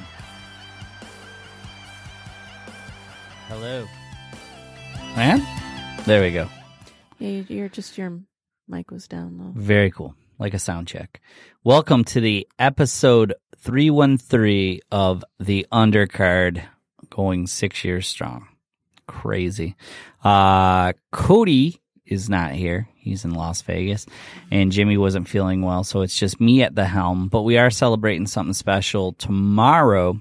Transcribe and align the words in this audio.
Hello. 3.47 3.87
Man? 5.15 5.41
There 6.05 6.21
we 6.21 6.31
go. 6.31 6.47
Yeah, 7.17 7.41
you're 7.47 7.67
just 7.67 7.97
your 7.97 8.19
mic 8.67 8.91
was 8.91 9.07
down 9.07 9.39
low. 9.39 9.53
Very 9.55 9.89
cool. 9.89 10.15
Like 10.37 10.53
a 10.53 10.59
sound 10.59 10.87
check. 10.87 11.21
Welcome 11.63 12.03
to 12.05 12.19
the 12.19 12.45
episode 12.59 13.35
313 13.59 14.81
of 14.91 15.23
the 15.39 15.65
undercard 15.71 16.61
going 17.09 17.47
six 17.47 17.85
years 17.85 18.05
strong. 18.05 18.47
Crazy. 19.07 19.77
Uh, 20.23 20.91
Cody 21.11 21.79
is 22.05 22.29
not 22.29 22.51
here. 22.51 22.89
He's 22.95 23.23
in 23.23 23.33
Las 23.33 23.61
Vegas 23.61 24.05
and 24.51 24.73
Jimmy 24.73 24.97
wasn't 24.97 25.29
feeling 25.29 25.61
well. 25.61 25.85
So 25.85 26.01
it's 26.01 26.19
just 26.19 26.41
me 26.41 26.63
at 26.63 26.75
the 26.75 26.85
helm, 26.85 27.29
but 27.29 27.43
we 27.43 27.57
are 27.57 27.69
celebrating 27.69 28.27
something 28.27 28.53
special. 28.53 29.13
Tomorrow 29.13 30.19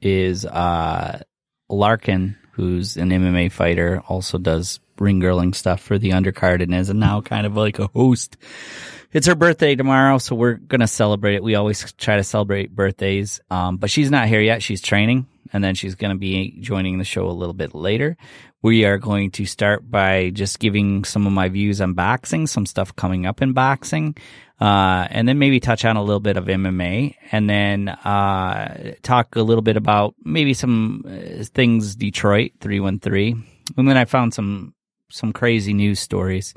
is, 0.00 0.46
uh, 0.46 1.20
Larkin, 1.68 2.36
who's 2.52 2.96
an 2.96 3.10
MMA 3.10 3.52
fighter, 3.52 4.02
also 4.08 4.38
does 4.38 4.80
ring 4.98 5.20
girling 5.20 5.54
stuff 5.54 5.80
for 5.80 5.98
the 5.98 6.10
undercard 6.10 6.62
and 6.62 6.74
is 6.74 6.88
now 6.94 7.20
kind 7.20 7.46
of 7.46 7.54
like 7.54 7.78
a 7.78 7.88
host. 7.88 8.36
It's 9.12 9.26
her 9.26 9.34
birthday 9.34 9.76
tomorrow, 9.76 10.16
so 10.16 10.34
we're 10.34 10.54
gonna 10.54 10.86
celebrate 10.86 11.34
it. 11.34 11.42
We 11.42 11.54
always 11.54 11.92
try 11.98 12.16
to 12.16 12.24
celebrate 12.24 12.74
birthdays, 12.74 13.40
um, 13.50 13.76
but 13.76 13.90
she's 13.90 14.10
not 14.10 14.26
here 14.26 14.40
yet. 14.40 14.62
She's 14.62 14.80
training, 14.80 15.26
and 15.52 15.62
then 15.62 15.74
she's 15.74 15.94
gonna 15.96 16.16
be 16.16 16.56
joining 16.60 16.96
the 16.96 17.04
show 17.04 17.26
a 17.26 17.30
little 17.30 17.52
bit 17.52 17.74
later. 17.74 18.16
We 18.62 18.86
are 18.86 18.96
going 18.96 19.32
to 19.32 19.44
start 19.44 19.90
by 19.90 20.30
just 20.30 20.60
giving 20.60 21.04
some 21.04 21.26
of 21.26 21.32
my 21.34 21.50
views 21.50 21.82
on 21.82 21.92
boxing, 21.92 22.46
some 22.46 22.64
stuff 22.64 22.96
coming 22.96 23.26
up 23.26 23.42
in 23.42 23.52
boxing, 23.52 24.16
uh, 24.58 25.08
and 25.10 25.28
then 25.28 25.38
maybe 25.38 25.60
touch 25.60 25.84
on 25.84 25.96
a 25.96 26.02
little 26.02 26.20
bit 26.20 26.38
of 26.38 26.46
MMA, 26.46 27.14
and 27.32 27.50
then 27.50 27.90
uh, 27.90 28.94
talk 29.02 29.36
a 29.36 29.42
little 29.42 29.60
bit 29.60 29.76
about 29.76 30.14
maybe 30.24 30.54
some 30.54 31.04
uh, 31.06 31.44
things 31.52 31.96
Detroit 31.96 32.52
three 32.60 32.80
one 32.80 32.98
three, 32.98 33.32
and 33.76 33.86
then 33.86 33.98
I 33.98 34.06
found 34.06 34.32
some 34.32 34.72
some 35.10 35.34
crazy 35.34 35.74
news 35.74 36.00
stories 36.00 36.54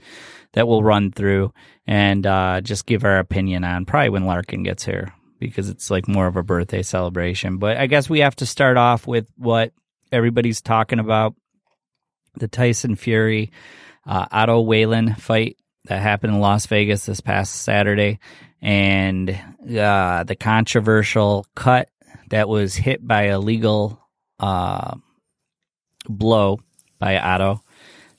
that 0.54 0.70
we'll 0.70 0.84
run 0.84 1.12
through 1.12 1.52
and 1.88 2.26
uh, 2.26 2.62
just 2.62 2.86
give 2.86 3.04
our 3.04 3.20
opinion 3.20 3.64
on 3.64 3.86
probably 3.86 4.10
when 4.10 4.26
Larkin 4.26 4.64
gets 4.64 4.84
here 4.84 5.14
because 5.40 5.70
it's 5.70 5.92
like 5.92 6.08
more 6.08 6.28
of 6.28 6.38
a 6.38 6.44
birthday 6.44 6.82
celebration. 6.82 7.58
But 7.58 7.78
I 7.78 7.88
guess 7.88 8.10
we 8.10 8.20
have 8.20 8.36
to 8.38 8.46
start 8.46 8.78
off 8.78 9.06
with 9.06 9.28
what 9.38 9.72
everybody's 10.12 10.62
talking 10.62 11.00
about 11.00 11.36
the 12.36 12.48
Tyson 12.48 12.96
Fury 12.96 13.52
uh, 14.06 14.26
Otto 14.32 14.62
Wallin 14.62 15.16
fight 15.16 15.58
that 15.86 16.02
happened 16.02 16.34
in 16.34 16.40
Las 16.40 16.66
Vegas 16.66 17.06
this 17.06 17.22
past 17.22 17.64
Saturday 17.64 18.20
and 18.62 19.30
uh, 19.78 20.24
the 20.24 20.36
controversial 20.36 21.46
cut 21.56 21.90
that 22.30 22.50
was 22.50 22.76
hit 22.76 23.06
by 23.06 23.26
a 23.26 23.40
legal 23.40 24.02
uh, 24.40 24.96
blow 26.08 26.60
by 27.00 27.18
Otto 27.20 27.62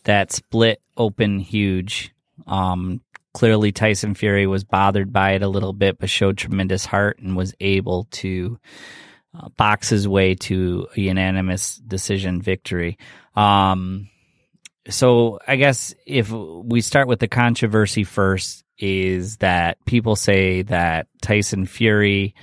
that 0.04 0.32
split 0.32 0.80
open 0.96 1.40
huge. 1.40 2.12
Um, 2.46 3.00
clearly, 3.36 3.70
Tyson 3.70 4.14
Fury 4.14 4.46
was 4.46 4.64
bothered 4.64 5.12
by 5.12 5.32
it 5.32 5.42
a 5.42 5.48
little 5.48 5.74
bit, 5.74 5.98
but 5.98 6.08
showed 6.08 6.38
tremendous 6.38 6.86
heart 6.86 7.18
and 7.18 7.36
was 7.36 7.52
able 7.60 8.04
to 8.12 8.58
uh, 9.38 9.50
box 9.58 9.90
his 9.90 10.08
way 10.08 10.34
to 10.36 10.88
a 10.96 11.00
unanimous 11.02 11.76
decision 11.76 12.40
victory. 12.40 12.96
Um, 13.34 14.08
so 14.88 15.38
I 15.46 15.56
guess 15.56 15.94
if 16.06 16.30
we 16.30 16.80
start 16.80 17.08
with 17.08 17.18
the 17.18 17.28
controversy 17.28 18.04
first, 18.04 18.64
is 18.78 19.36
that 19.38 19.84
people 19.84 20.16
say 20.16 20.62
that 20.62 21.06
Tyson 21.20 21.66
Fury, 21.66 22.34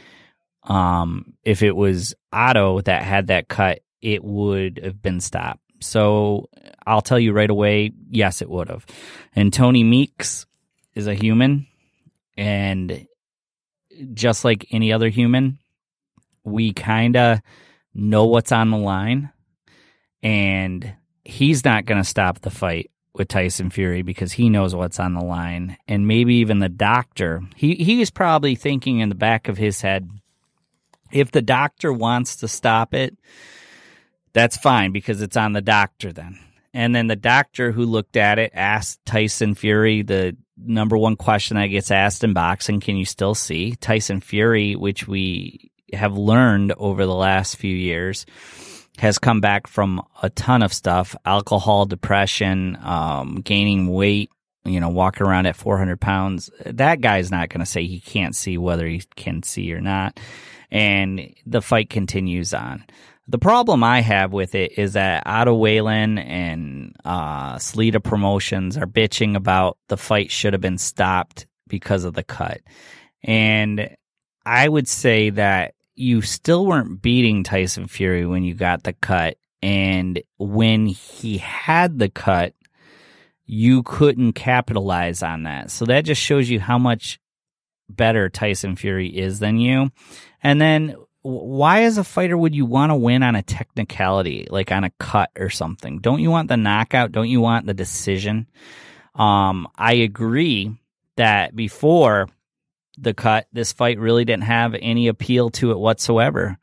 um, 0.62 1.34
if 1.44 1.64
it 1.64 1.76
was 1.76 2.14
Otto 2.32 2.82
that 2.82 3.02
had 3.02 3.28
that 3.28 3.48
cut, 3.48 3.80
it 4.00 4.24
would 4.24 4.80
have 4.84 5.02
been 5.02 5.22
stopped. 5.22 5.62
So 5.80 6.50
I'll 6.86 7.02
tell 7.02 7.20
you 7.20 7.34
right 7.34 7.50
away, 7.50 7.94
yes, 8.12 8.44
it 8.44 8.50
would 8.50 8.70
have. 8.70 8.86
And 9.36 9.52
Tony 9.52 9.84
Weeks 9.84 10.46
is 10.96 11.08
a 11.08 11.14
human, 11.14 11.68
and 12.38 13.08
just 14.14 14.44
like 14.46 14.68
any 14.72 14.92
other 14.92 15.10
human, 15.10 15.60
we 16.44 16.74
kind 16.74 17.16
of 17.16 17.40
know 17.94 18.26
what's 18.26 18.52
on 18.52 18.72
the 18.72 18.78
line, 18.78 19.32
and 20.22 20.94
he's 21.24 21.64
not 21.64 21.86
going 21.86 22.02
to 22.02 22.08
stop 22.08 22.40
the 22.40 22.50
fight 22.50 22.90
with 23.14 23.28
Tyson 23.28 23.70
Fury 23.70 24.02
because 24.02 24.32
he 24.32 24.50
knows 24.50 24.74
what's 24.74 25.00
on 25.00 25.14
the 25.14 25.24
line, 25.24 25.78
and 25.88 26.08
maybe 26.08 26.36
even 26.36 26.60
the 26.60 26.70
doctor. 26.70 27.42
He 27.56 27.76
he 27.76 28.06
probably 28.14 28.56
thinking 28.56 29.00
in 29.00 29.10
the 29.10 29.16
back 29.16 29.48
of 29.48 29.58
his 29.58 29.82
head, 29.82 30.10
if 31.12 31.32
the 31.32 31.42
doctor 31.42 31.94
wants 31.94 32.38
to 32.38 32.48
stop 32.48 32.94
it, 32.94 33.18
that's 34.34 34.58
fine 34.58 34.92
because 34.92 35.22
it's 35.22 35.38
on 35.38 35.54
the 35.54 35.62
doctor 35.62 36.12
then. 36.12 36.40
And 36.74 36.96
then 36.96 37.06
the 37.06 37.16
doctor 37.16 37.72
who 37.72 37.86
looked 37.86 38.18
at 38.18 38.40
it 38.40 38.52
asked 38.56 39.06
Tyson 39.06 39.54
Fury 39.54 40.02
the 40.02 40.36
number 40.66 40.98
one 40.98 41.16
question 41.16 41.58
that 41.58 41.68
gets 41.68 41.92
asked 41.92 42.24
in 42.24 42.34
boxing: 42.34 42.80
Can 42.80 42.98
you 42.98 43.06
still 43.06 43.36
see 43.36 43.76
Tyson 43.76 44.20
Fury? 44.20 44.76
Which 44.76 45.08
we 45.08 45.72
have 45.94 46.18
learned 46.18 46.74
over 46.74 47.06
the 47.06 47.16
last 47.16 47.58
few 47.58 47.76
years 47.76 48.26
has 49.00 49.18
come 49.20 49.42
back 49.42 49.68
from 49.68 50.02
a 50.22 50.30
ton 50.30 50.62
of 50.62 50.74
stuff 50.74 51.16
alcohol, 51.26 51.86
depression, 51.86 52.78
um, 52.82 53.42
gaining 53.44 53.88
weight, 53.88 54.30
you 54.66 54.80
know, 54.80 54.90
walking 54.90 55.26
around 55.26 55.46
at 55.46 55.56
400 55.56 56.00
pounds. 56.00 56.50
That 56.66 57.02
guy's 57.02 57.32
not 57.32 57.50
going 57.50 57.60
to 57.60 57.66
say 57.66 57.86
he 57.86 58.00
can't 58.00 58.36
see 58.36 58.58
whether 58.58 58.88
he 58.88 59.04
can 59.16 59.44
see 59.44 59.74
or 59.74 59.82
not. 59.82 60.20
And 60.72 61.34
the 61.46 61.62
fight 61.62 61.90
continues 61.90 62.54
on. 62.54 62.84
The 63.28 63.38
problem 63.40 63.84
I 63.84 64.02
have 64.02 64.34
with 64.34 64.54
it 64.54 64.78
is 64.78 64.94
that 64.94 65.24
Otto 65.26 65.56
Wallin 65.56 66.18
and 66.18 66.96
uh, 67.06 67.58
Promotions 68.04 68.78
are 68.78 68.86
bitching 68.86 69.36
about 69.36 69.78
the 69.88 69.98
fight 69.98 70.30
should 70.30 70.54
have 70.54 70.62
been 70.62 70.78
stopped 70.78 71.48
because 71.68 72.04
of 72.04 72.14
the 72.14 72.24
cut. 72.24 72.60
And 73.24 73.96
I 74.46 74.68
would 74.68 74.90
say 74.90 75.30
that 75.32 75.74
you 75.96 76.22
still 76.22 76.66
weren't 76.66 77.02
beating 77.02 77.44
Tyson 77.44 77.88
Fury 77.88 78.26
when 78.26 78.44
you 78.44 78.56
got 78.56 78.84
the 78.84 78.94
cut. 78.94 79.38
And 79.62 80.22
when 80.38 80.88
he 80.88 81.38
had 81.38 82.00
the 82.00 82.10
cut, 82.10 82.54
you 83.46 83.84
couldn't 83.84 84.34
capitalize 84.34 85.24
on 85.24 85.44
that. 85.44 85.72
So 85.72 85.86
that 85.86 86.04
just 86.04 86.22
shows 86.22 86.50
you 86.50 86.60
how 86.60 86.78
much 86.78 87.20
better 87.88 88.28
Tyson 88.28 88.76
Fury 88.76 89.08
is 89.08 89.40
than 89.40 89.60
you. 89.60 89.92
And 90.42 90.60
then 90.60 90.96
why 91.24 91.84
as 91.84 91.98
a 91.98 92.04
fighter 92.04 92.38
would 92.38 92.54
you 92.54 92.66
want 92.66 92.92
to 92.92 92.96
win 92.96 93.24
on 93.24 93.36
a 93.36 93.42
technicality, 93.42 94.46
like 94.50 94.72
on 94.72 94.84
a 94.84 94.92
cut 95.00 95.32
or 95.38 95.50
something? 95.50 96.00
Don't 96.00 96.20
you 96.20 96.30
want 96.30 96.50
the 96.50 96.58
knockout? 96.58 97.14
Don't 97.14 97.30
you 97.30 97.40
want 97.40 97.66
the 97.66 97.74
decision? 97.74 98.48
Um, 99.16 99.68
I 99.78 99.94
agree 99.94 100.76
that 101.16 101.56
before 101.56 102.28
the 102.98 103.14
cut, 103.14 103.48
this 103.54 103.72
fight 103.72 104.00
really 104.00 104.26
didn't 104.26 104.44
have 104.44 104.76
any 104.80 105.08
appeal 105.08 105.50
to 105.52 105.72
it 105.72 105.80
whatsoever. 105.80 106.58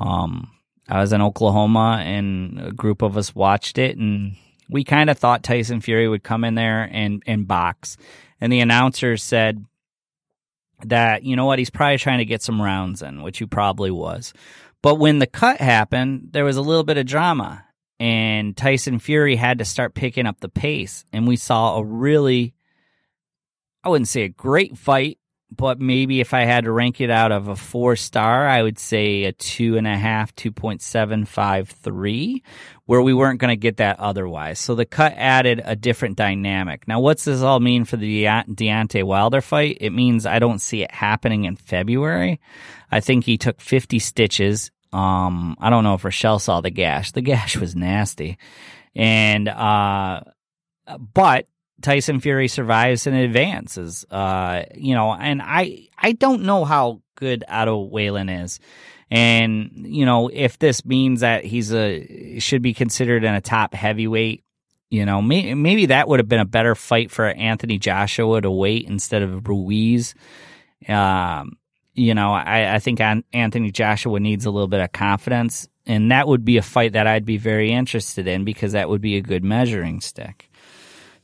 Um, 0.00 0.50
I 0.88 1.00
was 1.00 1.12
in 1.12 1.20
Oklahoma 1.20 2.02
and 2.02 2.60
a 2.60 2.72
group 2.72 3.02
of 3.02 3.16
us 3.18 3.34
watched 3.34 3.76
it 3.76 3.98
and 3.98 4.36
we 4.70 4.84
kind 4.84 5.10
of 5.10 5.18
thought 5.18 5.42
Tyson 5.42 5.80
Fury 5.80 6.08
would 6.08 6.22
come 6.22 6.44
in 6.44 6.54
there 6.54 6.88
and, 6.90 7.22
and 7.26 7.46
box. 7.46 7.98
And 8.40 8.52
the 8.52 8.60
announcer 8.60 9.16
said 9.16 9.64
that, 10.84 11.22
you 11.22 11.36
know 11.36 11.46
what, 11.46 11.58
he's 11.58 11.70
probably 11.70 11.98
trying 11.98 12.18
to 12.18 12.24
get 12.24 12.42
some 12.42 12.60
rounds 12.60 13.02
in, 13.02 13.22
which 13.22 13.38
he 13.38 13.46
probably 13.46 13.90
was. 13.90 14.32
But 14.82 14.96
when 14.96 15.18
the 15.18 15.26
cut 15.26 15.60
happened, 15.60 16.28
there 16.32 16.44
was 16.44 16.56
a 16.56 16.62
little 16.62 16.84
bit 16.84 16.98
of 16.98 17.06
drama 17.06 17.64
and 18.00 18.56
Tyson 18.56 18.98
Fury 18.98 19.36
had 19.36 19.58
to 19.58 19.64
start 19.64 19.94
picking 19.94 20.26
up 20.26 20.40
the 20.40 20.48
pace. 20.48 21.04
And 21.12 21.26
we 21.26 21.36
saw 21.36 21.76
a 21.76 21.84
really, 21.84 22.54
I 23.82 23.88
wouldn't 23.88 24.08
say 24.08 24.22
a 24.22 24.28
great 24.28 24.78
fight, 24.78 25.18
but 25.50 25.80
maybe 25.80 26.20
if 26.20 26.34
I 26.34 26.42
had 26.42 26.64
to 26.64 26.72
rank 26.72 27.00
it 27.00 27.08
out 27.10 27.32
of 27.32 27.48
a 27.48 27.56
four 27.56 27.96
star, 27.96 28.46
I 28.46 28.62
would 28.62 28.78
say 28.78 29.24
a 29.24 29.32
two 29.32 29.78
and 29.78 29.86
a 29.86 29.96
half, 29.96 30.36
2.753, 30.36 32.42
where 32.84 33.00
we 33.00 33.14
weren't 33.14 33.40
going 33.40 33.48
to 33.50 33.56
get 33.56 33.78
that 33.78 33.98
otherwise. 33.98 34.58
So 34.58 34.74
the 34.74 34.84
cut 34.84 35.14
added 35.16 35.62
a 35.64 35.74
different 35.74 36.16
dynamic. 36.16 36.86
Now, 36.86 37.00
what's 37.00 37.24
this 37.24 37.40
all 37.40 37.60
mean 37.60 37.86
for 37.86 37.96
the 37.96 38.24
De- 38.24 38.44
Deontay 38.48 39.04
Wilder 39.04 39.40
fight? 39.40 39.78
It 39.80 39.88
means 39.90 40.26
I 40.26 40.38
don't 40.38 40.60
see 40.60 40.82
it 40.82 40.90
happening 40.90 41.44
in 41.44 41.56
February. 41.56 42.40
I 42.90 43.00
think 43.00 43.24
he 43.24 43.38
took 43.38 43.58
50 43.60 43.98
stitches. 44.00 44.70
Um, 44.92 45.56
I 45.60 45.70
don't 45.70 45.84
know 45.84 45.94
if 45.94 46.04
Rochelle 46.04 46.38
saw 46.38 46.60
the 46.60 46.70
gash. 46.70 47.12
The 47.12 47.22
gash 47.22 47.56
was 47.56 47.74
nasty. 47.74 48.36
And, 48.94 49.48
uh, 49.48 50.20
but 51.14 51.46
Tyson 51.82 52.20
Fury 52.20 52.48
survives 52.48 53.06
and 53.06 53.16
advances. 53.16 54.04
Uh, 54.10 54.64
you 54.74 54.94
know, 54.94 55.12
and 55.12 55.40
I 55.42 55.88
I 55.98 56.12
don't 56.12 56.42
know 56.42 56.64
how 56.64 57.02
good 57.14 57.44
Otto 57.48 57.78
Wallin 57.82 58.28
is. 58.28 58.60
And, 59.10 59.70
you 59.74 60.04
know, 60.04 60.28
if 60.28 60.58
this 60.58 60.84
means 60.84 61.20
that 61.20 61.44
he's 61.44 61.72
a 61.72 62.38
should 62.40 62.62
be 62.62 62.74
considered 62.74 63.24
in 63.24 63.34
a 63.34 63.40
top 63.40 63.74
heavyweight, 63.74 64.44
you 64.90 65.06
know, 65.06 65.22
may, 65.22 65.54
maybe 65.54 65.86
that 65.86 66.08
would 66.08 66.20
have 66.20 66.28
been 66.28 66.40
a 66.40 66.46
better 66.46 66.74
fight 66.74 67.10
for 67.10 67.26
Anthony 67.26 67.78
Joshua 67.78 68.40
to 68.40 68.50
wait 68.50 68.86
instead 68.86 69.22
of 69.22 69.48
Ruiz. 69.48 70.14
Um, 70.86 71.58
you 71.94 72.14
know, 72.14 72.32
I, 72.32 72.74
I 72.74 72.78
think 72.78 73.00
Anthony 73.00 73.70
Joshua 73.70 74.20
needs 74.20 74.46
a 74.46 74.50
little 74.50 74.68
bit 74.68 74.80
of 74.80 74.92
confidence, 74.92 75.68
and 75.86 76.10
that 76.12 76.28
would 76.28 76.44
be 76.44 76.56
a 76.58 76.62
fight 76.62 76.92
that 76.92 77.06
I'd 77.06 77.24
be 77.24 77.38
very 77.38 77.72
interested 77.72 78.28
in 78.28 78.44
because 78.44 78.72
that 78.72 78.88
would 78.88 79.00
be 79.00 79.16
a 79.16 79.22
good 79.22 79.42
measuring 79.42 80.00
stick. 80.00 80.50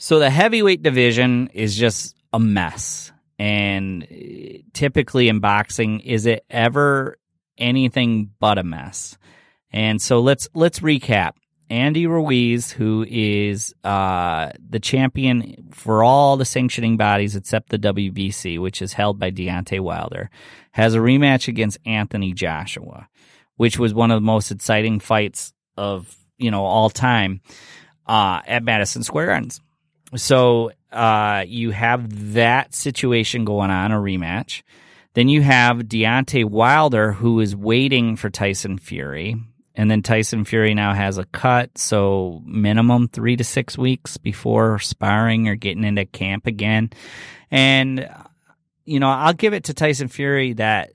So 0.05 0.19
the 0.19 0.29
heavyweight 0.29 0.83
division 0.83 1.49
is 1.55 1.75
just 1.75 2.15
a 2.31 2.39
mess. 2.39 3.11
And 3.39 4.06
typically 4.75 5.31
in 5.31 5.41
boxing, 5.41 6.01
is 6.01 6.27
it 6.27 6.45
ever 6.51 7.17
anything 7.56 8.29
but 8.39 8.59
a 8.59 8.62
mess? 8.65 9.17
And 9.73 10.03
so 10.03 10.21
let's 10.21 10.47
let's 10.53 10.81
recap. 10.81 11.37
Andy 11.71 12.06
Ruiz, 12.06 12.71
who 12.71 13.06
is 13.09 13.75
uh, 13.83 14.51
the 14.69 14.79
champion 14.79 15.71
for 15.73 16.05
all 16.05 16.37
the 16.37 16.45
sanctioning 16.45 16.99
bodies 16.99 17.35
except 17.35 17.71
the 17.71 17.79
WBC, 17.79 18.61
which 18.61 18.83
is 18.83 18.93
held 18.93 19.19
by 19.19 19.31
Deontay 19.31 19.81
Wilder, 19.81 20.29
has 20.73 20.95
a 20.95 20.99
rematch 20.99 21.49
against 21.49 21.79
Anthony 21.87 22.35
Joshua, 22.35 23.09
which 23.56 23.79
was 23.79 23.95
one 23.95 24.11
of 24.11 24.19
the 24.19 24.27
most 24.27 24.51
exciting 24.51 25.01
fights 25.01 25.55
of 25.79 26.15
you 26.37 26.51
know 26.51 26.67
all 26.67 26.91
time 26.91 27.41
uh, 28.06 28.43
at 28.47 28.62
Madison 28.62 29.03
Square 29.03 29.29
Garden. 29.29 29.51
So 30.17 30.71
uh, 30.93 31.45
you 31.47 31.71
have 31.71 32.35
that 32.35 32.75
situation 32.75 33.45
going 33.45 33.71
on, 33.71 33.93
a 33.93 33.97
rematch. 33.97 34.63
Then 35.15 35.29
you 35.29 35.43
have 35.43 35.79
Deontay 35.79 36.45
Wilder, 36.45 37.13
who 37.13 37.41
is 37.41 37.55
waiting 37.55 38.17
for 38.17 38.31
Tyson 38.31 38.79
Fury. 38.79 39.37
And 39.77 39.91
then 39.91 40.03
Tyson 40.03 40.45
Fury 40.45 40.75
now 40.75 40.93
has 40.93 41.19
a 41.19 41.25
cut, 41.25 41.77
so 41.79 42.43
minimum 42.45 43.09
three 43.09 43.37
to 43.37 43.43
six 43.43 43.77
weeks 43.77 44.17
before 44.17 44.79
sparring 44.79 45.49
or 45.49 45.57
getting 45.57 45.83
into 45.83 46.05
camp 46.05 46.47
again. 46.47 46.91
And, 47.51 48.09
you 48.85 49.01
know, 49.01 49.11
I'll 49.11 49.35
give 49.35 49.53
it 49.53 49.65
to 49.65 49.75
Tyson 49.75 50.07
Fury 50.07 50.53
that 50.55 50.93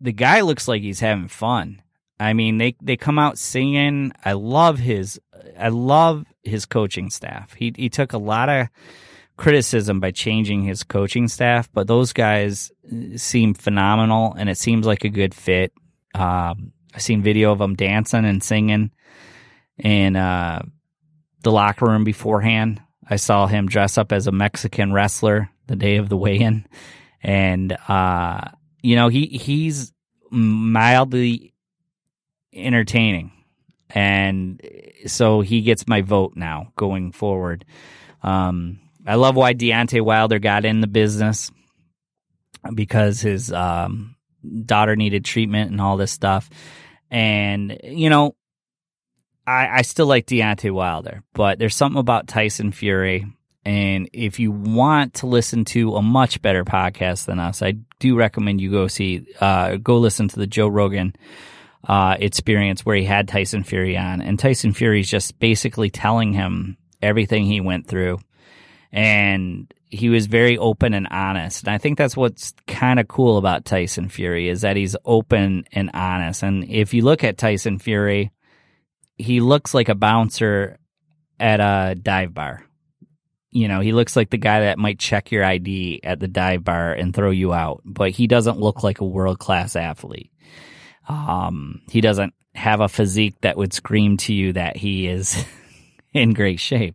the 0.00 0.12
guy 0.12 0.42
looks 0.42 0.68
like 0.68 0.82
he's 0.82 1.00
having 1.00 1.28
fun. 1.28 1.80
I 2.20 2.34
mean, 2.34 2.58
they, 2.58 2.76
they 2.82 2.96
come 2.96 3.18
out 3.18 3.38
singing. 3.38 4.12
I 4.22 4.32
love 4.32 4.78
his, 4.78 5.18
I 5.58 5.68
love 5.68 6.26
his 6.42 6.66
coaching 6.66 7.10
staff. 7.10 7.54
He 7.54 7.72
he 7.76 7.88
took 7.88 8.12
a 8.12 8.18
lot 8.18 8.48
of 8.48 8.68
criticism 9.36 10.00
by 10.00 10.10
changing 10.10 10.62
his 10.62 10.82
coaching 10.82 11.28
staff, 11.28 11.70
but 11.72 11.86
those 11.86 12.12
guys 12.12 12.70
seem 13.16 13.54
phenomenal, 13.54 14.34
and 14.36 14.48
it 14.48 14.58
seems 14.58 14.86
like 14.86 15.04
a 15.04 15.08
good 15.08 15.34
fit. 15.34 15.72
Um, 16.14 16.72
I've 16.94 17.02
seen 17.02 17.22
video 17.22 17.52
of 17.52 17.58
them 17.58 17.74
dancing 17.74 18.24
and 18.24 18.42
singing 18.42 18.90
in 19.78 20.16
uh, 20.16 20.62
the 21.42 21.52
locker 21.52 21.86
room 21.86 22.04
beforehand. 22.04 22.82
I 23.08 23.16
saw 23.16 23.46
him 23.46 23.68
dress 23.68 23.96
up 23.96 24.12
as 24.12 24.26
a 24.26 24.32
Mexican 24.32 24.92
wrestler 24.92 25.50
the 25.66 25.76
day 25.76 25.96
of 25.96 26.08
the 26.08 26.16
weigh-in, 26.16 26.66
and 27.22 27.76
uh, 27.88 28.48
you 28.82 28.96
know 28.96 29.08
he 29.08 29.26
he's 29.26 29.92
mildly 30.30 31.54
entertaining 32.52 33.32
and 33.90 34.60
so 35.06 35.40
he 35.40 35.62
gets 35.62 35.88
my 35.88 36.02
vote 36.02 36.32
now 36.36 36.72
going 36.76 37.12
forward. 37.12 37.64
Um, 38.22 38.80
I 39.06 39.14
love 39.14 39.36
why 39.36 39.54
Deontay 39.54 40.02
Wilder 40.02 40.38
got 40.38 40.64
in 40.64 40.80
the 40.80 40.86
business 40.86 41.50
because 42.74 43.20
his 43.20 43.52
um, 43.52 44.16
daughter 44.64 44.96
needed 44.96 45.24
treatment 45.24 45.70
and 45.70 45.80
all 45.80 45.96
this 45.96 46.12
stuff. 46.12 46.50
And, 47.10 47.78
you 47.84 48.10
know, 48.10 48.34
I, 49.46 49.78
I 49.78 49.82
still 49.82 50.06
like 50.06 50.26
Deontay 50.26 50.70
Wilder, 50.70 51.22
but 51.32 51.58
there's 51.58 51.76
something 51.76 52.00
about 52.00 52.28
Tyson 52.28 52.72
Fury. 52.72 53.26
And 53.64 54.10
if 54.12 54.38
you 54.38 54.50
want 54.50 55.14
to 55.14 55.26
listen 55.26 55.64
to 55.66 55.96
a 55.96 56.02
much 56.02 56.42
better 56.42 56.64
podcast 56.64 57.26
than 57.26 57.38
us, 57.38 57.62
I 57.62 57.74
do 57.98 58.16
recommend 58.16 58.60
you 58.60 58.70
go 58.70 58.88
see, 58.88 59.26
uh, 59.40 59.76
go 59.76 59.98
listen 59.98 60.28
to 60.28 60.38
the 60.38 60.46
Joe 60.46 60.68
Rogan 60.68 61.14
uh, 61.86 62.16
experience 62.18 62.84
where 62.84 62.96
he 62.96 63.04
had 63.04 63.28
Tyson 63.28 63.64
Fury 63.64 63.96
on, 63.96 64.20
and 64.20 64.38
Tyson 64.38 64.72
Fury's 64.72 65.08
just 65.08 65.38
basically 65.38 65.90
telling 65.90 66.32
him 66.32 66.76
everything 67.00 67.44
he 67.44 67.60
went 67.60 67.86
through, 67.86 68.18
and 68.92 69.72
he 69.90 70.08
was 70.08 70.26
very 70.26 70.58
open 70.58 70.94
and 70.94 71.08
honest. 71.10 71.64
And 71.64 71.72
I 71.72 71.78
think 71.78 71.98
that's 71.98 72.16
what's 72.16 72.52
kind 72.66 73.00
of 73.00 73.08
cool 73.08 73.38
about 73.38 73.64
Tyson 73.64 74.08
Fury 74.08 74.48
is 74.48 74.60
that 74.60 74.76
he's 74.76 74.96
open 75.04 75.64
and 75.72 75.90
honest. 75.94 76.42
And 76.42 76.64
if 76.64 76.92
you 76.92 77.02
look 77.02 77.24
at 77.24 77.38
Tyson 77.38 77.78
Fury, 77.78 78.30
he 79.16 79.40
looks 79.40 79.74
like 79.74 79.88
a 79.88 79.94
bouncer 79.94 80.78
at 81.40 81.60
a 81.60 81.94
dive 81.94 82.34
bar. 82.34 82.64
You 83.50 83.66
know, 83.66 83.80
he 83.80 83.92
looks 83.92 84.14
like 84.14 84.28
the 84.28 84.36
guy 84.36 84.60
that 84.60 84.78
might 84.78 84.98
check 84.98 85.32
your 85.32 85.42
ID 85.42 86.00
at 86.04 86.20
the 86.20 86.28
dive 86.28 86.64
bar 86.64 86.92
and 86.92 87.14
throw 87.14 87.30
you 87.30 87.54
out, 87.54 87.80
but 87.84 88.10
he 88.10 88.26
doesn't 88.26 88.60
look 88.60 88.82
like 88.82 89.00
a 89.00 89.06
world 89.06 89.38
class 89.38 89.74
athlete. 89.74 90.30
Um, 91.08 91.80
he 91.90 92.00
doesn't 92.00 92.34
have 92.54 92.80
a 92.80 92.88
physique 92.88 93.40
that 93.40 93.56
would 93.56 93.72
scream 93.72 94.16
to 94.18 94.34
you 94.34 94.52
that 94.52 94.76
he 94.76 95.08
is 95.08 95.44
in 96.12 96.34
great 96.34 96.60
shape. 96.60 96.94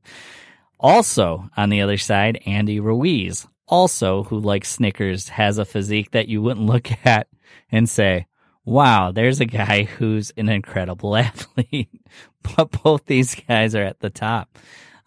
Also, 0.80 1.50
on 1.56 1.70
the 1.70 1.82
other 1.82 1.98
side, 1.98 2.42
Andy 2.46 2.80
Ruiz, 2.80 3.48
also 3.68 4.24
who 4.24 4.38
likes 4.38 4.70
Snickers, 4.70 5.30
has 5.30 5.58
a 5.58 5.66
physique 5.66 6.12
that 6.12 6.28
you 6.28 6.42
wouldn't 6.42 6.66
look 6.68 6.90
at 7.06 7.28
and 7.72 7.90
say, 7.90 8.28
wow, 8.66 9.12
there's 9.12 9.40
a 9.40 9.46
guy 9.46 9.84
who's 9.84 10.32
an 10.38 10.50
incredible 10.50 11.16
athlete. 11.16 11.90
but 12.56 12.72
both 12.84 13.06
these 13.06 13.36
guys 13.36 13.76
are 13.76 13.84
at 13.84 14.00
the 14.00 14.10
top. 14.10 14.58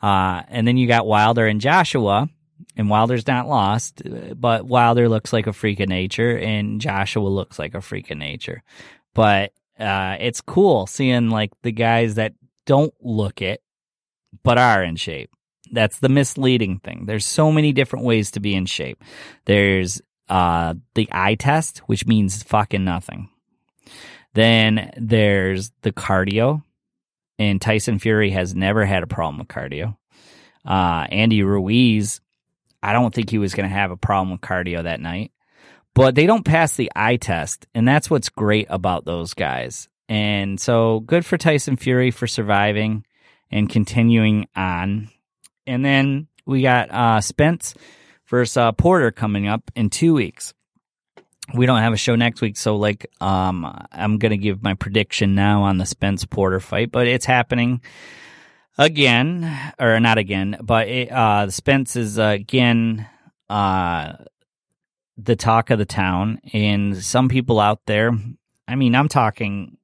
Uh, 0.02 0.42
and 0.48 0.66
then 0.66 0.76
you 0.76 0.86
got 0.86 1.06
Wilder 1.06 1.46
and 1.46 1.60
Joshua, 1.60 2.28
and 2.76 2.90
Wilder's 2.90 3.26
not 3.26 3.48
lost, 3.48 4.02
but 4.38 4.66
Wilder 4.66 5.08
looks 5.08 5.32
like 5.32 5.46
a 5.46 5.52
freak 5.52 5.80
of 5.80 5.88
nature, 5.88 6.36
and 6.38 6.80
Joshua 6.80 7.26
looks 7.26 7.58
like 7.58 7.75
a 7.75 7.80
freak 7.80 8.10
of 8.10 8.18
nature 8.18 8.62
but 9.16 9.52
uh, 9.80 10.16
it's 10.20 10.42
cool 10.42 10.87
seeing 10.87 11.30
like 11.30 11.50
the 11.62 11.73
guys 11.73 12.16
that 12.16 12.35
don't 12.66 12.92
look 13.00 13.40
it 13.40 13.62
but 14.42 14.58
are 14.58 14.82
in 14.82 14.94
shape. 14.96 15.30
That's 15.73 15.99
the 15.99 16.11
misleading 16.11 16.80
thing. 16.80 17.06
There's 17.06 17.25
so 17.25 17.50
many 17.50 17.73
different 17.73 18.04
ways 18.04 18.30
to 18.32 18.40
be 18.40 18.54
in 18.54 18.66
shape. 18.66 19.02
There's 19.46 20.02
uh, 20.28 20.75
the 20.94 21.08
eye 21.11 21.35
test, 21.35 21.78
which 21.87 22.06
means 22.06 22.42
fucking 22.42 22.85
nothing. 22.85 23.30
Then 24.35 24.92
there's 24.99 25.73
the 25.80 25.92
cardio, 25.92 26.62
and 27.38 27.61
Tyson 27.61 27.99
Fury 27.99 28.30
has 28.30 28.54
never 28.54 28.85
had 28.85 29.02
a 29.02 29.06
problem 29.06 29.38
with 29.38 29.49
cardio. 29.49 29.96
Uh, 30.64 31.06
Andy 31.11 31.42
Ruiz, 31.42 32.20
I 32.82 32.92
don't 32.92 33.14
think 33.14 33.30
he 33.30 33.38
was 33.38 33.54
going 33.54 33.68
to 33.68 33.75
have 33.75 33.90
a 33.90 33.96
problem 33.96 34.30
with 34.30 34.42
cardio 34.42 34.82
that 34.82 35.00
night 35.00 35.32
but 35.96 36.14
they 36.14 36.26
don't 36.26 36.44
pass 36.44 36.76
the 36.76 36.92
eye 36.94 37.16
test. 37.16 37.66
And 37.74 37.88
that's 37.88 38.10
what's 38.10 38.28
great 38.28 38.66
about 38.68 39.06
those 39.06 39.32
guys. 39.32 39.88
And 40.10 40.60
so 40.60 41.00
good 41.00 41.24
for 41.24 41.38
Tyson 41.38 41.76
Fury 41.76 42.10
for 42.10 42.26
surviving 42.26 43.04
and 43.50 43.68
continuing 43.68 44.46
on. 44.54 45.08
And 45.66 45.82
then 45.82 46.28
we 46.44 46.60
got 46.60 46.90
uh, 46.90 47.20
Spence 47.22 47.74
versus 48.26 48.58
uh, 48.58 48.72
Porter 48.72 49.10
coming 49.10 49.48
up 49.48 49.70
in 49.74 49.88
two 49.88 50.12
weeks. 50.12 50.52
We 51.54 51.64
don't 51.64 51.80
have 51.80 51.94
a 51.94 51.96
show 51.96 52.14
next 52.14 52.40
week, 52.42 52.56
so 52.56 52.76
like 52.76 53.06
um, 53.20 53.86
I'm 53.92 54.18
gonna 54.18 54.36
give 54.36 54.64
my 54.64 54.74
prediction 54.74 55.36
now 55.36 55.62
on 55.62 55.78
the 55.78 55.86
Spence 55.86 56.24
Porter 56.24 56.58
fight, 56.58 56.90
but 56.90 57.06
it's 57.06 57.24
happening 57.24 57.80
again, 58.76 59.72
or 59.78 60.00
not 60.00 60.18
again, 60.18 60.58
but 60.60 60.88
it, 60.88 61.12
uh, 61.12 61.48
Spence 61.50 61.94
is 61.94 62.18
uh, 62.18 62.24
again 62.34 63.06
uh, 63.48 64.14
the 65.16 65.37
talk 65.37 65.70
of 65.70 65.78
the 65.78 65.87
town, 65.87 66.40
and 66.52 66.96
some 66.96 67.28
people 67.28 67.61
out 67.61 67.80
there. 67.87 68.12
I 68.68 68.75
mean, 68.75 68.94
I'm 68.94 69.08
talking 69.08 69.78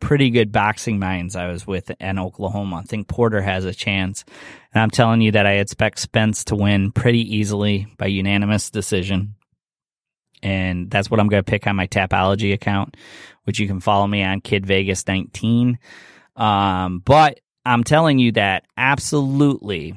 pretty 0.00 0.30
good 0.30 0.52
boxing 0.52 0.98
minds 0.98 1.34
I 1.34 1.48
was 1.48 1.66
with 1.66 1.90
in 2.00 2.18
Oklahoma. 2.18 2.76
I 2.76 2.82
think 2.82 3.08
Porter 3.08 3.42
has 3.42 3.64
a 3.64 3.74
chance. 3.74 4.24
And 4.72 4.82
I'm 4.82 4.90
telling 4.90 5.20
you 5.20 5.32
that 5.32 5.46
I 5.46 5.54
expect 5.54 5.98
Spence 5.98 6.44
to 6.44 6.54
win 6.56 6.92
pretty 6.92 7.36
easily 7.36 7.86
by 7.96 8.06
unanimous 8.06 8.70
decision. 8.70 9.34
and 10.42 10.90
that's 10.90 11.10
what 11.10 11.18
I'm 11.20 11.28
going 11.28 11.42
to 11.42 11.50
pick 11.50 11.66
on 11.66 11.76
my 11.76 11.86
Tapology 11.86 12.52
account, 12.52 12.96
which 13.44 13.58
you 13.58 13.66
can 13.66 13.80
follow 13.80 14.06
me 14.06 14.22
on 14.22 14.40
Kid 14.40 14.66
Vegas 14.66 15.06
19. 15.06 15.78
Um, 16.36 17.00
but 17.04 17.40
I'm 17.64 17.82
telling 17.84 18.18
you 18.18 18.32
that 18.32 18.64
absolutely 18.76 19.94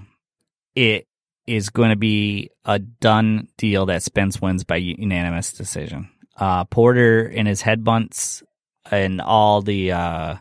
it 0.75 1.07
is 1.55 1.69
going 1.69 1.89
to 1.89 1.95
be 1.95 2.49
a 2.65 2.79
done 2.79 3.47
deal 3.57 3.85
that 3.87 4.03
Spence 4.03 4.41
wins 4.41 4.63
by 4.63 4.77
unanimous 4.77 5.53
decision. 5.53 6.09
Uh, 6.37 6.63
Porter 6.65 7.27
and 7.27 7.47
his 7.47 7.61
head 7.61 7.83
bunts 7.83 8.41
and 8.89 9.19
all 9.21 9.61
the 9.61 9.91
uh, 9.91 10.35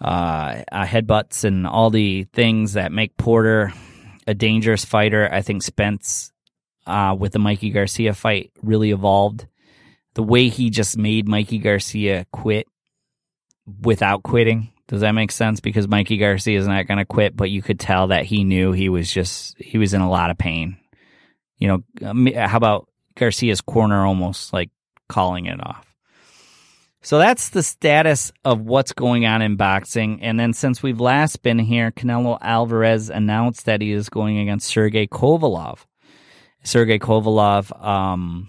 uh, 0.00 0.62
uh, 0.72 0.84
headbutts 0.84 1.44
and 1.44 1.66
all 1.66 1.90
the 1.90 2.24
things 2.32 2.72
that 2.72 2.90
make 2.90 3.16
Porter 3.16 3.72
a 4.26 4.34
dangerous 4.34 4.84
fighter. 4.84 5.28
I 5.32 5.42
think 5.42 5.62
Spence, 5.62 6.32
uh, 6.86 7.16
with 7.18 7.32
the 7.32 7.38
Mikey 7.38 7.70
Garcia 7.70 8.12
fight, 8.12 8.50
really 8.62 8.90
evolved. 8.90 9.46
The 10.14 10.22
way 10.22 10.48
he 10.48 10.68
just 10.68 10.98
made 10.98 11.28
Mikey 11.28 11.58
Garcia 11.58 12.26
quit 12.32 12.66
without 13.80 14.22
quitting. 14.24 14.71
Does 14.88 15.00
that 15.00 15.12
make 15.12 15.32
sense? 15.32 15.60
Because 15.60 15.88
Mikey 15.88 16.18
Garcia 16.18 16.58
is 16.58 16.66
not 16.66 16.86
going 16.86 16.98
to 16.98 17.04
quit, 17.04 17.36
but 17.36 17.50
you 17.50 17.62
could 17.62 17.80
tell 17.80 18.08
that 18.08 18.24
he 18.24 18.44
knew 18.44 18.72
he 18.72 18.88
was 18.88 19.10
just, 19.10 19.56
he 19.58 19.78
was 19.78 19.94
in 19.94 20.00
a 20.00 20.10
lot 20.10 20.30
of 20.30 20.38
pain. 20.38 20.76
You 21.58 21.68
know, 21.68 22.08
um, 22.08 22.26
how 22.26 22.56
about 22.56 22.88
Garcia's 23.14 23.60
corner 23.60 24.04
almost 24.04 24.52
like 24.52 24.70
calling 25.08 25.46
it 25.46 25.64
off? 25.64 25.86
So 27.04 27.18
that's 27.18 27.48
the 27.48 27.64
status 27.64 28.32
of 28.44 28.60
what's 28.60 28.92
going 28.92 29.26
on 29.26 29.42
in 29.42 29.56
boxing. 29.56 30.22
And 30.22 30.38
then 30.38 30.52
since 30.52 30.84
we've 30.84 31.00
last 31.00 31.42
been 31.42 31.58
here, 31.58 31.90
Canelo 31.90 32.38
Alvarez 32.40 33.10
announced 33.10 33.66
that 33.66 33.80
he 33.80 33.90
is 33.90 34.08
going 34.08 34.38
against 34.38 34.68
Sergey 34.68 35.08
Kovalev. 35.08 35.78
Sergey 36.62 37.00
Kovalev 37.00 37.84
um, 37.84 38.48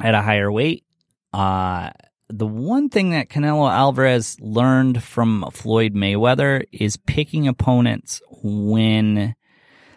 at 0.00 0.14
a 0.14 0.22
higher 0.22 0.50
weight. 0.50 0.84
Uh, 1.32 1.90
the 2.28 2.46
one 2.46 2.88
thing 2.88 3.10
that 3.10 3.28
Canelo 3.28 3.70
Alvarez 3.70 4.38
learned 4.40 5.02
from 5.02 5.48
Floyd 5.52 5.94
Mayweather 5.94 6.64
is 6.72 6.96
picking 6.96 7.48
opponents 7.48 8.20
when 8.42 9.34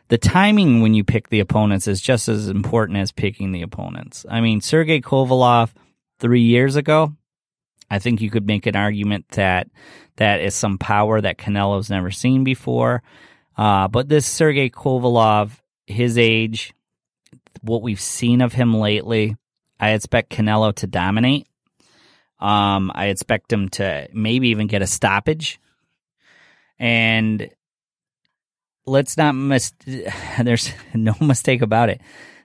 the 0.07 0.17
timing 0.17 0.81
when 0.81 0.93
you 0.93 1.03
pick 1.03 1.29
the 1.29 1.39
opponents 1.39 1.87
is 1.87 2.01
just 2.01 2.27
as 2.27 2.47
important 2.47 2.97
as 2.97 3.11
picking 3.11 3.51
the 3.51 3.61
opponents. 3.61 4.25
I 4.29 4.41
mean, 4.41 4.61
Sergey 4.61 5.01
Kovalev 5.01 5.71
three 6.19 6.41
years 6.41 6.75
ago 6.75 7.15
I 7.91 7.99
think 7.99 8.21
you 8.21 8.29
could 8.29 8.47
make 8.47 8.65
an 8.67 8.77
argument 8.77 9.27
that 9.31 9.67
that 10.15 10.39
is 10.39 10.55
some 10.55 10.77
power 10.77 11.19
that 11.19 11.37
Canelo's 11.37 11.89
never 11.89 12.09
seen 12.09 12.45
before. 12.45 13.03
Uh, 13.57 13.89
but 13.89 14.07
this 14.07 14.25
Sergey 14.25 14.69
Kovalev, 14.69 15.51
his 15.87 16.17
age, 16.17 16.73
what 17.61 17.81
we've 17.81 17.99
seen 17.99 18.39
of 18.39 18.53
him 18.53 18.73
lately, 18.73 19.35
I 19.77 19.89
expect 19.89 20.31
Canelo 20.31 20.73
to 20.75 20.87
dominate. 20.87 21.47
Um, 22.41 22.91
I 22.93 23.07
expect 23.07 23.53
him 23.53 23.69
to 23.69 24.07
maybe 24.13 24.49
even 24.49 24.67
get 24.67 24.81
a 24.81 24.87
stoppage. 24.87 25.59
And 26.79 27.49
let's 28.85 29.17
not 29.17 29.33
miss, 29.33 29.73
there's 30.41 30.71
no 30.93 31.15
mistake 31.21 31.61
about 31.61 31.89
it. 31.89 32.01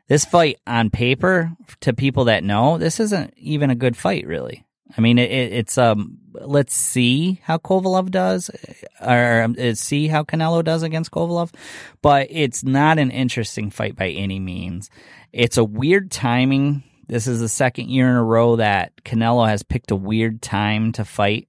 This 0.08 0.24
fight 0.24 0.58
on 0.66 0.90
paper, 0.90 1.52
to 1.80 1.92
people 1.92 2.24
that 2.26 2.44
know, 2.44 2.78
this 2.78 3.00
isn't 3.00 3.34
even 3.36 3.70
a 3.70 3.74
good 3.74 3.96
fight, 3.96 4.26
really. 4.26 4.66
I 4.96 5.00
mean, 5.00 5.18
it, 5.18 5.30
it's 5.30 5.78
um. 5.78 6.18
Let's 6.38 6.74
see 6.74 7.40
how 7.42 7.56
Kovalev 7.56 8.10
does, 8.10 8.50
or 9.00 9.42
um, 9.42 9.74
see 9.74 10.06
how 10.06 10.22
Canelo 10.22 10.62
does 10.62 10.82
against 10.82 11.10
Kovalev. 11.10 11.52
But 12.02 12.28
it's 12.30 12.62
not 12.62 12.98
an 12.98 13.10
interesting 13.10 13.70
fight 13.70 13.96
by 13.96 14.10
any 14.10 14.38
means. 14.38 14.90
It's 15.32 15.56
a 15.56 15.64
weird 15.64 16.10
timing. 16.10 16.82
This 17.08 17.26
is 17.26 17.40
the 17.40 17.48
second 17.48 17.90
year 17.90 18.08
in 18.08 18.16
a 18.16 18.24
row 18.24 18.56
that 18.56 18.92
Canelo 19.04 19.48
has 19.48 19.62
picked 19.62 19.90
a 19.90 19.96
weird 19.96 20.42
time 20.42 20.92
to 20.92 21.04
fight. 21.04 21.48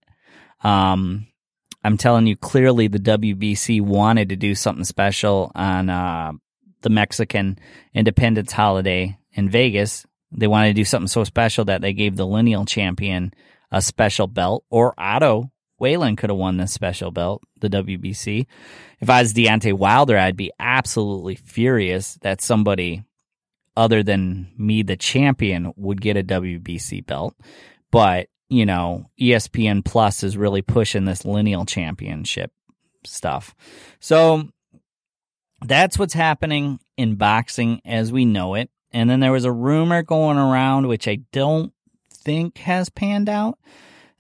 Um, 0.64 1.28
I'm 1.84 1.98
telling 1.98 2.28
you, 2.28 2.36
clearly 2.36 2.88
the 2.88 3.00
WBC 3.00 3.82
wanted 3.82 4.30
to 4.30 4.36
do 4.36 4.56
something 4.56 4.84
special 4.84 5.52
on 5.56 5.90
uh, 5.90 6.34
the 6.82 6.90
Mexican 6.90 7.58
Independence 7.94 8.52
holiday 8.52 9.18
in 9.34 9.50
Vegas 9.50 10.06
they 10.32 10.48
wanted 10.48 10.70
to 10.70 10.74
do 10.74 10.86
something 10.86 11.08
so 11.08 11.24
special 11.24 11.66
that 11.66 11.82
they 11.82 11.94
gave 11.94 12.16
the 12.16 12.28
lineal 12.28 12.66
champion 12.66 13.34
a 13.72 13.82
special 13.82 14.28
belt, 14.28 14.64
or 14.70 14.94
Otto 14.98 15.52
Wallin 15.80 16.16
could 16.16 16.30
have 16.30 16.38
won 16.38 16.58
this 16.58 16.74
special 16.74 17.12
belt, 17.12 17.44
the 17.60 17.70
WBC. 17.70 18.46
If 19.00 19.10
I 19.10 19.22
was 19.22 19.34
Deontay 19.34 19.74
Wilder, 19.74 20.18
I'd 20.18 20.38
be 20.38 20.52
absolutely 20.60 21.36
furious 21.36 22.18
that 22.22 22.42
somebody 22.42 23.04
other 23.78 24.04
than 24.04 24.52
me, 24.58 24.82
the 24.82 24.98
champion, 24.98 25.72
would 25.78 26.02
get 26.02 26.18
a 26.18 26.24
WBC 26.24 27.06
belt. 27.06 27.36
But, 27.92 28.28
you 28.50 28.66
know, 28.66 29.06
ESPN 29.22 29.86
Plus 29.86 30.24
is 30.24 30.36
really 30.36 30.64
pushing 30.64 31.06
this 31.06 31.24
lineal 31.24 31.66
championship 31.66 32.52
stuff. 33.06 33.56
So 34.00 34.50
that's 35.62 35.98
what's 35.98 36.14
happening 36.14 36.80
in 36.98 37.16
boxing 37.16 37.80
as 37.86 38.12
we 38.12 38.26
know 38.26 38.56
it. 38.56 38.70
And 38.92 39.10
then 39.10 39.20
there 39.20 39.32
was 39.32 39.46
a 39.46 39.52
rumor 39.52 40.02
going 40.02 40.38
around, 40.38 40.88
which 40.88 41.08
I 41.08 41.20
don't 41.32 41.72
think 42.12 42.58
has 42.58 42.90
panned 42.90 43.30
out, 43.30 43.60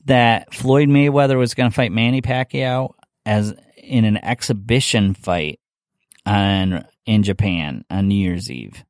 that 0.05 0.53
Floyd 0.53 0.87
Mayweather 0.87 1.37
was 1.37 1.55
going 1.55 1.69
to 1.69 1.75
fight 1.75 1.91
Manny 1.91 2.21
Pacquiao 2.21 2.93
as 3.25 3.55
in 3.75 4.05
an 4.05 4.17
exhibition 4.17 5.13
fight 5.13 5.59
on 6.25 6.85
in 7.05 7.23
Japan 7.23 7.85
on 7.89 8.07
New 8.07 8.15
Year's 8.15 8.51
Eve. 8.51 8.83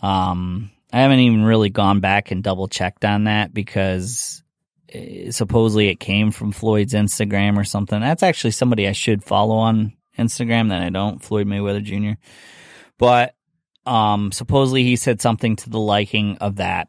Um, 0.00 0.70
I 0.92 1.00
haven't 1.00 1.20
even 1.20 1.44
really 1.44 1.70
gone 1.70 2.00
back 2.00 2.30
and 2.30 2.42
double 2.42 2.68
checked 2.68 3.04
on 3.04 3.24
that 3.24 3.52
because 3.52 4.42
eh, 4.88 5.30
supposedly 5.30 5.88
it 5.88 6.00
came 6.00 6.30
from 6.30 6.52
Floyd's 6.52 6.94
Instagram 6.94 7.58
or 7.58 7.64
something. 7.64 8.00
That's 8.00 8.22
actually 8.22 8.52
somebody 8.52 8.88
I 8.88 8.92
should 8.92 9.22
follow 9.22 9.56
on 9.56 9.92
Instagram 10.18 10.70
that 10.70 10.82
I 10.82 10.90
don't, 10.90 11.22
Floyd 11.22 11.46
Mayweather 11.46 11.82
Jr. 11.82 12.18
But 12.98 13.34
um, 13.86 14.32
supposedly 14.32 14.82
he 14.82 14.96
said 14.96 15.20
something 15.20 15.56
to 15.56 15.70
the 15.70 15.78
liking 15.78 16.38
of 16.38 16.56
that. 16.56 16.88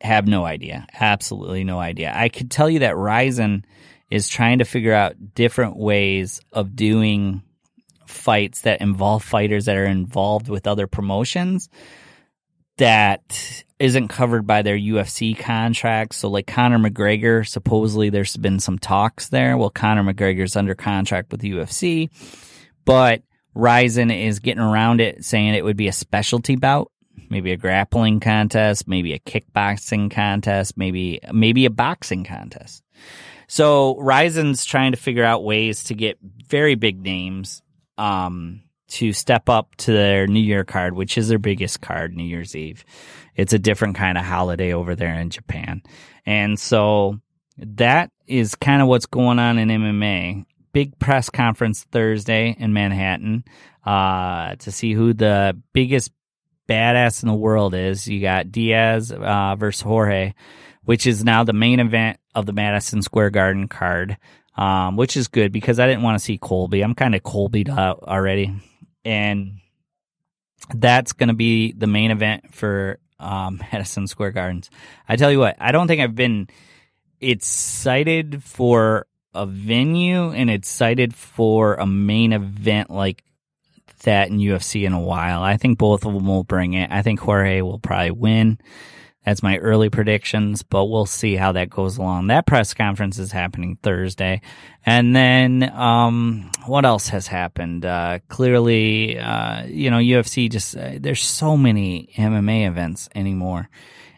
Have 0.00 0.26
no 0.26 0.44
idea. 0.44 0.86
Absolutely 0.98 1.64
no 1.64 1.78
idea. 1.78 2.12
I 2.14 2.30
could 2.30 2.50
tell 2.50 2.70
you 2.70 2.80
that 2.80 2.96
Rizin 2.96 3.64
is 4.10 4.28
trying 4.28 4.58
to 4.58 4.64
figure 4.64 4.94
out 4.94 5.34
different 5.34 5.76
ways 5.76 6.40
of 6.52 6.74
doing 6.74 7.42
fights 8.06 8.62
that 8.62 8.80
involve 8.80 9.22
fighters 9.22 9.66
that 9.66 9.76
are 9.76 9.84
involved 9.84 10.48
with 10.48 10.66
other 10.66 10.86
promotions 10.86 11.68
that 12.80 13.64
isn't 13.78 14.08
covered 14.08 14.46
by 14.46 14.62
their 14.62 14.76
UFC 14.76 15.38
contracts. 15.38 16.16
So, 16.16 16.28
like 16.28 16.46
Conor 16.46 16.78
McGregor, 16.78 17.46
supposedly 17.46 18.10
there's 18.10 18.36
been 18.36 18.58
some 18.58 18.78
talks 18.78 19.28
there. 19.28 19.56
Well, 19.56 19.70
Conor 19.70 20.02
McGregor's 20.02 20.56
under 20.56 20.74
contract 20.74 21.30
with 21.30 21.42
UFC, 21.42 22.08
but 22.84 23.22
Rizin 23.54 24.10
is 24.10 24.38
getting 24.38 24.62
around 24.62 25.00
it, 25.00 25.24
saying 25.24 25.54
it 25.54 25.64
would 25.64 25.76
be 25.76 25.88
a 25.88 25.92
specialty 25.92 26.56
bout, 26.56 26.90
maybe 27.28 27.52
a 27.52 27.56
grappling 27.56 28.18
contest, 28.18 28.88
maybe 28.88 29.12
a 29.12 29.18
kickboxing 29.18 30.10
contest, 30.10 30.78
maybe 30.78 31.20
maybe 31.32 31.66
a 31.66 31.70
boxing 31.70 32.24
contest. 32.24 32.82
So 33.46 33.98
Rizin's 33.98 34.64
trying 34.64 34.92
to 34.92 34.98
figure 34.98 35.24
out 35.24 35.44
ways 35.44 35.84
to 35.84 35.94
get 35.94 36.18
very 36.46 36.76
big 36.76 37.02
names 37.02 37.62
um, 37.98 38.62
to 38.90 39.12
step 39.12 39.48
up 39.48 39.74
to 39.76 39.92
their 39.92 40.26
New 40.26 40.40
Year 40.40 40.64
card, 40.64 40.94
which 40.94 41.16
is 41.16 41.28
their 41.28 41.38
biggest 41.38 41.80
card, 41.80 42.14
New 42.14 42.24
Year's 42.24 42.54
Eve. 42.56 42.84
It's 43.36 43.52
a 43.52 43.58
different 43.58 43.96
kind 43.96 44.18
of 44.18 44.24
holiday 44.24 44.72
over 44.72 44.94
there 44.94 45.14
in 45.14 45.30
Japan. 45.30 45.82
And 46.26 46.58
so 46.58 47.20
that 47.58 48.10
is 48.26 48.54
kind 48.54 48.82
of 48.82 48.88
what's 48.88 49.06
going 49.06 49.38
on 49.38 49.58
in 49.58 49.68
MMA 49.68 50.44
big 50.72 50.98
press 50.98 51.30
conference 51.30 51.84
Thursday 51.90 52.54
in 52.58 52.72
Manhattan 52.72 53.44
uh, 53.84 54.56
to 54.56 54.70
see 54.70 54.92
who 54.92 55.12
the 55.12 55.60
biggest 55.72 56.12
badass 56.68 57.22
in 57.22 57.28
the 57.28 57.34
world 57.34 57.74
is. 57.74 58.06
You 58.06 58.20
got 58.20 58.52
Diaz 58.52 59.12
uh, 59.12 59.56
versus 59.56 59.82
Jorge, 59.82 60.34
which 60.84 61.06
is 61.06 61.24
now 61.24 61.44
the 61.44 61.52
main 61.52 61.80
event 61.80 62.18
of 62.34 62.46
the 62.46 62.52
Madison 62.52 63.02
Square 63.02 63.30
Garden 63.30 63.68
card, 63.68 64.16
um, 64.56 64.96
which 64.96 65.16
is 65.16 65.28
good 65.28 65.52
because 65.52 65.80
I 65.80 65.86
didn't 65.86 66.02
want 66.02 66.18
to 66.18 66.24
see 66.24 66.38
Colby. 66.38 66.82
I'm 66.82 66.94
kind 66.94 67.14
of 67.14 67.22
Colby'd 67.22 67.70
out 67.70 68.02
already. 68.04 68.54
And 69.04 69.60
that's 70.74 71.12
going 71.12 71.28
to 71.28 71.34
be 71.34 71.72
the 71.72 71.86
main 71.86 72.10
event 72.10 72.54
for 72.54 72.98
um, 73.18 73.60
Madison 73.72 74.06
Square 74.06 74.32
Gardens. 74.32 74.70
I 75.08 75.16
tell 75.16 75.30
you 75.30 75.38
what, 75.38 75.56
I 75.58 75.72
don't 75.72 75.86
think 75.86 76.00
I've 76.00 76.14
been 76.14 76.48
excited 77.20 78.42
for 78.42 79.06
a 79.34 79.46
venue 79.46 80.30
and 80.30 80.50
it's 80.50 80.68
cited 80.68 81.14
for 81.14 81.74
a 81.74 81.86
main 81.86 82.32
event 82.32 82.90
like 82.90 83.22
that 84.02 84.28
in 84.28 84.38
UFC 84.38 84.86
in 84.86 84.92
a 84.92 85.00
while. 85.00 85.42
I 85.42 85.56
think 85.56 85.78
both 85.78 86.06
of 86.06 86.14
them 86.14 86.26
will 86.26 86.44
bring 86.44 86.72
it. 86.74 86.90
I 86.90 87.02
think 87.02 87.20
Jorge 87.20 87.60
will 87.60 87.78
probably 87.78 88.10
win. 88.10 88.58
That's 89.24 89.42
my 89.42 89.58
early 89.58 89.90
predictions, 89.90 90.62
but 90.62 90.86
we'll 90.86 91.04
see 91.04 91.36
how 91.36 91.52
that 91.52 91.68
goes 91.68 91.98
along. 91.98 92.28
That 92.28 92.46
press 92.46 92.72
conference 92.72 93.18
is 93.18 93.30
happening 93.30 93.76
Thursday. 93.82 94.40
And 94.86 95.14
then, 95.14 95.70
um, 95.74 96.50
what 96.64 96.86
else 96.86 97.08
has 97.08 97.26
happened? 97.26 97.84
Uh, 97.84 98.20
clearly, 98.28 99.18
uh, 99.18 99.66
you 99.66 99.90
know, 99.90 99.98
UFC 99.98 100.50
just, 100.50 100.74
uh, 100.74 100.92
there's 100.98 101.22
so 101.22 101.58
many 101.58 102.10
MMA 102.16 102.66
events 102.66 103.10
anymore. 103.14 103.68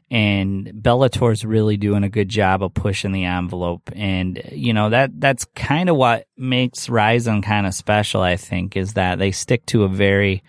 And 0.09 0.71
Bellator's 0.73 1.45
really 1.45 1.79
doing 1.79 2.05
a 2.05 2.09
good 2.09 2.29
job 2.29 2.63
of 2.63 2.75
pushing 2.75 3.13
the 3.13 3.25
envelope. 3.25 3.91
And, 3.97 4.41
you 4.53 4.73
know, 4.73 4.91
that, 4.91 5.19
that's 5.19 5.47
kind 5.57 5.89
of 5.89 5.97
what 5.97 6.29
makes 6.37 6.89
Rizin 6.89 7.43
kind 7.43 7.67
of 7.67 7.75
special, 7.75 8.21
I 8.21 8.37
think, 8.37 8.77
is 8.77 8.93
that 8.93 9.19
they 9.19 9.33
stick 9.33 9.67
to 9.67 9.83
a 9.83 9.89
very, 9.89 10.45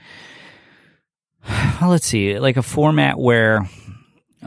well, 1.50 1.90
let's 1.90 2.06
see, 2.06 2.38
like 2.38 2.58
a 2.58 2.62
format 2.62 3.18
where, 3.18 3.68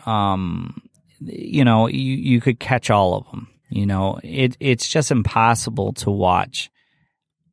um, 0.04 0.82
you 1.20 1.64
know, 1.64 1.86
you, 1.86 2.16
you 2.16 2.40
could 2.40 2.60
catch 2.60 2.90
all 2.90 3.14
of 3.14 3.30
them. 3.30 3.48
You 3.68 3.86
know, 3.86 4.20
it, 4.22 4.56
it's 4.60 4.88
just 4.88 5.10
impossible 5.10 5.92
to 5.94 6.10
watch 6.10 6.70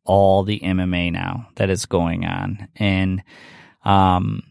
all 0.03 0.43
the 0.43 0.59
MMA 0.59 1.12
now 1.12 1.47
that 1.55 1.69
is 1.69 1.85
going 1.85 2.25
on. 2.25 2.67
And, 2.75 3.23
um, 3.85 4.43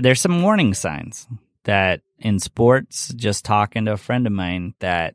there's 0.00 0.20
some 0.20 0.42
warning 0.42 0.74
signs 0.74 1.26
that 1.64 2.00
in 2.18 2.38
sports, 2.38 3.12
just 3.14 3.44
talking 3.44 3.84
to 3.84 3.92
a 3.92 3.96
friend 3.96 4.26
of 4.26 4.32
mine 4.32 4.74
that, 4.78 5.14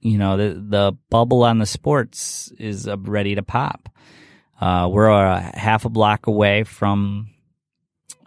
you 0.00 0.18
know, 0.18 0.36
the, 0.36 0.54
the 0.54 0.92
bubble 1.10 1.42
on 1.42 1.58
the 1.58 1.66
sports 1.66 2.52
is 2.58 2.88
ready 2.88 3.34
to 3.34 3.42
pop. 3.42 3.88
Uh, 4.60 4.88
we're 4.90 5.08
a 5.08 5.40
half 5.40 5.84
a 5.84 5.88
block 5.88 6.26
away 6.26 6.64
from 6.64 7.28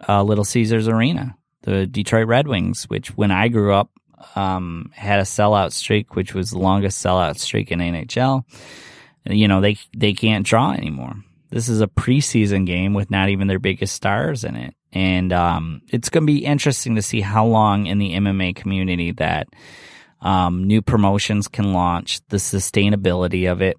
uh, 0.08 0.22
Little 0.22 0.44
Caesars 0.44 0.88
Arena, 0.88 1.36
the 1.62 1.86
Detroit 1.86 2.26
Red 2.26 2.48
Wings, 2.48 2.84
which 2.84 3.16
when 3.16 3.30
I 3.30 3.48
grew 3.48 3.72
up 3.72 3.90
um, 4.36 4.90
had 4.94 5.18
a 5.18 5.24
sellout 5.24 5.72
streak, 5.72 6.14
which 6.14 6.34
was 6.34 6.50
the 6.50 6.58
longest 6.58 7.04
sellout 7.04 7.38
streak 7.38 7.70
in 7.70 7.80
NHL. 7.80 8.44
You 9.24 9.46
know 9.46 9.60
they 9.60 9.76
they 9.96 10.14
can't 10.14 10.46
draw 10.46 10.72
anymore. 10.72 11.14
This 11.50 11.68
is 11.68 11.80
a 11.80 11.86
preseason 11.86 12.66
game 12.66 12.94
with 12.94 13.10
not 13.10 13.28
even 13.28 13.46
their 13.46 13.58
biggest 13.58 13.94
stars 13.94 14.42
in 14.42 14.56
it, 14.56 14.74
and 14.92 15.32
um, 15.32 15.82
it's 15.88 16.08
going 16.08 16.26
to 16.26 16.32
be 16.32 16.44
interesting 16.44 16.96
to 16.96 17.02
see 17.02 17.20
how 17.20 17.46
long 17.46 17.86
in 17.86 17.98
the 17.98 18.14
MMA 18.14 18.56
community 18.56 19.12
that 19.12 19.48
um, 20.20 20.64
new 20.64 20.82
promotions 20.82 21.46
can 21.46 21.72
launch, 21.72 22.20
the 22.28 22.38
sustainability 22.38 23.50
of 23.50 23.60
it, 23.60 23.76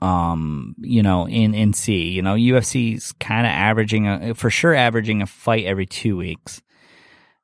um, 0.00 0.74
you 0.78 1.02
know, 1.02 1.28
in, 1.28 1.54
in 1.54 1.72
C, 1.72 2.08
you 2.08 2.22
know, 2.22 2.34
UFC's 2.34 3.12
kind 3.20 3.46
of 3.46 3.50
averaging 3.50 4.08
a, 4.08 4.34
for 4.34 4.50
sure 4.50 4.74
averaging 4.74 5.20
a 5.20 5.26
fight 5.26 5.66
every 5.66 5.86
two 5.86 6.16
weeks. 6.16 6.62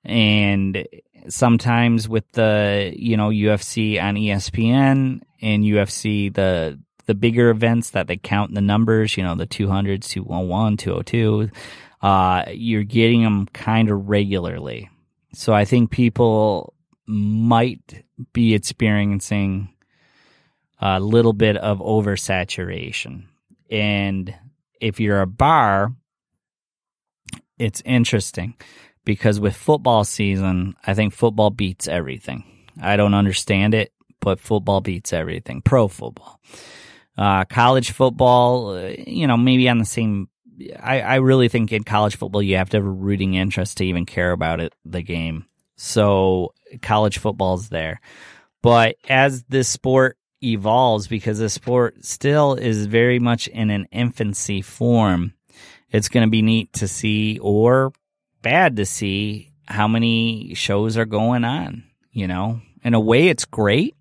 And 0.07 0.87
sometimes 1.29 2.09
with 2.09 2.31
the, 2.33 2.93
you 2.97 3.17
know, 3.17 3.29
UFC 3.29 4.03
on 4.03 4.15
ESPN 4.15 5.21
and 5.43 5.65
UFC, 5.65 6.33
the, 6.33 6.81
the 7.07 7.15
bigger 7.15 7.51
events 7.51 7.91
that 7.91 8.07
they 8.07 8.17
count 8.17 8.55
the 8.55 8.61
numbers, 8.61 9.17
you 9.17 9.23
know, 9.23 9.35
the 9.35 9.47
200s, 9.47 10.09
201, 10.09 10.77
202, 10.77 11.51
uh, 12.03 12.45
you're 12.53 12.85
getting 12.85 13.23
them 13.23 13.47
kind 13.47 13.91
of 13.91 14.09
regularly. 14.09 14.89
So 15.35 15.53
I 15.53 15.65
think 15.65 15.91
people 15.91 16.73
might 17.07 18.05
be 18.33 18.55
experiencing 18.55 19.75
a 20.81 21.01
little 21.01 21.33
bit 21.33 21.57
of 21.57 21.79
oversaturation. 21.79 23.25
And 23.71 24.35
if 24.81 25.01
you're 25.01 25.21
a 25.21 25.27
bar, 25.27 25.93
it's 27.59 27.83
interesting 27.85 28.55
because 29.07 29.41
with 29.41 29.57
football 29.57 30.05
season, 30.05 30.75
I 30.87 30.93
think 30.93 31.15
football 31.15 31.49
beats 31.49 31.89
everything. 31.89 32.45
I 32.79 32.99
don't 32.99 33.15
understand 33.15 33.73
it, 33.73 33.95
but 34.21 34.39
football 34.39 34.83
beats 34.83 35.15
everything. 35.15 35.63
Pro 35.63 35.89
football. 35.89 36.39
Uh, 37.17 37.47
college 37.47 37.93
football, 37.93 38.77
uh, 38.77 38.93
you 39.07 39.27
know, 39.27 39.39
maybe 39.39 39.71
on 39.71 39.79
the 39.79 39.87
same. 39.87 40.29
I, 40.79 41.01
I 41.01 41.15
really 41.17 41.49
think 41.49 41.73
in 41.73 41.85
college 41.85 42.17
football, 42.17 42.43
you 42.43 42.57
have 42.57 42.69
to 42.71 42.79
have 42.79 42.87
a 42.87 42.91
rooting 42.91 43.35
interest 43.35 43.79
to 43.79 43.87
even 43.87 44.05
care 44.05 44.33
about 44.33 44.61
it, 44.61 44.75
the 44.85 45.03
game. 45.03 45.47
So 45.77 46.53
college 46.83 47.19
football's 47.19 47.71
there. 47.71 48.01
But 48.63 48.97
as 49.09 49.45
this 49.45 49.69
sport 49.69 50.19
evolves 50.43 51.07
because 51.07 51.39
the 51.39 51.49
sport 51.49 52.05
still 52.05 52.55
is 52.55 52.87
very 52.87 53.19
much 53.19 53.49
in 53.49 53.71
an 53.71 53.87
infancy 53.91 54.63
form. 54.63 55.33
It's 55.91 56.09
going 56.09 56.27
to 56.27 56.31
be 56.31 56.43
neat 56.43 56.73
to 56.75 56.89
see 56.89 57.39
or 57.39 57.93
bad 58.47 58.77
to 58.77 58.87
see 58.87 59.51
how 59.67 59.89
many 59.89 60.55
shows 60.55 60.97
are 60.97 61.05
going 61.05 61.43
on. 61.43 61.83
You 62.13 62.29
know, 62.29 62.61
in 62.85 62.95
a 62.95 63.01
way, 63.01 63.27
it's 63.27 63.45
great 63.45 63.97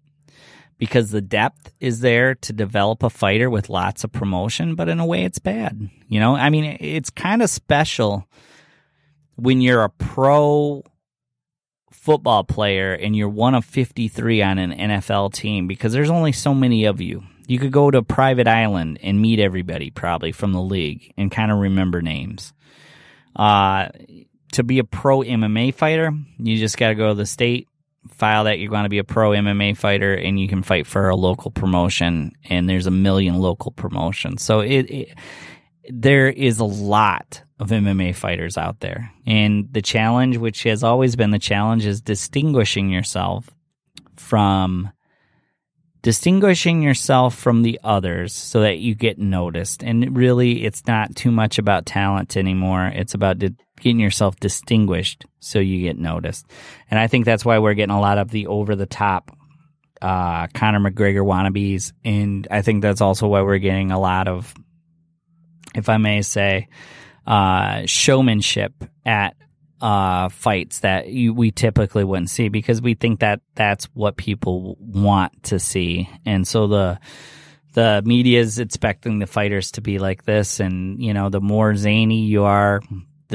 because 0.78 1.10
the 1.10 1.22
depth 1.22 1.74
is 1.80 2.02
there 2.02 2.36
to 2.36 2.54
develop 2.54 3.02
a 3.02 3.10
fighter 3.10 3.50
with 3.50 3.72
lots 3.72 4.04
of 4.04 4.12
promotion, 4.12 4.76
but 4.76 4.88
in 4.88 5.00
a 5.00 5.06
way, 5.06 5.24
it's 5.24 5.40
bad. 5.40 5.90
You 6.08 6.20
know, 6.20 6.36
I 6.36 6.52
mean, 6.52 6.78
it's 6.80 7.10
kind 7.10 7.42
of 7.42 7.50
special 7.50 8.28
when 9.36 9.62
you're 9.62 9.84
a 9.84 9.90
pro 9.90 10.84
football 11.92 12.44
player 12.44 12.94
and 12.94 13.16
you're 13.16 13.28
one 13.28 13.56
of 13.56 13.66
53 13.66 14.44
on 14.44 14.60
an 14.60 14.72
NFL 14.74 15.34
team 15.34 15.66
because 15.66 15.92
there's 15.92 16.12
only 16.12 16.32
so 16.32 16.54
many 16.54 16.86
of 16.86 17.02
you. 17.02 17.24
You 17.48 17.58
could 17.58 17.72
go 17.72 17.90
to 17.90 17.98
a 17.98 18.04
private 18.04 18.48
island 18.48 19.00
and 19.02 19.20
meet 19.20 19.40
everybody 19.40 19.90
probably 19.90 20.32
from 20.32 20.54
the 20.54 20.62
league 20.62 21.14
and 21.18 21.32
kind 21.32 21.52
of 21.52 21.58
remember 21.58 22.04
names. 22.04 22.54
Uh, 23.36 23.90
to 24.56 24.64
be 24.64 24.80
a 24.80 24.84
pro 24.84 25.20
MMA 25.20 25.74
fighter, 25.74 26.12
you 26.38 26.58
just 26.58 26.78
got 26.78 26.90
to 26.90 26.96
go 26.96 27.10
to 27.10 27.14
the 27.14 27.26
state, 27.26 27.68
file 28.10 28.46
that 28.46 28.60
you're 28.60 28.70
going 28.70 28.84
to 28.84 28.90
be 28.90 29.00
a 29.00 29.04
pro 29.04 29.32
MMA 29.32 29.78
fighter, 29.78 30.14
and 30.14 30.40
you 30.40 30.48
can 30.48 30.64
fight 30.64 30.88
for 30.88 31.10
a 31.10 31.16
local 31.16 31.52
promotion. 31.52 32.32
And 32.46 32.70
there's 32.70 32.88
a 32.88 32.92
million 32.92 33.36
local 33.36 33.72
promotions. 33.72 34.44
So 34.44 34.60
it, 34.62 34.90
it 34.90 35.18
there 35.90 36.30
is 36.30 36.60
a 36.60 36.66
lot 36.66 37.44
of 37.60 37.70
MMA 37.70 38.16
fighters 38.16 38.58
out 38.58 38.80
there. 38.80 39.12
And 39.26 39.68
the 39.72 39.82
challenge, 39.82 40.38
which 40.38 40.64
has 40.64 40.84
always 40.84 41.16
been 41.16 41.32
the 41.32 41.40
challenge, 41.40 41.86
is 41.86 42.02
distinguishing 42.02 42.90
yourself 42.90 43.50
from 44.16 44.92
distinguishing 46.02 46.82
yourself 46.82 47.36
from 47.36 47.64
the 47.64 47.80
others 47.84 48.34
so 48.34 48.62
that 48.62 48.78
you 48.78 48.94
get 48.94 49.18
noticed. 49.18 49.84
And 49.84 50.16
really, 50.16 50.64
it's 50.64 50.86
not 50.86 51.16
too 51.16 51.32
much 51.32 51.58
about 51.58 51.86
talent 51.86 52.38
anymore. 52.38 52.92
It's 52.94 53.16
about 53.16 53.40
di- 53.40 53.56
getting 53.86 54.00
yourself 54.00 54.36
distinguished 54.40 55.28
so 55.40 55.60
you 55.60 55.84
get 55.84 55.96
noticed. 55.96 56.48
And 56.90 57.00
I 57.00 57.06
think 57.06 57.24
that's 57.24 57.46
why 57.46 57.60
we're 57.60 57.76
getting 57.76 57.94
a 57.94 58.02
lot 58.02 58.18
of 58.18 58.32
the 58.32 58.48
over 58.48 58.76
the 58.76 58.88
top 58.88 59.30
uh, 60.02 60.48
Conor 60.56 60.80
McGregor 60.80 61.24
wannabes. 61.24 61.94
And 62.04 62.48
I 62.50 62.64
think 62.64 62.82
that's 62.82 63.00
also 63.00 63.28
why 63.28 63.44
we're 63.44 63.60
getting 63.60 63.92
a 63.92 64.00
lot 64.00 64.28
of, 64.28 64.56
if 65.76 65.88
I 65.88 65.98
may 65.98 66.24
say, 66.24 66.68
uh, 67.28 67.84
showmanship 67.86 68.74
at 69.06 69.36
uh, 69.82 70.30
fights 70.30 70.80
that 70.80 71.10
you, 71.10 71.32
we 71.32 71.52
typically 71.52 72.04
wouldn't 72.04 72.32
see 72.32 72.50
because 72.50 72.82
we 72.82 72.96
think 72.96 73.20
that 73.20 73.42
that's 73.54 73.86
what 73.94 74.18
people 74.18 74.78
want 74.80 75.44
to 75.44 75.60
see, 75.60 76.10
and 76.26 76.48
so 76.48 76.66
the 76.66 77.00
the 77.74 78.02
media 78.06 78.40
is 78.40 78.58
expecting 78.58 79.20
the 79.20 79.28
fighters 79.28 79.72
to 79.74 79.82
be 79.82 80.00
like 80.00 80.24
this, 80.24 80.62
and 80.62 81.04
you 81.04 81.14
know 81.14 81.30
the 81.30 81.42
more 81.42 81.76
zany 81.76 82.22
you 82.22 82.44
are, 82.44 82.82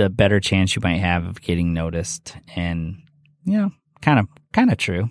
the 0.01 0.09
better 0.09 0.41
chance 0.41 0.75
you 0.75 0.81
might 0.83 0.99
have 0.99 1.27
of 1.27 1.43
getting 1.43 1.75
noticed, 1.75 2.35
and 2.57 3.03
you 3.45 3.59
know, 3.59 3.71
kind 4.01 4.19
of 4.19 4.29
kind 4.53 4.73
of 4.73 4.79
true. 4.79 5.11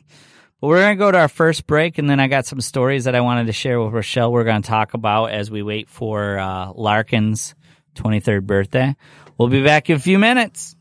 But 0.59 0.67
we're 0.67 0.81
going 0.81 0.97
to 0.97 0.99
go 0.99 1.11
to 1.11 1.17
our 1.17 1.27
first 1.27 1.67
break, 1.67 1.99
and 1.99 2.09
then 2.09 2.19
I 2.19 2.27
got 2.27 2.45
some 2.45 2.59
stories 2.59 3.05
that 3.05 3.15
I 3.15 3.21
wanted 3.21 3.45
to 3.47 3.53
share 3.53 3.79
with 3.79 3.93
Rochelle. 3.93 4.31
We're 4.31 4.43
going 4.43 4.61
to 4.61 4.67
talk 4.67 4.93
about 4.93 5.27
as 5.27 5.49
we 5.49 5.61
wait 5.61 5.89
for 5.89 6.37
uh, 6.37 6.73
Larkin's 6.73 7.55
23rd 7.95 8.45
birthday. 8.45 8.95
We'll 9.37 9.47
be 9.47 9.63
back 9.63 9.89
in 9.89 9.95
a 9.95 9.99
few 9.99 10.19
minutes. 10.19 10.75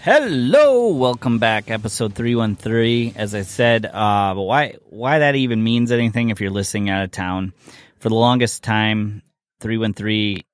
Hello, 0.00 0.88
welcome 0.88 1.38
back, 1.38 1.70
episode 1.70 2.14
three 2.14 2.34
one 2.34 2.56
three. 2.56 3.12
As 3.14 3.34
I 3.34 3.42
said, 3.42 3.86
uh, 3.86 4.34
why 4.34 4.74
why 4.88 5.20
that 5.20 5.36
even 5.36 5.62
means 5.62 5.92
anything 5.92 6.30
if 6.30 6.40
you're 6.40 6.50
listening 6.50 6.90
out 6.90 7.04
of 7.04 7.10
town? 7.10 7.52
For 7.98 8.08
the 8.08 8.14
longest 8.14 8.62
time, 8.62 9.22
three 9.60 9.78
one 9.78 9.94
three 9.94 10.44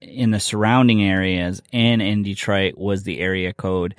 in 0.00 0.32
the 0.32 0.40
surrounding 0.40 1.02
areas 1.02 1.62
and 1.72 2.02
in 2.02 2.22
Detroit 2.22 2.76
was 2.76 3.04
the 3.04 3.20
area 3.20 3.52
code. 3.52 3.94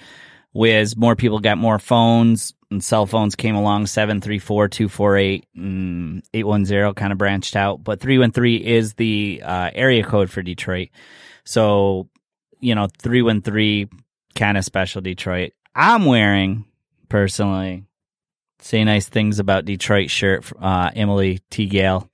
Whereas 0.52 0.96
more 0.96 1.16
people 1.16 1.40
got 1.40 1.58
more 1.58 1.80
phones, 1.80 2.54
and 2.70 2.84
cell 2.84 3.08
phones 3.08 3.36
came 3.36 3.56
along 3.56 3.88
734 3.88 4.68
248 4.68 5.48
810 5.56 6.94
kind 6.94 7.12
of 7.12 7.18
branched 7.18 7.56
out. 7.56 7.84
But 7.84 8.00
313 8.00 8.62
is 8.62 8.94
the 8.94 9.42
uh, 9.44 9.72
area 9.74 10.04
code 10.04 10.30
for 10.30 10.42
detroit. 10.42 10.90
So 11.46 12.10
you 12.60 12.76
know 12.76 12.88
313 13.00 13.90
kind 14.36 14.58
of 14.58 14.66
special 14.66 15.02
detroit. 15.02 15.54
I'm 15.76 16.06
wearing 16.06 16.66
personally 17.10 17.86
say 18.60 18.84
nice 18.84 19.10
things 19.10 19.40
about 19.40 19.66
detroit 19.66 20.10
shirt 20.10 20.46
uh, 20.62 20.90
emily 20.96 21.40
t. 21.50 21.66
Gale 21.66 22.10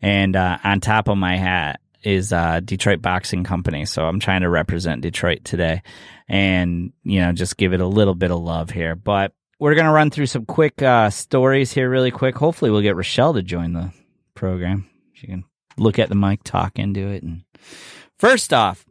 and 0.00 0.36
uh, 0.36 0.58
on 0.62 0.80
top 0.80 1.08
of 1.08 1.16
my 1.16 1.36
hat 1.36 1.80
is 2.02 2.32
uh, 2.32 2.60
Detroit 2.60 3.02
Boxing 3.02 3.44
Company. 3.44 3.84
So 3.84 4.04
I'm 4.04 4.20
trying 4.20 4.42
to 4.42 4.48
represent 4.48 5.02
Detroit 5.02 5.44
today, 5.44 5.82
and 6.28 6.92
you 7.02 7.20
know 7.20 7.32
just 7.32 7.56
give 7.56 7.72
it 7.72 7.80
a 7.80 7.86
little 7.86 8.14
bit 8.14 8.30
of 8.30 8.40
love 8.40 8.70
here. 8.70 8.94
But 8.94 9.32
we're 9.58 9.74
gonna 9.74 9.92
run 9.92 10.10
through 10.10 10.26
some 10.26 10.46
quick 10.46 10.82
uh, 10.82 11.10
stories 11.10 11.72
here, 11.72 11.90
really 11.90 12.10
quick. 12.10 12.36
Hopefully, 12.36 12.70
we'll 12.70 12.82
get 12.82 12.96
Rochelle 12.96 13.34
to 13.34 13.42
join 13.42 13.72
the 13.72 13.92
program. 14.34 14.88
She 15.14 15.26
can 15.26 15.44
look 15.76 15.98
at 15.98 16.08
the 16.08 16.14
mic, 16.14 16.44
talk 16.44 16.78
into 16.78 17.08
it, 17.08 17.22
and 17.22 17.42
first 18.18 18.52
off, 18.52 18.84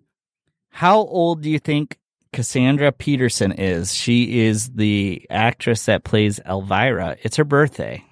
how 0.69 0.97
old 0.97 1.41
do 1.41 1.49
you 1.49 1.59
think 1.59 1.97
Cassandra 2.33 2.91
Peterson 2.91 3.53
is? 3.53 3.93
She 3.93 4.45
is 4.45 4.71
the 4.71 5.25
actress 5.29 5.85
that 5.85 6.03
plays 6.03 6.39
Elvira. 6.45 7.15
It's 7.21 7.37
her 7.37 7.45
birthday. 7.45 8.03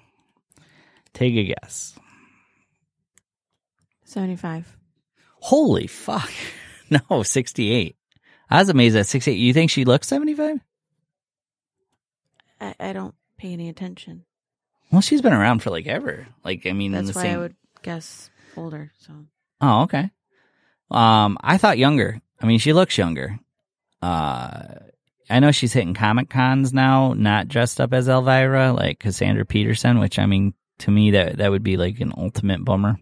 Take 1.12 1.34
a 1.34 1.44
guess. 1.44 1.94
75. 4.14 4.76
Holy 5.40 5.86
fuck. 5.86 6.30
No, 7.10 7.22
68. 7.22 7.96
I 8.50 8.58
was 8.58 8.68
amazed 8.68 8.94
at 8.94 9.06
68. 9.06 9.34
You 9.36 9.54
think 9.54 9.70
she 9.70 9.86
looks 9.86 10.06
75? 10.06 10.58
I, 12.60 12.74
I 12.78 12.92
don't 12.92 13.14
pay 13.38 13.54
any 13.54 13.70
attention. 13.70 14.24
Well, 14.92 15.00
she's 15.00 15.22
been 15.22 15.32
around 15.32 15.62
for 15.62 15.70
like 15.70 15.86
ever. 15.86 16.28
Like, 16.44 16.66
I 16.66 16.72
mean, 16.72 16.94
in 16.94 17.06
That's 17.06 17.16
the 17.16 17.18
why 17.18 17.22
same. 17.24 17.38
I 17.38 17.40
would 17.40 17.56
guess 17.82 18.30
older. 18.54 18.92
So 18.98 19.12
Oh, 19.62 19.82
okay. 19.84 20.10
Um, 20.90 21.38
I 21.40 21.56
thought 21.56 21.78
younger. 21.78 22.20
I 22.40 22.46
mean, 22.46 22.58
she 22.58 22.74
looks 22.74 22.98
younger. 22.98 23.38
Uh, 24.02 24.62
I 25.30 25.40
know 25.40 25.50
she's 25.50 25.72
hitting 25.72 25.94
comic 25.94 26.28
cons 26.28 26.72
now, 26.74 27.14
not 27.14 27.48
dressed 27.48 27.80
up 27.80 27.94
as 27.94 28.08
Elvira, 28.08 28.74
like 28.74 28.98
Cassandra 29.00 29.46
Peterson. 29.46 29.98
Which 29.98 30.18
I 30.18 30.26
mean, 30.26 30.52
to 30.80 30.90
me, 30.90 31.12
that 31.12 31.38
that 31.38 31.50
would 31.50 31.64
be 31.64 31.78
like 31.78 31.98
an 32.00 32.12
ultimate 32.16 32.62
bummer. 32.62 32.98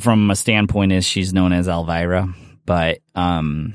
From 0.00 0.30
a 0.30 0.36
standpoint, 0.36 0.92
is 0.92 1.04
she's 1.04 1.32
known 1.32 1.52
as 1.52 1.66
Elvira, 1.66 2.32
but 2.64 2.98
um, 3.14 3.74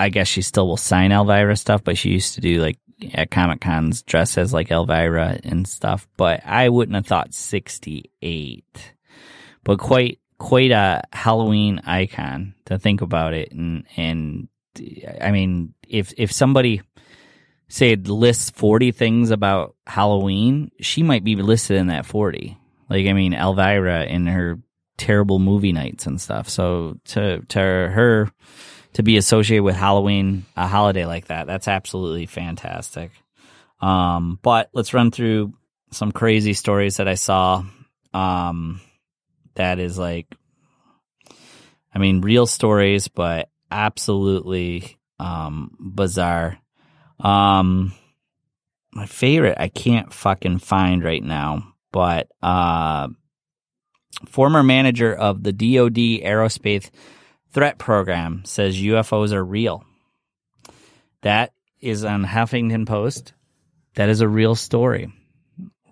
I 0.00 0.08
guess 0.08 0.28
she 0.28 0.42
still 0.42 0.66
will 0.66 0.78
sign 0.78 1.12
Elvira 1.12 1.56
stuff. 1.56 1.84
But 1.84 1.98
she 1.98 2.10
used 2.10 2.34
to 2.34 2.40
do 2.40 2.62
like 2.62 2.78
at 3.12 3.30
comic 3.30 3.60
cons 3.60 4.02
dress 4.02 4.38
as 4.38 4.52
like 4.52 4.70
Elvira 4.70 5.38
and 5.44 5.68
stuff. 5.68 6.08
But 6.16 6.40
I 6.46 6.68
wouldn't 6.70 6.96
have 6.96 7.06
thought 7.06 7.34
sixty 7.34 8.10
eight 8.22 8.94
but 9.68 9.78
quite 9.78 10.18
quite 10.38 10.70
a 10.70 11.02
Halloween 11.12 11.80
icon 11.84 12.54
to 12.64 12.78
think 12.78 13.02
about 13.02 13.34
it. 13.34 13.52
And 13.52 13.84
and 13.98 14.48
I 15.20 15.30
mean, 15.30 15.74
if 15.86 16.14
if 16.16 16.32
somebody 16.32 16.80
say 17.68 17.94
lists 17.96 18.48
forty 18.48 18.90
things 18.90 19.30
about 19.30 19.76
Halloween, 19.86 20.70
she 20.80 21.02
might 21.02 21.22
be 21.22 21.36
listed 21.36 21.76
in 21.76 21.88
that 21.88 22.06
forty. 22.06 22.56
Like 22.88 23.06
I 23.06 23.12
mean, 23.12 23.34
Elvira 23.34 24.06
in 24.06 24.26
her 24.26 24.58
terrible 24.98 25.38
movie 25.38 25.72
nights 25.72 26.06
and 26.06 26.20
stuff. 26.20 26.48
So 26.48 26.98
to 27.06 27.40
to 27.48 27.58
her 27.58 28.30
to 28.94 29.02
be 29.02 29.16
associated 29.16 29.62
with 29.62 29.76
Halloween, 29.76 30.44
a 30.56 30.66
holiday 30.66 31.06
like 31.06 31.26
that, 31.28 31.46
that's 31.46 31.68
absolutely 31.68 32.26
fantastic. 32.26 33.12
Um, 33.80 34.38
but 34.42 34.70
let's 34.74 34.92
run 34.92 35.10
through 35.10 35.54
some 35.92 36.12
crazy 36.12 36.52
stories 36.52 36.96
that 36.96 37.08
I 37.08 37.14
saw. 37.14 37.64
Um, 38.12 38.80
that 39.58 39.78
is 39.80 39.98
like 39.98 40.26
I 41.94 41.98
mean 41.98 42.22
real 42.22 42.46
stories 42.46 43.08
but 43.08 43.50
absolutely 43.70 44.98
um 45.20 45.76
bizarre. 45.80 46.58
Um 47.20 47.92
my 48.92 49.06
favorite 49.06 49.58
I 49.60 49.68
can't 49.68 50.12
fucking 50.12 50.60
find 50.60 51.04
right 51.04 51.22
now, 51.22 51.74
but 51.92 52.28
uh 52.40 53.08
former 54.26 54.62
manager 54.62 55.14
of 55.14 55.42
the 55.42 55.52
DoD 55.52 56.24
aerospace 56.24 56.90
threat 57.52 57.78
program 57.78 58.42
says 58.44 58.76
UFOs 58.76 59.32
are 59.32 59.44
real. 59.44 59.84
That 61.22 61.52
is 61.80 62.04
on 62.04 62.24
Huffington 62.24 62.86
Post. 62.86 63.32
That 63.94 64.08
is 64.08 64.20
a 64.20 64.28
real 64.28 64.54
story. 64.54 65.12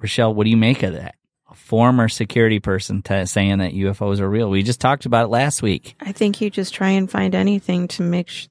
Rochelle, 0.00 0.34
what 0.34 0.44
do 0.44 0.50
you 0.50 0.56
make 0.56 0.82
of 0.82 0.94
that? 0.94 1.14
A 1.50 1.54
former 1.54 2.08
security 2.08 2.60
person 2.60 3.02
t- 3.02 3.26
saying 3.26 3.58
that 3.58 3.72
UFOs 3.72 4.20
are 4.20 4.28
real. 4.28 4.50
We 4.50 4.62
just 4.62 4.80
talked 4.80 5.06
about 5.06 5.24
it 5.24 5.28
last 5.28 5.62
week. 5.62 5.94
I 6.00 6.12
think 6.12 6.40
you 6.40 6.50
just 6.50 6.74
try 6.74 6.90
and 6.90 7.10
find 7.10 7.34
anything 7.34 7.88
to 7.88 8.02
make 8.02 8.28
sh- 8.28 8.48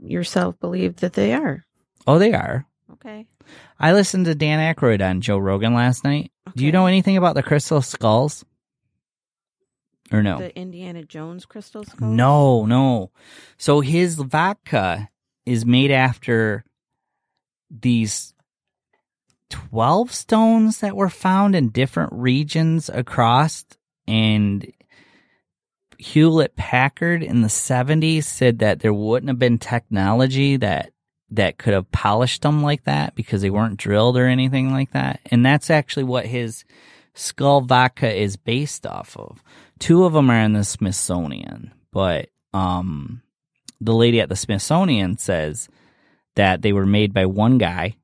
yourself 0.00 0.58
believe 0.60 0.96
that 0.96 1.14
they 1.14 1.32
are. 1.32 1.64
Oh, 2.06 2.18
they 2.18 2.34
are. 2.34 2.66
Okay. 2.92 3.26
I 3.78 3.92
listened 3.92 4.26
to 4.26 4.34
Dan 4.34 4.74
Aykroyd 4.74 5.02
on 5.08 5.20
Joe 5.20 5.38
Rogan 5.38 5.74
last 5.74 6.04
night. 6.04 6.30
Do 6.54 6.64
you 6.64 6.72
know 6.72 6.86
anything 6.86 7.16
about 7.16 7.34
the 7.34 7.42
crystal 7.42 7.82
skulls? 7.82 8.44
Or 10.12 10.22
no? 10.22 10.38
The 10.38 10.56
Indiana 10.56 11.02
Jones 11.04 11.46
crystal 11.46 11.84
skull? 11.84 12.08
No, 12.08 12.66
no. 12.66 13.10
So 13.56 13.80
his 13.80 14.16
vodka 14.16 15.08
is 15.46 15.64
made 15.64 15.90
after 15.90 16.64
these 17.70 18.34
12 19.50 20.12
stones 20.12 20.78
that 20.78 20.96
were 20.96 21.08
found 21.08 21.54
in 21.54 21.70
different 21.70 22.12
regions 22.12 22.88
across 22.88 23.64
and 24.06 24.70
Hewlett 25.98 26.56
Packard 26.56 27.22
in 27.22 27.42
the 27.42 27.48
70s 27.48 28.24
said 28.24 28.58
that 28.58 28.80
there 28.80 28.92
wouldn't 28.92 29.28
have 29.28 29.38
been 29.38 29.58
technology 29.58 30.56
that 30.56 30.90
that 31.30 31.58
could 31.58 31.72
have 31.72 31.90
polished 31.90 32.42
them 32.42 32.62
like 32.62 32.84
that 32.84 33.14
because 33.14 33.42
they 33.42 33.50
weren't 33.50 33.78
drilled 33.78 34.16
or 34.16 34.26
anything 34.26 34.72
like 34.72 34.92
that. 34.92 35.20
And 35.30 35.44
that's 35.44 35.70
actually 35.70 36.04
what 36.04 36.26
his 36.26 36.64
skull 37.14 37.62
vodka 37.62 38.12
is 38.12 38.36
based 38.36 38.86
off 38.86 39.16
of. 39.16 39.42
Two 39.78 40.04
of 40.04 40.12
them 40.12 40.30
are 40.30 40.40
in 40.40 40.52
the 40.52 40.64
Smithsonian, 40.64 41.72
but 41.92 42.28
um 42.52 43.22
the 43.80 43.94
lady 43.94 44.20
at 44.20 44.28
the 44.28 44.36
Smithsonian 44.36 45.18
says 45.18 45.68
that 46.36 46.62
they 46.62 46.72
were 46.72 46.86
made 46.86 47.12
by 47.12 47.26
one 47.26 47.58
guy 47.58 47.96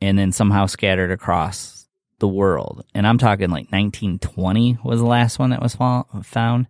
and 0.00 0.18
then 0.18 0.32
somehow 0.32 0.66
scattered 0.66 1.10
across 1.10 1.88
the 2.18 2.28
world. 2.28 2.84
And 2.94 3.06
I'm 3.06 3.18
talking 3.18 3.50
like 3.50 3.70
1920 3.70 4.78
was 4.82 5.00
the 5.00 5.06
last 5.06 5.38
one 5.38 5.50
that 5.50 5.62
was 5.62 5.76
found. 5.76 6.66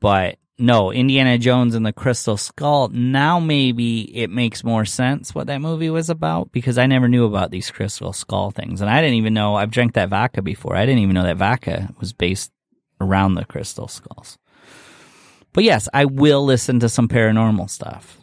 But 0.00 0.38
no, 0.58 0.90
Indiana 0.92 1.38
Jones 1.38 1.74
and 1.74 1.86
the 1.86 1.92
Crystal 1.92 2.36
Skull. 2.36 2.88
Now 2.88 3.38
maybe 3.38 4.14
it 4.16 4.28
makes 4.30 4.64
more 4.64 4.84
sense 4.84 5.34
what 5.34 5.46
that 5.46 5.60
movie 5.60 5.90
was 5.90 6.10
about 6.10 6.50
because 6.52 6.78
I 6.78 6.86
never 6.86 7.06
knew 7.08 7.24
about 7.26 7.50
these 7.50 7.70
Crystal 7.70 8.12
Skull 8.12 8.50
things. 8.50 8.80
And 8.80 8.90
I 8.90 9.00
didn't 9.00 9.16
even 9.16 9.34
know 9.34 9.54
I've 9.54 9.70
drank 9.70 9.94
that 9.94 10.08
vodka 10.08 10.42
before. 10.42 10.74
I 10.76 10.84
didn't 10.86 11.02
even 11.02 11.14
know 11.14 11.22
that 11.24 11.36
vodka 11.36 11.94
was 12.00 12.12
based 12.12 12.50
around 13.00 13.34
the 13.34 13.44
Crystal 13.44 13.86
Skulls. 13.88 14.36
But 15.52 15.64
yes, 15.64 15.88
I 15.94 16.04
will 16.04 16.44
listen 16.44 16.80
to 16.80 16.88
some 16.88 17.08
paranormal 17.08 17.70
stuff. 17.70 18.18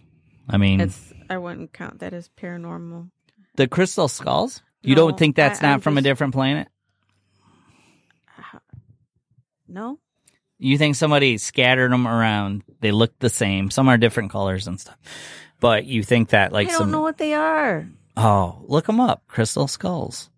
I 0.50 0.58
mean, 0.58 0.80
It's 0.82 1.13
I 1.30 1.38
wouldn't 1.38 1.74
count 1.74 2.00
that 2.00 2.13
as 2.13 2.30
paranormal. 2.38 3.10
the 3.56 3.67
Crystal 3.67 4.08
Skulls? 4.08 4.62
You 4.84 4.93
No, 4.95 5.08
don't 5.08 5.17
think 5.17 5.36
that's 5.36 5.63
I- 5.63 5.67
not 5.67 5.74
I'm 5.76 5.80
from 5.82 5.98
a 5.98 6.02
different 6.02 6.34
planet? 6.34 6.67
No? 9.67 10.00
You 10.58 10.78
think 10.78 10.96
somebody 10.96 11.38
scattered 11.38 11.91
them 11.91 12.08
around? 12.08 12.63
They 12.80 12.91
look 12.91 13.18
the 13.20 13.30
same. 13.30 13.70
Some 13.70 13.89
are 13.89 13.98
different 13.98 14.32
colors 14.32 14.68
and 14.68 14.80
stuff. 14.80 14.98
But 15.60 15.86
you 15.86 16.04
think 16.04 16.30
that 16.30 16.54
like 16.54 16.68
I 16.68 16.72
don't 16.72 16.80
some 16.80 16.91
know 16.91 17.02
what 17.02 17.18
they 17.18 17.34
are. 17.34 17.88
Oh, 18.15 18.63
look 18.68 18.86
them 18.86 19.00
up. 19.00 19.24
Crystal 19.28 19.68
skulls. 19.68 20.30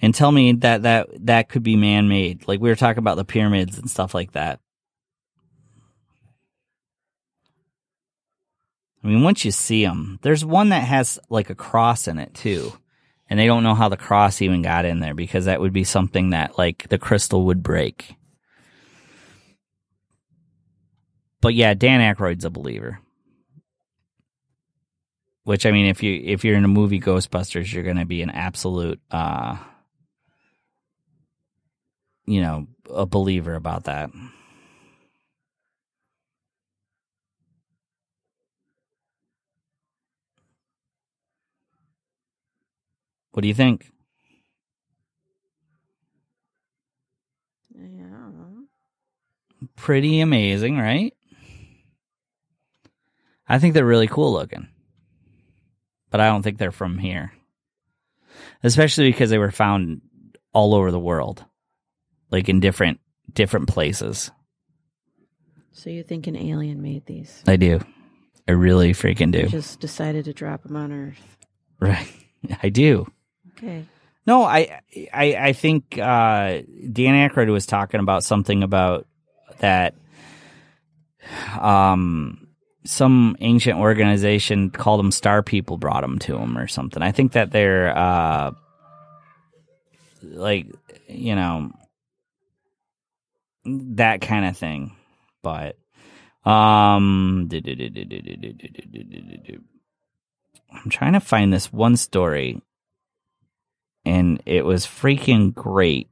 And 0.00 0.14
tell 0.14 0.32
me 0.32 0.52
that 0.52 0.82
that 0.82 1.08
that 1.26 1.48
could 1.48 1.62
be 1.62 1.76
man-made. 1.76 2.46
Like 2.48 2.60
we 2.60 2.68
were 2.68 2.76
talking 2.76 2.98
about 2.98 3.16
the 3.16 3.24
pyramids 3.24 3.78
and 3.78 3.90
stuff 3.90 4.14
like 4.14 4.32
that. 4.32 4.60
I 9.02 9.06
mean, 9.06 9.22
once 9.22 9.44
you 9.44 9.52
see 9.52 9.84
them, 9.84 10.18
there's 10.22 10.44
one 10.44 10.70
that 10.70 10.82
has 10.82 11.18
like 11.30 11.50
a 11.50 11.54
cross 11.54 12.08
in 12.08 12.18
it 12.18 12.34
too. 12.34 12.72
And 13.30 13.38
they 13.38 13.46
don't 13.46 13.62
know 13.62 13.74
how 13.74 13.88
the 13.88 13.96
cross 13.96 14.42
even 14.42 14.62
got 14.62 14.84
in 14.84 15.00
there 15.00 15.14
because 15.14 15.44
that 15.44 15.60
would 15.60 15.72
be 15.72 15.84
something 15.84 16.30
that 16.30 16.58
like 16.58 16.88
the 16.88 16.98
crystal 16.98 17.44
would 17.46 17.62
break. 17.62 18.16
But 21.40 21.54
yeah, 21.54 21.74
Dan 21.74 22.00
Aykroyd's 22.00 22.44
a 22.44 22.50
believer. 22.50 23.00
Which 25.44 25.64
I 25.64 25.70
mean, 25.70 25.86
if 25.86 26.02
you 26.02 26.20
if 26.22 26.44
you're 26.44 26.56
in 26.56 26.64
a 26.64 26.68
movie 26.68 27.00
Ghostbusters, 27.00 27.72
you're 27.72 27.84
going 27.84 27.96
to 27.96 28.04
be 28.04 28.20
an 28.22 28.30
absolute, 28.30 29.00
uh, 29.10 29.56
you 32.26 32.42
know, 32.42 32.66
a 32.92 33.06
believer 33.06 33.54
about 33.54 33.84
that. 33.84 34.10
What 43.32 43.42
do 43.42 43.48
you 43.48 43.54
think? 43.54 43.90
Yeah, 47.74 48.06
I 48.06 48.08
don't 48.10 48.36
know. 48.36 48.64
Pretty 49.76 50.20
amazing, 50.20 50.78
right? 50.78 51.14
I 53.48 53.58
think 53.58 53.74
they're 53.74 53.84
really 53.84 54.08
cool 54.08 54.32
looking, 54.32 54.68
but 56.10 56.20
I 56.20 56.26
don't 56.26 56.42
think 56.42 56.58
they're 56.58 56.72
from 56.72 56.98
here. 56.98 57.32
Especially 58.62 59.10
because 59.10 59.30
they 59.30 59.38
were 59.38 59.50
found 59.50 60.00
all 60.52 60.74
over 60.74 60.90
the 60.90 60.98
world, 60.98 61.44
like 62.30 62.48
in 62.48 62.60
different 62.60 63.00
different 63.32 63.68
places. 63.68 64.30
So 65.72 65.90
you 65.90 66.02
think 66.02 66.26
an 66.26 66.36
alien 66.36 66.82
made 66.82 67.06
these? 67.06 67.42
I 67.46 67.56
do. 67.56 67.80
I 68.48 68.52
really 68.52 68.92
freaking 68.92 69.30
do. 69.30 69.46
Just 69.46 69.78
decided 69.78 70.24
to 70.24 70.32
drop 70.32 70.64
them 70.64 70.76
on 70.76 70.92
Earth. 70.92 71.36
Right. 71.78 72.08
I 72.62 72.68
do. 72.68 73.06
Okay. 73.56 73.84
No, 74.26 74.42
I, 74.42 74.80
I, 75.12 75.36
I 75.36 75.52
think 75.52 75.98
uh, 75.98 76.60
Dan 76.92 77.30
Aykroyd 77.30 77.50
was 77.50 77.66
talking 77.66 78.00
about 78.00 78.24
something 78.24 78.62
about 78.62 79.06
that. 79.58 79.94
Um, 81.58 82.47
some 82.88 83.36
ancient 83.40 83.78
organization 83.78 84.70
called 84.70 84.98
them 84.98 85.10
Star 85.10 85.42
People 85.42 85.76
brought 85.76 86.00
them 86.00 86.18
to 86.20 86.38
him 86.38 86.56
or 86.56 86.66
something. 86.66 87.02
I 87.02 87.12
think 87.12 87.32
that 87.32 87.50
they're 87.50 87.94
uh, 87.96 88.52
like 90.22 90.66
you 91.06 91.34
know 91.34 91.70
that 93.66 94.22
kind 94.22 94.46
of 94.46 94.56
thing, 94.56 94.96
but 95.42 95.76
um. 96.44 97.48
I'm 100.70 100.90
trying 100.90 101.14
to 101.14 101.20
find 101.20 101.52
this 101.52 101.72
one 101.72 101.96
story, 101.96 102.60
and 104.04 104.42
it 104.46 104.64
was 104.64 104.84
freaking 104.86 105.54
great. 105.54 106.08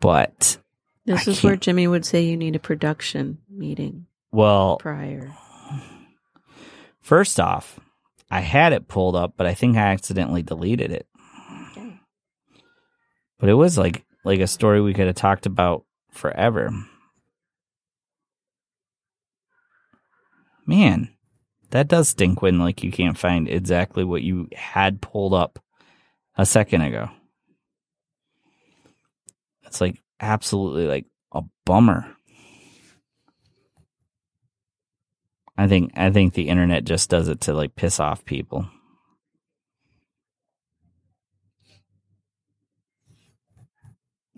But 0.00 0.58
This 1.06 1.26
I 1.26 1.30
is 1.30 1.42
where 1.42 1.52
can't- 1.54 1.62
Jimmy 1.62 1.86
would 1.88 2.04
say 2.04 2.22
you 2.24 2.36
need 2.36 2.54
a 2.56 2.58
production 2.60 3.38
meeting 3.48 4.06
well, 4.34 4.78
prior. 4.78 5.32
first 7.00 7.38
off, 7.38 7.78
I 8.30 8.40
had 8.40 8.72
it 8.72 8.88
pulled 8.88 9.14
up, 9.14 9.34
but 9.36 9.46
I 9.46 9.54
think 9.54 9.76
I 9.76 9.92
accidentally 9.92 10.42
deleted 10.42 10.90
it. 10.90 11.06
Okay. 11.70 12.00
But 13.38 13.48
it 13.48 13.54
was 13.54 13.78
like 13.78 14.04
like 14.24 14.40
a 14.40 14.46
story 14.46 14.80
we 14.80 14.94
could 14.94 15.06
have 15.06 15.16
talked 15.16 15.46
about 15.46 15.84
forever. 16.10 16.70
Man, 20.66 21.10
that 21.70 21.88
does 21.88 22.08
stink 22.08 22.42
when 22.42 22.58
like 22.58 22.82
you 22.82 22.90
can't 22.90 23.18
find 23.18 23.48
exactly 23.48 24.02
what 24.02 24.22
you 24.22 24.48
had 24.54 25.00
pulled 25.00 25.34
up 25.34 25.58
a 26.36 26.46
second 26.46 26.80
ago. 26.80 27.10
It's 29.64 29.80
like 29.80 30.00
absolutely 30.20 30.86
like 30.86 31.06
a 31.32 31.42
bummer. 31.64 32.13
I 35.56 35.68
think 35.68 35.92
I 35.96 36.10
think 36.10 36.34
the 36.34 36.48
internet 36.48 36.84
just 36.84 37.10
does 37.10 37.28
it 37.28 37.40
to 37.42 37.54
like 37.54 37.76
piss 37.76 38.00
off 38.00 38.24
people. 38.24 38.68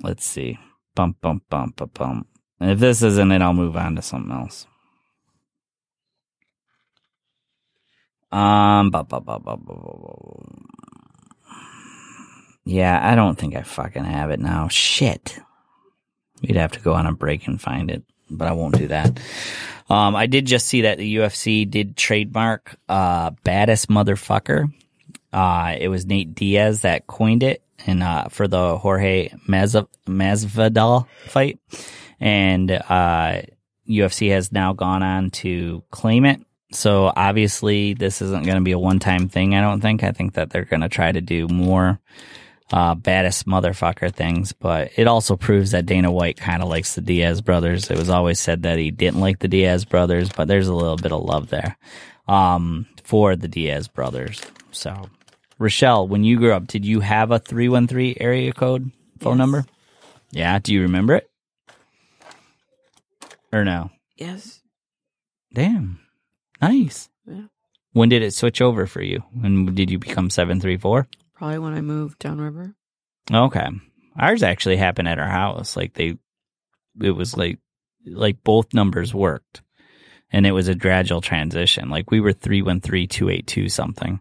Let's 0.02 0.24
see. 0.24 0.58
Bump 0.94 1.20
bump 1.20 1.44
bump 1.48 1.76
bump 1.76 1.94
bump. 1.94 2.26
And 2.60 2.70
if 2.70 2.78
this 2.78 3.02
isn't 3.02 3.32
it, 3.32 3.42
I'll 3.42 3.52
move 3.52 3.76
on 3.76 3.96
to 3.96 4.02
something 4.02 4.32
else. 4.32 4.66
Um, 8.32 8.90
bu- 8.90 9.04
bu- 9.04 9.20
bu- 9.20 9.56
yeah, 12.64 13.00
I 13.02 13.14
don't 13.14 13.38
think 13.38 13.54
I 13.54 13.62
fucking 13.62 14.04
have 14.04 14.30
it 14.30 14.40
now. 14.40 14.68
Shit. 14.68 15.38
We'd 16.42 16.56
have 16.56 16.72
to 16.72 16.80
go 16.80 16.92
on 16.94 17.06
a 17.06 17.12
break 17.12 17.46
and 17.46 17.60
find 17.60 17.90
it, 17.90 18.02
but 18.30 18.48
I 18.48 18.52
won't 18.52 18.78
do 18.78 18.88
that. 18.88 19.18
Um, 19.88 20.16
I 20.16 20.26
did 20.26 20.46
just 20.46 20.66
see 20.66 20.82
that 20.82 20.98
the 20.98 21.16
UFC 21.16 21.68
did 21.68 21.96
trademark 21.96 22.76
uh, 22.88 23.30
"baddest 23.44 23.88
motherfucker." 23.88 24.72
Uh, 25.32 25.76
it 25.78 25.88
was 25.88 26.06
Nate 26.06 26.34
Diaz 26.34 26.80
that 26.80 27.06
coined 27.06 27.42
it, 27.42 27.62
and 27.86 28.02
uh, 28.02 28.28
for 28.28 28.48
the 28.48 28.78
Jorge 28.78 29.30
Masvidal 29.48 31.06
fight, 31.26 31.58
and 32.18 32.70
uh, 32.70 33.42
UFC 33.88 34.30
has 34.30 34.50
now 34.52 34.72
gone 34.72 35.02
on 35.02 35.30
to 35.30 35.82
claim 35.90 36.24
it. 36.24 36.40
So 36.72 37.12
obviously, 37.14 37.94
this 37.94 38.20
isn't 38.20 38.44
going 38.44 38.56
to 38.56 38.64
be 38.64 38.72
a 38.72 38.78
one-time 38.78 39.28
thing. 39.28 39.54
I 39.54 39.60
don't 39.60 39.80
think. 39.80 40.02
I 40.02 40.10
think 40.10 40.34
that 40.34 40.50
they're 40.50 40.64
going 40.64 40.82
to 40.82 40.88
try 40.88 41.12
to 41.12 41.20
do 41.20 41.46
more 41.46 42.00
uh, 42.72 42.94
baddest 42.94 43.46
motherfucker 43.46 44.12
things, 44.12 44.52
but 44.52 44.90
it 44.96 45.06
also 45.06 45.36
proves 45.36 45.70
that 45.70 45.86
Dana 45.86 46.10
White 46.10 46.36
kind 46.36 46.62
of 46.62 46.68
likes 46.68 46.94
the 46.94 47.00
Diaz 47.00 47.40
brothers. 47.40 47.90
It 47.90 47.98
was 47.98 48.10
always 48.10 48.40
said 48.40 48.62
that 48.64 48.78
he 48.78 48.90
didn't 48.90 49.20
like 49.20 49.38
the 49.38 49.48
Diaz 49.48 49.84
brothers, 49.84 50.28
but 50.30 50.48
there's 50.48 50.68
a 50.68 50.74
little 50.74 50.96
bit 50.96 51.12
of 51.12 51.22
love 51.22 51.48
there 51.48 51.76
um, 52.28 52.86
for 53.04 53.36
the 53.36 53.48
Diaz 53.48 53.86
brothers. 53.88 54.40
So, 54.72 55.08
Rochelle, 55.58 56.08
when 56.08 56.24
you 56.24 56.38
grew 56.38 56.52
up, 56.52 56.66
did 56.66 56.84
you 56.84 57.00
have 57.00 57.30
a 57.30 57.38
313 57.38 58.16
area 58.20 58.52
code 58.52 58.90
phone 59.20 59.34
Yes. 59.34 59.38
number? 59.38 59.64
Yeah. 60.32 60.58
Do 60.58 60.74
you 60.74 60.82
remember 60.82 61.14
it? 61.14 61.30
Or 63.52 63.64
no? 63.64 63.90
Yes. 64.16 64.60
Damn. 65.54 66.00
Nice. 66.60 67.08
Yeah. 67.26 67.42
When 67.92 68.08
did 68.08 68.22
it 68.22 68.32
switch 68.34 68.60
over 68.60 68.86
for 68.86 69.00
you? 69.02 69.22
When 69.32 69.66
did 69.74 69.90
you 69.90 69.98
become 69.98 70.28
734? 70.30 71.06
Probably 71.36 71.58
when 71.58 71.74
I 71.74 71.80
moved 71.82 72.18
downriver. 72.18 72.74
Okay. 73.32 73.68
Ours 74.18 74.42
actually 74.42 74.76
happened 74.76 75.08
at 75.08 75.18
our 75.18 75.28
house. 75.28 75.76
Like 75.76 75.94
they 75.94 76.16
it 77.00 77.10
was 77.10 77.36
like 77.36 77.58
like 78.06 78.42
both 78.42 78.74
numbers 78.74 79.14
worked. 79.14 79.62
And 80.32 80.46
it 80.46 80.52
was 80.52 80.68
a 80.68 80.74
gradual 80.74 81.20
transition. 81.20 81.88
Like 81.88 82.10
we 82.10 82.20
were 82.20 82.32
313282 82.32 83.68
something. 83.68 84.20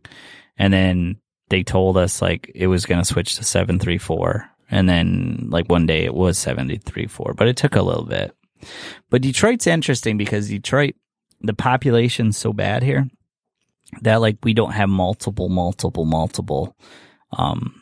And 0.58 0.72
then 0.72 1.18
they 1.50 1.64
told 1.64 1.98
us 1.98 2.22
like 2.22 2.52
it 2.54 2.68
was 2.68 2.86
going 2.86 3.02
to 3.02 3.06
switch 3.06 3.36
to 3.36 3.44
734 3.44 4.50
and 4.70 4.90
then 4.90 5.48
like 5.50 5.70
one 5.70 5.86
day 5.86 6.06
it 6.06 6.14
was 6.14 6.38
734, 6.38 7.34
but 7.36 7.48
it 7.48 7.58
took 7.58 7.76
a 7.76 7.82
little 7.82 8.06
bit. 8.06 8.36
But 9.10 9.22
Detroit's 9.22 9.68
interesting 9.68 10.18
because 10.18 10.50
Detroit 10.50 10.96
the 11.42 11.54
population's 11.54 12.38
so 12.38 12.54
bad 12.54 12.82
here 12.82 13.08
that 14.02 14.22
like 14.22 14.38
we 14.44 14.54
don't 14.54 14.72
have 14.72 14.90
multiple 14.90 15.50
multiple 15.50 16.06
multiple 16.06 16.76
um 17.36 17.82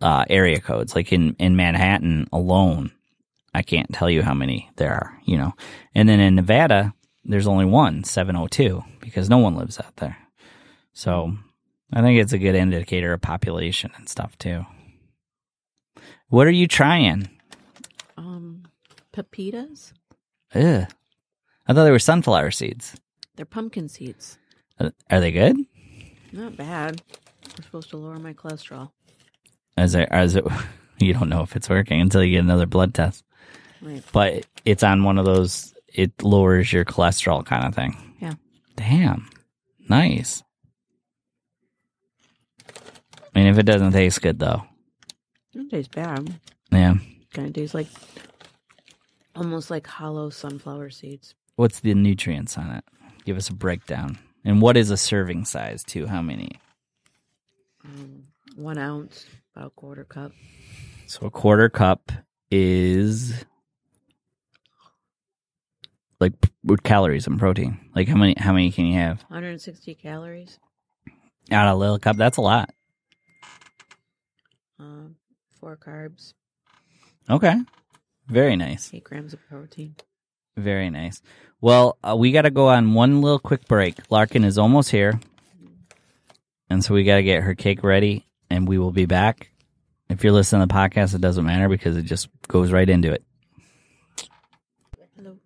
uh, 0.00 0.24
area 0.28 0.60
codes. 0.60 0.94
Like 0.94 1.12
in, 1.12 1.34
in 1.38 1.56
Manhattan 1.56 2.28
alone, 2.32 2.92
I 3.54 3.62
can't 3.62 3.92
tell 3.92 4.10
you 4.10 4.22
how 4.22 4.34
many 4.34 4.70
there 4.76 4.92
are, 4.92 5.18
you 5.24 5.36
know. 5.36 5.54
And 5.94 6.08
then 6.08 6.20
in 6.20 6.34
Nevada, 6.34 6.94
there's 7.24 7.46
only 7.46 7.64
one, 7.64 8.04
702, 8.04 8.82
because 9.00 9.28
no 9.28 9.38
one 9.38 9.56
lives 9.56 9.80
out 9.80 9.96
there. 9.96 10.16
So 10.92 11.36
I 11.92 12.02
think 12.02 12.20
it's 12.20 12.32
a 12.32 12.38
good 12.38 12.54
indicator 12.54 13.12
of 13.12 13.20
population 13.20 13.90
and 13.96 14.08
stuff 14.08 14.36
too. 14.38 14.66
What 16.28 16.46
are 16.46 16.52
you 16.52 16.66
trying? 16.66 17.28
Um, 18.16 18.64
pepitas? 19.12 19.92
Ugh. 20.54 20.86
I 21.66 21.72
thought 21.72 21.84
they 21.84 21.90
were 21.90 21.98
sunflower 21.98 22.50
seeds. 22.50 22.96
They're 23.36 23.46
pumpkin 23.46 23.88
seeds. 23.88 24.38
Are 24.80 25.20
they 25.20 25.32
good? 25.32 25.56
Not 26.32 26.56
bad. 26.56 27.02
Supposed 27.62 27.90
to 27.90 27.96
lower 27.96 28.18
my 28.18 28.32
cholesterol. 28.32 28.90
Is 29.76 29.94
as 29.94 30.36
it, 30.36 30.44
you 30.98 31.12
don't 31.12 31.28
know 31.28 31.42
if 31.42 31.56
it's 31.56 31.68
working 31.68 32.00
until 32.00 32.22
you 32.22 32.32
get 32.32 32.44
another 32.44 32.66
blood 32.66 32.94
test. 32.94 33.24
Right. 33.80 34.02
But 34.12 34.46
it's 34.64 34.82
on 34.82 35.04
one 35.04 35.18
of 35.18 35.24
those, 35.24 35.74
it 35.92 36.22
lowers 36.22 36.72
your 36.72 36.84
cholesterol 36.84 37.44
kind 37.44 37.64
of 37.64 37.74
thing. 37.74 37.96
Yeah. 38.20 38.34
Damn. 38.76 39.28
Nice. 39.88 40.42
I 42.68 43.38
mean, 43.38 43.46
if 43.46 43.58
it 43.58 43.64
doesn't 43.64 43.92
taste 43.92 44.20
good, 44.20 44.38
though. 44.38 44.64
It 45.54 45.70
tastes 45.70 45.94
bad. 45.94 46.40
Yeah. 46.72 46.94
Kind 47.32 47.48
of 47.48 47.54
tastes 47.54 47.74
like 47.74 47.88
almost 49.36 49.70
like 49.70 49.86
hollow 49.86 50.30
sunflower 50.30 50.90
seeds. 50.90 51.34
What's 51.56 51.80
the 51.80 51.94
nutrients 51.94 52.58
on 52.58 52.70
it? 52.70 52.84
Give 53.24 53.36
us 53.36 53.48
a 53.48 53.54
breakdown. 53.54 54.18
And 54.44 54.62
what 54.62 54.76
is 54.76 54.90
a 54.90 54.96
serving 54.96 55.44
size, 55.44 55.84
too? 55.84 56.06
How 56.06 56.22
many? 56.22 56.60
Um, 57.88 58.24
one 58.56 58.78
ounce, 58.78 59.24
about 59.56 59.68
a 59.68 59.70
quarter 59.70 60.04
cup. 60.04 60.32
So 61.06 61.26
a 61.26 61.30
quarter 61.30 61.68
cup 61.68 62.12
is 62.50 63.44
like 66.20 66.32
with 66.62 66.82
calories 66.82 67.26
and 67.26 67.38
protein. 67.38 67.78
Like 67.94 68.08
how 68.08 68.16
many? 68.16 68.34
How 68.38 68.52
many 68.52 68.70
can 68.70 68.86
you 68.86 68.94
have 68.98 69.22
160 69.28 69.94
calories. 69.94 70.58
out 71.50 71.68
of 71.68 71.76
a 71.76 71.78
little 71.78 71.98
cup? 71.98 72.16
That's 72.16 72.36
a 72.36 72.42
lot. 72.42 72.70
Um, 74.78 75.16
four 75.58 75.76
carbs, 75.76 76.34
Okay. 77.28 77.56
Very 78.28 78.56
nice. 78.56 78.92
eight 78.92 79.04
grams 79.04 79.32
of 79.32 79.40
protein. 79.48 79.96
Very 80.56 80.90
nice. 80.90 81.22
Well, 81.60 81.96
uh, 82.04 82.14
we 82.16 82.30
got 82.32 82.42
to 82.42 82.50
go 82.50 82.68
on 82.68 82.92
one 82.94 83.20
little 83.22 83.38
quick 83.38 83.66
break. 83.66 83.96
Larkin 84.10 84.44
is 84.44 84.58
almost 84.58 84.90
here. 84.90 85.18
And 86.70 86.84
so 86.84 86.92
we 86.92 87.04
got 87.04 87.16
to 87.16 87.22
get 87.22 87.42
her 87.42 87.54
cake 87.54 87.82
ready, 87.82 88.26
and 88.50 88.68
we 88.68 88.76
will 88.78 88.92
be 88.92 89.06
back. 89.06 89.48
If 90.10 90.22
you're 90.22 90.34
listening 90.34 90.60
to 90.60 90.66
the 90.66 90.74
podcast, 90.74 91.14
it 91.14 91.20
doesn't 91.22 91.46
matter 91.46 91.66
because 91.66 91.96
it 91.96 92.02
just 92.02 92.28
goes 92.46 92.70
right 92.70 92.88
into 92.88 93.10
it. 93.10 93.24
Hello. 95.16 95.38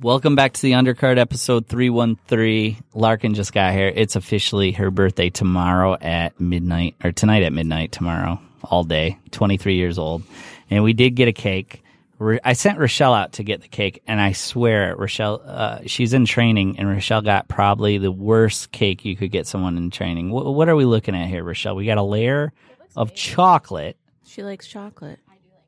Welcome 0.00 0.34
back 0.34 0.54
to 0.54 0.62
the 0.62 0.72
undercard 0.72 1.18
episode 1.18 1.66
313. 1.66 2.82
Larkin 2.94 3.34
just 3.34 3.52
got 3.52 3.74
here. 3.74 3.92
It's 3.94 4.16
officially 4.16 4.72
her 4.72 4.90
birthday 4.90 5.28
tomorrow 5.28 5.98
at 6.00 6.40
midnight, 6.40 6.94
or 7.04 7.12
tonight 7.12 7.42
at 7.42 7.52
midnight, 7.52 7.92
tomorrow, 7.92 8.40
all 8.62 8.84
day, 8.84 9.18
23 9.30 9.76
years 9.76 9.98
old. 9.98 10.22
And 10.70 10.82
we 10.82 10.94
did 10.94 11.10
get 11.10 11.28
a 11.28 11.32
cake. 11.32 11.83
Ro- 12.18 12.38
I 12.44 12.52
sent 12.52 12.78
Rochelle 12.78 13.12
out 13.14 13.32
to 13.34 13.42
get 13.44 13.60
the 13.62 13.68
cake, 13.68 14.02
and 14.06 14.20
I 14.20 14.32
swear, 14.32 14.94
Rochelle, 14.96 15.42
uh, 15.44 15.78
she's 15.86 16.12
in 16.14 16.24
training, 16.26 16.78
and 16.78 16.88
Rochelle 16.88 17.22
got 17.22 17.48
probably 17.48 17.98
the 17.98 18.12
worst 18.12 18.70
cake 18.72 19.04
you 19.04 19.16
could 19.16 19.30
get 19.32 19.46
someone 19.46 19.76
in 19.76 19.90
training. 19.90 20.30
Wh- 20.30 20.54
what 20.54 20.68
are 20.68 20.76
we 20.76 20.84
looking 20.84 21.14
at 21.16 21.26
here, 21.28 21.42
Rochelle? 21.42 21.74
We 21.76 21.86
got 21.86 21.98
a 21.98 22.02
layer 22.02 22.52
of 22.96 23.14
chocolate, 23.14 23.96
She 24.26 24.42
likes 24.44 24.66
chocolate. 24.68 25.18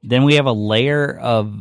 then 0.03 0.23
we 0.25 0.35
have 0.37 0.47
a 0.47 0.53
layer 0.53 1.19
of 1.19 1.53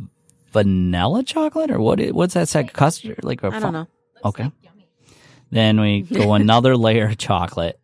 vanilla 0.52 1.22
chocolate, 1.24 1.70
or 1.70 1.80
what? 1.80 2.00
What's 2.14 2.34
that? 2.34 2.54
Like 2.54 2.72
custard? 2.72 3.24
Like 3.24 3.42
a 3.42 3.48
I 3.48 3.58
don't 3.58 3.72
know. 3.72 3.88
Okay. 4.24 4.50
Then 5.50 5.80
we 5.80 6.02
go 6.02 6.34
another 6.34 6.76
layer 6.76 7.06
of 7.08 7.18
chocolate 7.18 7.78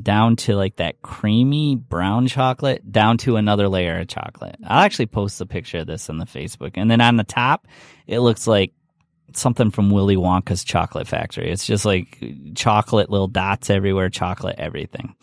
down 0.00 0.36
to 0.36 0.56
like 0.56 0.76
that 0.76 1.00
creamy 1.02 1.74
brown 1.74 2.26
chocolate 2.26 2.90
down 2.92 3.18
to 3.18 3.36
another 3.36 3.68
layer 3.68 3.98
of 3.98 4.08
chocolate. 4.08 4.56
I'll 4.66 4.84
actually 4.84 5.06
post 5.06 5.40
a 5.40 5.46
picture 5.46 5.78
of 5.78 5.86
this 5.86 6.10
on 6.10 6.18
the 6.18 6.26
Facebook. 6.26 6.72
And 6.74 6.90
then 6.90 7.00
on 7.00 7.16
the 7.16 7.24
top, 7.24 7.66
it 8.06 8.20
looks 8.20 8.46
like 8.46 8.72
something 9.32 9.70
from 9.70 9.90
Willy 9.90 10.16
Wonka's 10.16 10.64
chocolate 10.64 11.08
factory. 11.08 11.50
It's 11.50 11.66
just 11.66 11.84
like 11.84 12.22
chocolate 12.54 13.10
little 13.10 13.28
dots 13.28 13.70
everywhere, 13.70 14.08
chocolate 14.08 14.56
everything. 14.58 15.14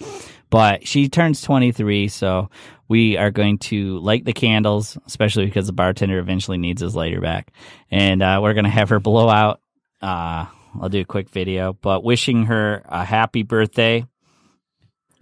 But 0.49 0.87
she 0.87 1.09
turns 1.09 1.41
23, 1.41 2.09
so 2.09 2.49
we 2.87 3.17
are 3.17 3.31
going 3.31 3.57
to 3.59 3.97
light 3.99 4.23
the 4.25 4.33
candles, 4.33 4.97
especially 5.07 5.45
because 5.45 5.67
the 5.67 5.73
bartender 5.73 6.19
eventually 6.19 6.57
needs 6.57 6.81
his 6.81 6.95
lighter 6.95 7.21
back. 7.21 7.51
And 7.89 8.21
uh, 8.21 8.39
we're 8.41 8.53
going 8.53 8.65
to 8.65 8.69
have 8.69 8.89
her 8.89 8.99
blow 8.99 9.29
out. 9.29 9.61
Uh, 10.01 10.45
I'll 10.79 10.89
do 10.89 11.01
a 11.01 11.05
quick 11.05 11.29
video, 11.29 11.73
but 11.73 12.03
wishing 12.03 12.45
her 12.45 12.83
a 12.85 13.03
happy 13.03 13.43
birthday. 13.43 14.05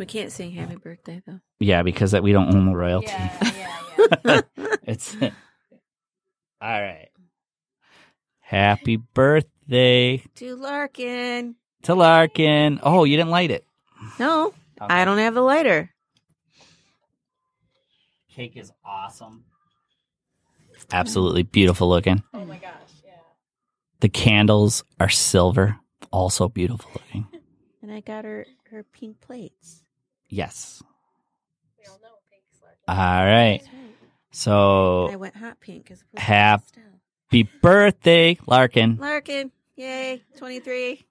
We 0.02 0.08
can't 0.08 0.32
sing 0.32 0.50
happy 0.50 0.78
birthday 0.78 1.22
though. 1.28 1.42
Yeah, 1.60 1.84
because 1.84 2.14
that 2.14 2.24
we 2.24 2.32
don't 2.32 2.52
own 2.56 2.66
the 2.66 2.76
royalty. 2.76 3.06
Yeah, 3.12 3.38
yeah, 4.26 4.42
yeah. 4.58 4.76
it's 4.82 5.16
all 6.60 6.82
right. 6.82 7.10
Happy 8.40 8.96
birthday 8.96 10.24
To 10.38 10.56
Larkin. 10.56 11.54
to 11.84 11.94
Larkin. 11.94 12.80
Oh, 12.82 13.04
you 13.04 13.16
didn't 13.16 13.30
light 13.30 13.52
it. 13.52 13.64
No, 14.18 14.56
I 14.82 15.06
don't 15.06 15.20
have 15.20 15.36
the 15.36 15.42
lighter. 15.42 15.92
Cake 18.34 18.58
is 18.58 18.72
awesome. 18.84 19.44
Absolutely 20.92 21.44
beautiful 21.44 21.88
looking. 21.90 22.24
oh 22.34 22.44
my 22.44 22.58
gosh, 22.58 22.72
yeah. 23.06 23.12
The 24.00 24.10
candles 24.10 24.84
are 25.00 25.10
silver, 25.10 25.78
also 26.12 26.50
beautiful 26.50 26.90
looking. 26.96 27.28
And 27.84 27.92
I 27.92 28.00
got 28.00 28.26
her 28.26 28.46
her 28.70 28.84
pink 28.84 29.22
plates. 29.22 29.81
Yes. 30.32 30.82
We 31.78 31.86
all 31.88 32.00
know 32.02 32.08
pink's 32.32 32.62
large. 32.63 32.76
All 32.88 33.26
right. 33.26 33.62
So 34.32 35.10
I 35.12 35.17
went 35.17 35.36
hot 35.36 35.60
pink 35.60 35.91
as 35.91 36.02
opposed 36.02 36.12
to 36.15 36.22
pastel. 36.22 36.84
happy 37.30 37.44
birthday, 37.62 38.38
Larkin. 38.48 38.96
Larkin, 38.98 39.52
yay, 39.76 40.24
twenty 40.38 40.60
three. 40.62 41.04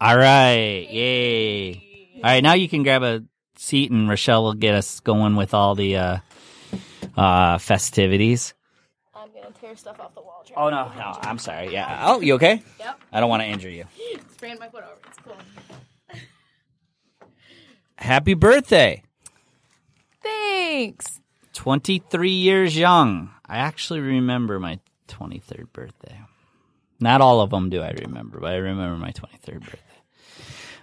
All 0.00 0.16
right. 0.16 0.86
Yay. 0.90 2.12
All 2.16 2.22
right. 2.22 2.42
Now 2.42 2.52
you 2.52 2.68
can 2.68 2.82
grab 2.82 3.02
a 3.02 3.24
seat 3.56 3.90
and 3.90 4.06
Rochelle 4.06 4.42
will 4.44 4.52
get 4.54 4.74
us 4.74 5.00
going 5.00 5.34
with 5.36 5.54
all 5.54 5.74
the 5.74 5.96
uh, 5.96 6.18
uh, 7.16 7.56
festivities. 7.56 8.52
I'm 9.14 9.30
gonna 9.32 9.50
tear 9.58 9.74
stuff 9.76 9.98
off 9.98 10.14
the 10.14 10.20
wall. 10.20 10.44
Try 10.46 10.62
Oh, 10.62 10.68
no. 10.68 10.92
No. 10.94 11.18
I'm 11.22 11.38
sorry. 11.38 11.72
Yeah. 11.72 12.02
Oh, 12.06 12.20
you 12.20 12.34
okay? 12.34 12.62
Yep. 12.78 13.00
I 13.12 13.20
don't 13.20 13.30
want 13.30 13.42
to 13.42 13.48
injure 13.48 13.70
you. 13.70 13.84
Spraying 14.32 14.58
my 14.60 14.68
foot 14.68 14.84
over. 14.84 14.92
It's 15.08 15.18
cool. 15.24 15.36
Happy 17.96 18.34
birthday. 18.34 19.02
Thanks. 20.22 21.20
23 21.54 22.30
years 22.30 22.76
young. 22.76 23.30
I 23.46 23.58
actually 23.58 24.00
remember 24.00 24.60
my 24.60 24.80
23rd 25.08 25.72
birthday. 25.72 26.20
Not 27.00 27.20
all 27.20 27.40
of 27.40 27.50
them 27.50 27.70
do 27.70 27.80
I 27.80 27.90
remember, 27.90 28.40
but 28.40 28.52
I 28.52 28.56
remember 28.56 28.96
my 28.96 29.12
23rd 29.12 29.60
birthday. 29.60 29.78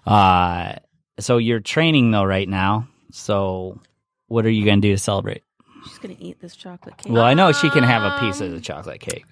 Uh, 0.06 0.74
so 1.20 1.38
you're 1.38 1.60
training 1.60 2.12
though 2.12 2.24
right 2.24 2.48
now. 2.48 2.88
So 3.12 3.80
what 4.28 4.46
are 4.46 4.50
you 4.50 4.66
going 4.66 4.82
to 4.82 4.88
do 4.88 4.94
to 4.94 4.98
celebrate? 5.02 5.44
She's 5.88 5.98
gonna 6.00 6.16
eat 6.18 6.40
this 6.40 6.56
chocolate 6.56 6.98
cake. 6.98 7.12
Well, 7.12 7.24
I 7.24 7.34
know 7.34 7.52
she 7.52 7.70
can 7.70 7.84
have 7.84 8.04
a 8.04 8.20
piece 8.20 8.40
of 8.40 8.52
the 8.52 8.62
chocolate 8.62 9.02
cake. 9.02 9.26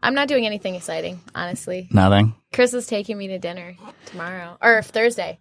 I'm 0.00 0.14
not 0.14 0.28
doing 0.28 0.46
anything 0.46 0.74
exciting, 0.74 1.20
honestly. 1.34 1.88
Nothing. 1.90 2.34
Chris 2.52 2.72
is 2.74 2.86
taking 2.86 3.18
me 3.18 3.28
to 3.28 3.38
dinner 3.38 3.76
tomorrow 4.06 4.56
or 4.62 4.82
Thursday, 4.82 5.38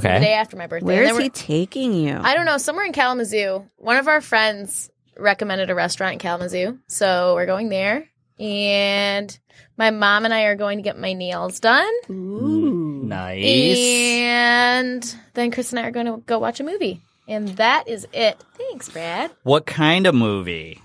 the 0.00 0.08
day 0.08 0.16
Okay. 0.16 0.32
after 0.34 0.56
my 0.56 0.66
birthday. 0.66 0.86
Where 0.86 1.02
is 1.02 1.10
And 1.10 1.10
is 1.12 1.16
then 1.18 1.24
he 1.24 1.30
taking 1.30 1.92
you? 1.94 2.18
I 2.20 2.34
don't 2.34 2.46
know, 2.46 2.58
somewhere 2.58 2.84
in 2.84 2.92
Kalamazoo. 2.92 3.68
One 3.76 3.96
of 3.96 4.08
our 4.08 4.20
friends 4.20 4.90
recommended 5.18 5.70
a 5.70 5.74
restaurant 5.74 6.14
in 6.14 6.18
Kalamazoo, 6.18 6.78
so 6.88 7.34
we're 7.34 7.46
going 7.46 7.68
there. 7.68 8.08
And 8.38 9.38
my 9.78 9.90
mom 9.90 10.24
and 10.26 10.34
I 10.34 10.42
are 10.44 10.56
going 10.56 10.76
to 10.78 10.82
get 10.82 10.98
my 10.98 11.14
nails 11.14 11.58
done. 11.60 11.90
Ooh. 12.10 13.02
Mm, 13.02 13.02
nice. 13.04 13.86
And 13.88 15.16
then 15.34 15.50
Chris 15.50 15.72
and 15.72 15.78
I 15.80 15.84
are 15.88 15.90
going 15.90 16.06
to 16.06 16.18
go 16.18 16.38
watch 16.38 16.60
a 16.60 16.64
movie. 16.64 17.00
And 17.28 17.48
that 17.56 17.88
is 17.88 18.06
it. 18.12 18.42
Thanks, 18.58 18.88
Brad. 18.90 19.30
What 19.42 19.64
kind 19.66 20.06
of 20.06 20.14
movie? 20.14 20.80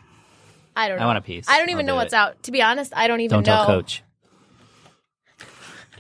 I 0.76 0.88
don't 0.88 0.98
know. 0.98 1.04
I 1.04 1.08
want 1.08 1.18
a 1.18 1.22
piece. 1.22 1.46
I 1.50 1.58
don't 1.60 1.70
even 1.70 1.82
I'll 1.82 1.88
know 1.88 1.94
do 1.94 2.04
what's 2.04 2.14
it. 2.14 2.18
out. 2.18 2.44
To 2.44 2.52
be 2.52 2.62
honest, 2.62 2.94
I 2.96 3.08
don't 3.08 3.20
even 3.20 3.44
Don't 3.44 3.46
know. 3.48 3.56
tell 3.58 3.66
coach. 3.66 4.02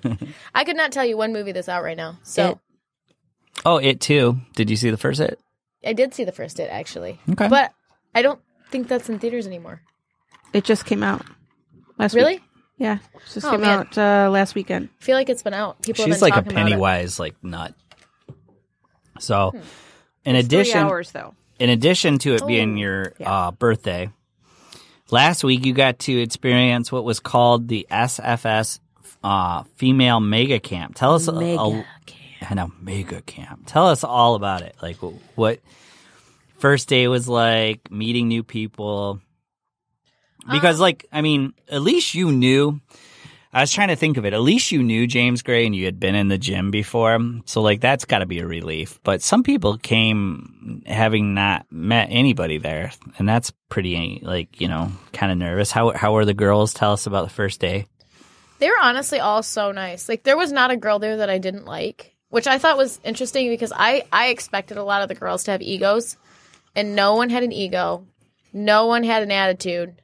I 0.56 0.63
could 0.63 0.78
not 0.78 0.91
tell 0.91 1.06
you 1.06 1.17
one 1.17 1.34
movie 1.34 1.52
that's 1.52 1.69
out 1.69 1.84
right 1.84 1.97
now. 1.97 2.17
So 2.24 2.52
It. 2.52 2.58
Oh, 3.66 3.78
it 3.78 4.00
too. 4.02 4.40
Did 4.56 4.70
you 4.70 4.76
see 4.76 4.90
the 4.90 4.98
first 4.98 5.20
it? 5.20 5.40
I 5.86 5.94
did 5.94 6.14
see 6.14 6.24
the 6.24 6.32
first 6.32 6.60
it 6.60 6.70
actually. 6.72 7.20
Okay. 7.32 7.48
But 7.48 7.74
I 8.16 8.22
don't 8.22 8.40
think 8.70 8.88
that's 8.88 9.10
in 9.10 9.20
theaters 9.20 9.48
anymore. 9.48 9.82
It 10.54 10.64
just 10.64 10.86
came 10.86 11.04
out 11.04 11.24
last 11.98 12.14
Really? 12.16 12.36
week. 12.36 12.42
Yeah, 12.78 12.96
it 13.14 13.22
just 13.34 13.46
Oh, 13.46 13.52
came 13.52 13.62
man. 13.62 13.80
out 13.80 13.98
uh, 13.98 14.30
last 14.32 14.56
weekend. 14.56 14.90
I 15.00 15.04
feel 15.04 15.16
like 15.16 15.30
it's 15.30 15.44
been 15.44 15.54
out. 15.54 15.82
People 15.84 16.04
have 16.06 16.14
She's 16.14 16.20
been 16.20 16.30
like 16.30 16.34
a 16.34 16.36
talking 16.42 16.52
about. 16.58 16.64
Pennywise 16.70 17.20
like 17.20 17.36
nut. 17.44 17.76
So, 19.20 19.52
Hmm. 19.52 19.58
in 20.26 20.36
It's 20.36 20.48
addition, 20.48 20.72
three 20.74 20.82
hours 20.82 21.12
though. 21.12 21.36
in 21.60 21.70
addition 21.70 22.18
to 22.20 22.34
it 22.36 22.46
being 22.48 22.74
Oh, 22.76 22.82
your 22.82 23.14
yeah. 23.20 23.32
uh, 23.48 23.52
birthday, 23.52 24.10
last 25.12 25.44
week 25.44 25.66
you 25.66 25.74
got 25.74 26.00
to 26.00 26.20
experience 26.22 26.92
what 26.92 27.04
was 27.04 27.20
called 27.20 27.68
the 27.68 27.86
SFS 27.92 28.80
uh, 29.24 29.64
Female 29.76 30.20
Mega 30.20 30.60
Camp. 30.60 30.96
Tell 30.96 31.14
us, 31.14 31.28
a- 31.28 31.34
Mega 31.34 31.60
a, 31.62 31.70
I 31.80 31.86
know 32.56 32.71
Mega 32.82 33.21
Camp. 33.21 33.63
Tell 33.65 33.88
us 33.88 34.04
all 34.04 34.36
about 34.36 34.62
it. 34.62 34.75
Like 34.82 34.97
what 35.36 35.60
first 36.58 36.88
day 36.88 37.08
was 37.08 37.27
like, 37.27 37.91
meeting 37.91 38.27
new 38.27 38.43
people. 38.43 39.19
Because, 40.51 40.77
Um, 40.77 40.82
like, 40.82 41.06
I 41.12 41.21
mean, 41.21 41.54
at 41.69 41.82
least 41.82 42.15
you 42.15 42.32
knew. 42.32 42.82
I 43.54 43.62
was 43.62 43.71
trying 43.73 43.89
to 43.89 43.95
think 43.95 44.17
of 44.17 44.25
it. 44.25 44.34
At 44.34 44.41
least 44.41 44.71
you 44.71 44.82
knew 44.82 45.06
James 45.06 45.41
Gray 45.41 45.65
and 45.65 45.75
you 45.75 45.86
had 45.86 45.99
been 45.99 46.15
in 46.15 46.30
the 46.30 46.38
gym 46.38 46.71
before. 46.71 47.19
So, 47.45 47.62
like, 47.62 47.82
that's 47.82 48.06
got 48.06 48.19
to 48.19 48.25
be 48.25 48.39
a 48.39 48.47
relief. 48.47 48.99
But 49.04 49.21
some 49.21 49.43
people 49.43 49.77
came 49.77 50.84
having 50.86 51.34
not 51.34 51.65
met 51.69 52.08
anybody 52.12 52.58
there. 52.58 52.91
And 53.17 53.27
that's 53.27 53.51
pretty, 53.69 54.21
like, 54.23 54.62
you 54.62 54.67
know, 54.67 54.91
kind 55.13 55.32
of 55.32 55.38
nervous. 55.38 55.69
How, 55.69 55.91
how 55.91 56.13
were 56.13 56.25
the 56.25 56.34
girls? 56.34 56.73
Tell 56.73 56.93
us 56.93 57.06
about 57.06 57.27
the 57.27 57.34
first 57.34 57.60
day. 57.60 57.86
They 58.60 58.69
were 58.69 58.80
honestly 58.80 59.19
all 59.19 59.41
so 59.41 59.71
nice. 59.71 60.08
Like 60.08 60.21
there 60.21 60.38
was 60.38 60.51
not 60.51 60.69
a 60.69 60.77
girl 60.77 60.99
there 60.99 61.17
that 61.17 61.32
I 61.32 61.39
didn't 61.39 61.65
like, 61.65 62.11
which 62.32 62.48
I 62.48 62.58
thought 62.58 62.78
was 62.78 63.00
interesting 63.04 63.50
because 63.50 63.72
I 63.76 64.04
I 64.12 64.30
expected 64.30 64.78
a 64.78 64.84
lot 64.84 65.04
of 65.04 65.10
the 65.10 65.15
girls 65.15 65.44
to 65.44 65.52
have 65.52 65.62
egos, 65.62 66.17
and 66.76 66.96
no 66.96 67.13
one 67.13 67.30
had 67.30 67.44
an 67.44 67.52
ego. 67.52 68.08
No 68.52 68.88
one 68.88 69.04
had 69.04 69.22
an 69.22 69.32
attitude. 69.32 70.02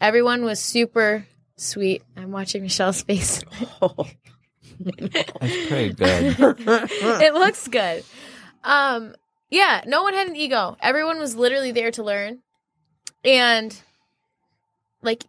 Everyone 0.00 0.44
was 0.44 0.60
super 0.60 1.26
sweet. 1.56 2.02
I'm 2.16 2.30
watching 2.30 2.62
Michelle's 2.62 3.02
face. 3.02 3.42
That's 4.80 5.66
pretty 5.68 5.92
good. 5.92 6.36
it 6.38 7.34
looks 7.34 7.68
good. 7.68 8.04
Um, 8.64 9.14
yeah, 9.50 9.82
no 9.86 10.02
one 10.02 10.14
had 10.14 10.28
an 10.28 10.36
ego. 10.36 10.76
Everyone 10.80 11.18
was 11.18 11.36
literally 11.36 11.72
there 11.72 11.90
to 11.92 12.02
learn, 12.02 12.40
and 13.24 13.76
like 15.02 15.24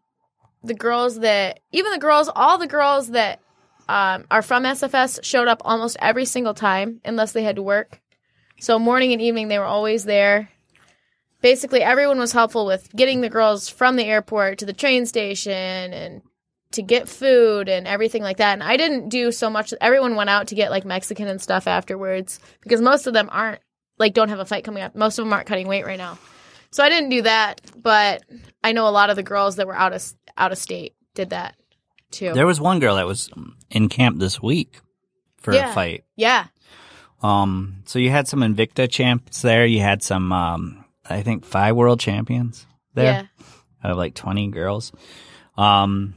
the 0.63 0.73
girls 0.75 1.19
that, 1.19 1.59
even 1.71 1.91
the 1.91 1.99
girls, 1.99 2.29
all 2.35 2.57
the 2.57 2.67
girls 2.67 3.09
that 3.09 3.39
um, 3.87 4.25
are 4.31 4.41
from 4.41 4.63
SFS 4.63 5.23
showed 5.23 5.47
up 5.47 5.61
almost 5.63 5.97
every 5.99 6.25
single 6.25 6.53
time, 6.53 7.01
unless 7.05 7.31
they 7.31 7.43
had 7.43 7.57
to 7.57 7.63
work. 7.63 8.01
So 8.59 8.79
morning 8.79 9.13
and 9.13 9.21
evening, 9.21 9.47
they 9.47 9.59
were 9.59 9.65
always 9.65 10.05
there. 10.05 10.49
Basically, 11.41 11.81
everyone 11.81 12.17
was 12.17 12.31
helpful 12.31 12.65
with 12.65 12.91
getting 12.95 13.21
the 13.21 13.29
girls 13.29 13.69
from 13.69 13.95
the 13.95 14.05
airport 14.05 14.59
to 14.59 14.65
the 14.65 14.73
train 14.73 15.05
station 15.05 15.93
and 15.93 16.21
to 16.71 16.81
get 16.81 17.07
food 17.07 17.69
and 17.69 17.87
everything 17.87 18.23
like 18.23 18.37
that. 18.37 18.53
And 18.53 18.63
I 18.63 18.77
didn't 18.77 19.09
do 19.09 19.31
so 19.31 19.49
much. 19.49 19.73
Everyone 19.79 20.15
went 20.15 20.29
out 20.29 20.47
to 20.47 20.55
get 20.55 20.71
like 20.71 20.85
Mexican 20.85 21.27
and 21.27 21.41
stuff 21.41 21.67
afterwards 21.67 22.39
because 22.61 22.81
most 22.81 23.07
of 23.07 23.13
them 23.13 23.29
aren't 23.31 23.59
like 23.97 24.13
don't 24.13 24.29
have 24.29 24.39
a 24.39 24.45
fight 24.45 24.63
coming 24.63 24.83
up. 24.83 24.95
Most 24.95 25.19
of 25.19 25.25
them 25.25 25.33
aren't 25.33 25.47
cutting 25.47 25.67
weight 25.67 25.85
right 25.85 25.97
now. 25.97 26.17
So 26.71 26.83
I 26.83 26.89
didn't 26.89 27.09
do 27.09 27.21
that, 27.21 27.61
but 27.77 28.23
I 28.63 28.71
know 28.71 28.87
a 28.87 28.89
lot 28.89 29.09
of 29.09 29.15
the 29.15 29.23
girls 29.23 29.57
that 29.57 29.67
were 29.67 29.75
out 29.75 29.93
of 29.93 30.03
out 30.37 30.51
of 30.51 30.57
state 30.57 30.95
did 31.13 31.29
that 31.29 31.55
too. 32.11 32.33
There 32.33 32.45
was 32.45 32.59
one 32.61 32.79
girl 32.79 32.95
that 32.95 33.07
was 33.07 33.29
in 33.69 33.89
camp 33.89 34.19
this 34.19 34.41
week 34.41 34.79
for 35.37 35.53
Yeah. 35.53 35.71
a 35.71 35.73
fight. 35.73 36.03
yeah. 36.15 36.47
Um, 37.23 37.77
so 37.85 37.97
you 37.97 38.11
had 38.11 38.27
some 38.27 38.41
Invicta 38.41 38.89
champs 38.89 39.41
there. 39.41 39.65
You 39.65 39.79
had 39.79 40.03
some, 40.03 40.31
um, 40.31 40.85
I 41.09 41.23
think, 41.23 41.43
five 41.45 41.75
world 41.75 41.99
champions. 41.99 42.65
there 42.93 43.05
Yeah. 43.05 43.45
out 43.83 43.91
of 43.91 43.97
like 43.97 44.13
20 44.15 44.47
girls. 44.51 44.91
Um, 45.57 46.13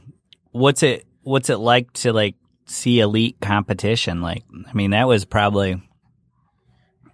what's 0.51 0.81
it, 0.83 1.05
what's 1.23 1.49
it 1.49 1.57
like 1.57 1.91
to 1.93 2.13
like 2.13 2.35
see 2.65 2.99
elite 2.99 3.37
competition? 3.41 4.21
Like, 4.21 4.43
I 4.69 4.73
mean, 4.73 4.91
that 4.91 5.07
was 5.07 5.25
probably 5.25 5.81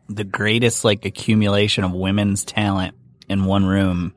the 0.10 0.24
greatest 0.24 0.84
like 0.86 1.06
accumulation 1.06 1.84
of 1.84 1.94
women's 1.94 2.44
talent 2.46 2.96
in 3.30 3.46
one 3.46 3.66
room. 3.66 4.14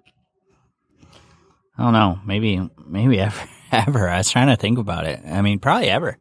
I 1.78 1.84
don't 1.84 1.92
know. 1.92 2.18
Maybe, 2.26 2.68
maybe 2.86 3.20
ever, 3.20 3.40
ever. 3.72 4.08
I 4.08 4.18
was 4.18 4.30
trying 4.30 4.48
to 4.48 4.56
think 4.56 4.78
about 4.78 5.06
it. 5.06 5.20
I 5.26 5.42
mean, 5.42 5.58
probably 5.58 5.88
ever. 5.90 6.18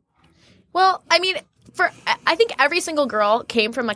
Well, 0.73 1.03
I 1.09 1.19
mean, 1.19 1.37
for 1.73 1.91
I- 2.25 2.35
think 2.35 2.53
every 2.59 2.79
single 2.79 3.05
girl 3.05 3.43
came 3.43 3.73
from 3.73 3.89
a 3.89 3.95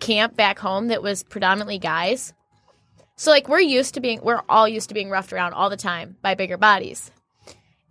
camp 0.00 0.36
back 0.36 0.58
home 0.58 0.88
that 0.88 1.02
was 1.02 1.22
predominantly 1.22 1.78
guys. 1.78 2.32
So 3.16 3.30
like 3.30 3.48
we're 3.48 3.60
used 3.60 3.94
to 3.94 4.00
being 4.00 4.20
we're 4.22 4.42
all 4.48 4.66
used 4.66 4.88
to 4.88 4.94
being 4.94 5.10
roughed 5.10 5.32
around 5.32 5.52
all 5.52 5.70
the 5.70 5.76
time 5.76 6.16
by 6.22 6.34
bigger 6.34 6.56
bodies. 6.56 7.10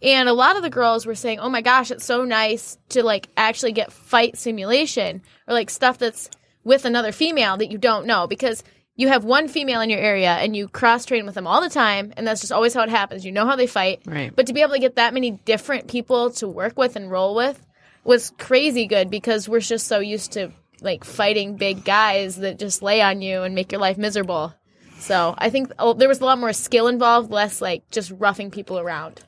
And 0.02 0.28
a 0.28 0.34
lot 0.34 0.56
of 0.58 0.64
the 0.64 0.70
girls 0.70 1.06
were 1.06 1.16
saying, 1.16 1.40
"Oh 1.40 1.50
my 1.50 1.62
gosh, 1.62 1.92
it's 1.92 2.04
so 2.04 2.26
nice 2.26 2.78
to 2.90 3.04
like 3.04 3.30
actually 3.38 3.72
get 3.72 3.94
fight 3.94 4.38
simulation 4.38 5.22
or 5.48 5.54
like 5.54 5.70
stuff 5.70 6.00
that's 6.00 6.30
with 6.64 6.86
another 6.86 7.12
female 7.12 7.58
that 7.58 7.72
you 7.72 7.78
don't 7.78 8.08
know 8.08 8.28
because 8.28 8.64
you 8.96 9.08
have 9.08 9.24
one 9.24 9.48
female 9.48 9.82
in 9.82 9.90
your 9.90 10.00
area 10.00 10.32
and 10.34 10.56
you 10.56 10.68
cross 10.68 11.06
train 11.06 11.26
with 11.26 11.36
them 11.36 11.48
all 11.48 11.62
the 11.62 11.70
time 11.70 12.14
and 12.18 12.28
that's 12.28 12.42
just 12.42 12.52
always 12.52 12.74
how 12.74 12.84
it 12.84 12.90
happens. 12.90 13.26
You 13.26 13.32
know 13.32 13.46
how 13.46 13.56
they 13.56 13.68
fight. 13.68 14.02
Right. 14.06 14.36
But 14.36 14.48
to 14.48 14.54
be 14.54 14.62
able 14.62 14.74
to 14.74 14.80
get 14.80 14.96
that 14.96 15.14
many 15.14 15.32
different 15.32 15.88
people 15.88 16.32
to 16.32 16.48
work 16.48 16.78
with 16.78 16.96
and 16.96 17.10
roll 17.10 17.34
with 17.36 17.66
was 18.04 18.32
crazy 18.38 18.86
good 18.88 19.10
because 19.10 19.48
we're 19.48 19.60
just 19.60 19.88
so 19.88 20.00
used 20.00 20.34
to 20.34 20.52
like 20.82 21.04
fighting 21.04 21.56
big 21.58 21.86
guys 21.86 22.38
that 22.38 22.58
just 22.60 22.82
lay 22.82 23.02
on 23.02 23.22
you 23.22 23.44
and 23.44 23.54
make 23.56 23.72
your 23.72 23.80
life 23.82 23.98
miserable. 23.98 24.54
So 25.00 25.34
I 25.38 25.50
think 25.50 25.72
oh, 25.80 25.94
there 25.94 26.08
was 26.10 26.22
a 26.22 26.26
lot 26.26 26.38
more 26.40 26.54
skill 26.54 26.88
involved, 26.88 27.32
less 27.32 27.62
like 27.62 27.90
just 27.92 28.12
roughing 28.18 28.52
people 28.52 28.78
around, 28.80 29.20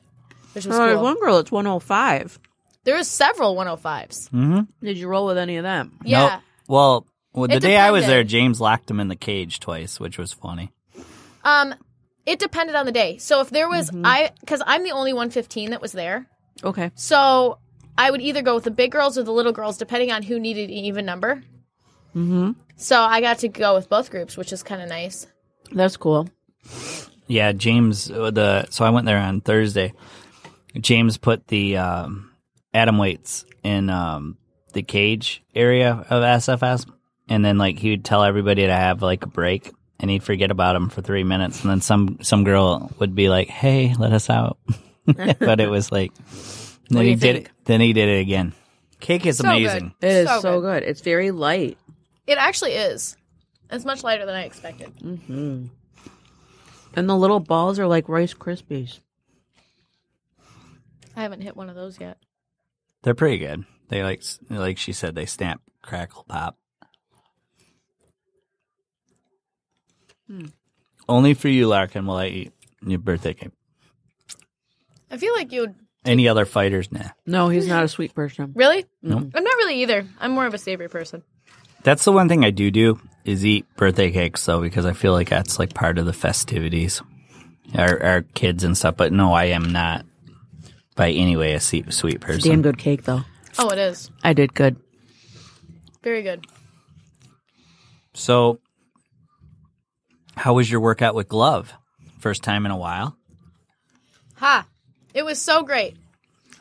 which 0.52 0.66
was 0.66 0.76
Oh, 0.76 0.94
cool. 0.94 1.02
one 1.02 1.18
girl, 1.20 1.38
it's 1.38 1.50
105. 1.50 2.38
There 2.84 2.96
was 2.96 3.08
several 3.08 3.56
105s. 3.56 4.30
Mm-hmm. 4.30 4.60
Did 4.84 4.98
you 4.98 5.08
roll 5.08 5.26
with 5.26 5.38
any 5.38 5.56
of 5.56 5.62
them? 5.62 5.98
Yeah. 6.04 6.20
Nope. 6.34 6.40
Well, 6.68 7.06
well, 7.34 7.48
the 7.48 7.56
It 7.56 7.60
day 7.60 7.76
I 7.76 7.90
was 7.90 8.06
there. 8.06 8.24
James 8.24 8.60
locked 8.60 8.90
him 8.90 9.00
in 9.00 9.08
the 9.08 9.16
cage 9.16 9.60
twice, 9.60 9.98
which 10.00 10.16
was 10.18 10.32
funny. 10.32 10.72
Um, 11.44 11.74
it 12.24 12.38
depended 12.38 12.74
on 12.76 12.86
the 12.86 12.92
day. 12.92 13.18
So 13.18 13.40
if 13.40 13.50
there 13.50 13.68
was 13.68 13.90
I, 14.04 14.30
because 14.40 14.62
I'm 14.66 14.82
the 14.84 14.92
only 14.92 15.12
115 15.12 15.70
that 15.70 15.82
was 15.82 15.92
there, 15.92 16.26
Okay. 16.62 16.90
so 16.94 17.58
I 17.98 18.10
would 18.10 18.22
either 18.22 18.40
go 18.42 18.54
with 18.54 18.64
the 18.64 18.70
big 18.70 18.92
girls 18.92 19.18
or 19.18 19.22
the 19.24 19.32
little 19.32 19.52
girls, 19.52 19.76
depending 19.76 20.10
on 20.10 20.22
who 20.22 20.38
needed 20.40 20.70
an 20.70 20.76
even 20.76 21.04
number. 21.04 21.42
Mm-hmm. 22.16 22.52
So 22.76 23.00
I 23.00 23.20
got 23.20 23.38
to 23.40 23.48
go 23.48 23.74
with 23.74 23.88
both 23.88 24.10
groups, 24.10 24.36
which 24.36 24.52
is 24.52 24.62
kind 24.62 24.80
of 24.80 24.88
nice. 24.88 25.26
That's 25.72 25.96
cool. 25.96 26.28
Yeah, 27.26 27.52
James. 27.52 28.10
uh, 28.10 28.30
The 28.30 28.66
so 28.70 28.84
I 28.84 28.90
went 28.90 29.06
there 29.06 29.18
on 29.18 29.40
Thursday. 29.40 29.92
James 30.80 31.18
put 31.18 31.46
the 31.48 31.76
um, 31.76 32.30
atom 32.72 32.98
weights 32.98 33.44
in 33.62 33.90
um, 33.90 34.36
the 34.72 34.82
cage 34.82 35.42
area 35.54 36.04
of 36.10 36.22
SFS, 36.22 36.86
and 37.28 37.44
then 37.44 37.58
like 37.58 37.78
he 37.78 37.90
would 37.90 38.04
tell 38.04 38.22
everybody 38.24 38.66
to 38.66 38.72
have 38.74 39.02
like 39.02 39.24
a 39.24 39.28
break, 39.28 39.72
and 40.00 40.10
he'd 40.10 40.22
forget 40.22 40.50
about 40.50 40.74
them 40.74 40.88
for 40.90 41.02
three 41.02 41.24
minutes, 41.24 41.62
and 41.62 41.70
then 41.70 41.80
some 41.80 42.18
some 42.22 42.44
girl 42.44 42.90
would 42.98 43.14
be 43.14 43.28
like, 43.28 43.48
"Hey, 43.48 43.94
let 43.98 44.12
us 44.12 44.28
out," 44.30 44.58
but 45.06 45.60
it 45.60 45.68
was 45.70 45.90
like 45.92 46.12
then 46.90 47.02
he 47.04 47.10
you 47.10 47.16
did 47.16 47.34
think? 47.36 47.46
it. 47.46 47.52
Then 47.64 47.80
he 47.80 47.92
did 47.92 48.08
it 48.08 48.20
again. 48.20 48.52
Cake 49.00 49.26
is 49.26 49.38
So 49.38 49.48
amazing. 49.48 49.94
good. 50.00 50.06
It 50.08 50.12
is 50.12 50.28
So 50.28 50.40
so, 50.40 50.60
good. 50.60 50.80
good. 50.82 50.88
It's 50.88 51.00
very 51.02 51.30
light. 51.30 51.76
It 52.26 52.38
actually 52.38 52.72
is. 52.72 53.16
It's 53.70 53.84
much 53.84 54.02
lighter 54.02 54.24
than 54.24 54.34
I 54.34 54.44
expected. 54.44 54.94
mm-hmm. 54.98 55.66
And 56.96 57.08
the 57.10 57.16
little 57.16 57.40
balls 57.40 57.78
are 57.78 57.86
like 57.86 58.08
Rice 58.08 58.34
Krispies. 58.34 59.00
I 61.16 61.22
haven't 61.22 61.40
hit 61.42 61.56
one 61.56 61.68
of 61.68 61.74
those 61.74 61.98
yet. 62.00 62.18
They're 63.02 63.14
pretty 63.14 63.38
good. 63.38 63.64
They 63.88 64.02
like 64.02 64.22
like 64.48 64.78
she 64.78 64.92
said 64.92 65.14
they 65.14 65.26
stamp 65.26 65.60
crackle 65.82 66.24
pop. 66.28 66.56
Only 71.08 71.34
for 71.34 71.48
you, 71.48 71.68
Larkin, 71.68 72.06
will 72.06 72.16
I 72.16 72.26
eat 72.26 72.52
your 72.86 72.98
birthday 72.98 73.34
cake. 73.34 73.50
I 75.10 75.16
feel 75.16 75.34
like 75.34 75.52
you 75.52 75.62
would. 75.62 75.74
Any 76.04 76.28
other 76.28 76.44
fighters? 76.44 76.92
Nah. 76.92 77.10
No, 77.24 77.48
he's 77.48 77.66
not 77.66 77.84
a 77.84 77.88
sweet 77.88 78.14
person. 78.14 78.52
Really? 78.54 78.84
Nope. 79.02 79.30
I'm 79.34 79.44
not 79.44 79.56
really 79.56 79.82
either. 79.82 80.06
I'm 80.20 80.32
more 80.32 80.46
of 80.46 80.52
a 80.52 80.58
savory 80.58 80.88
person. 80.88 81.22
That's 81.82 82.04
the 82.04 82.12
one 82.12 82.28
thing 82.28 82.44
I 82.44 82.50
do 82.50 82.70
do 82.70 83.00
is 83.24 83.44
eat 83.44 83.66
birthday 83.76 84.10
cakes 84.10 84.44
though 84.44 84.60
because 84.60 84.84
I 84.84 84.92
feel 84.92 85.12
like 85.12 85.30
that's 85.30 85.58
like 85.58 85.72
part 85.72 85.98
of 85.98 86.04
the 86.06 86.12
festivities, 86.12 87.02
our 87.74 88.02
our 88.02 88.22
kids 88.22 88.64
and 88.64 88.76
stuff. 88.76 88.96
But 88.96 89.12
no, 89.12 89.32
I 89.32 89.46
am 89.46 89.72
not 89.72 90.04
by 90.94 91.10
any 91.10 91.36
way 91.36 91.54
a 91.54 91.60
sweet, 91.60 91.92
sweet 91.92 92.20
person. 92.20 92.50
Damn 92.50 92.62
good 92.62 92.78
cake 92.78 93.04
though. 93.04 93.22
Oh, 93.58 93.68
it 93.70 93.78
is. 93.78 94.10
I 94.22 94.32
did 94.32 94.54
good. 94.54 94.76
Very 96.02 96.22
good. 96.22 96.46
So, 98.14 98.60
how 100.36 100.54
was 100.54 100.70
your 100.70 100.80
workout 100.80 101.14
with 101.14 101.28
glove? 101.28 101.72
First 102.20 102.42
time 102.42 102.66
in 102.66 102.72
a 102.72 102.76
while. 102.76 103.16
Ha! 104.36 104.66
It 105.12 105.24
was 105.24 105.40
so 105.40 105.62
great. 105.62 105.96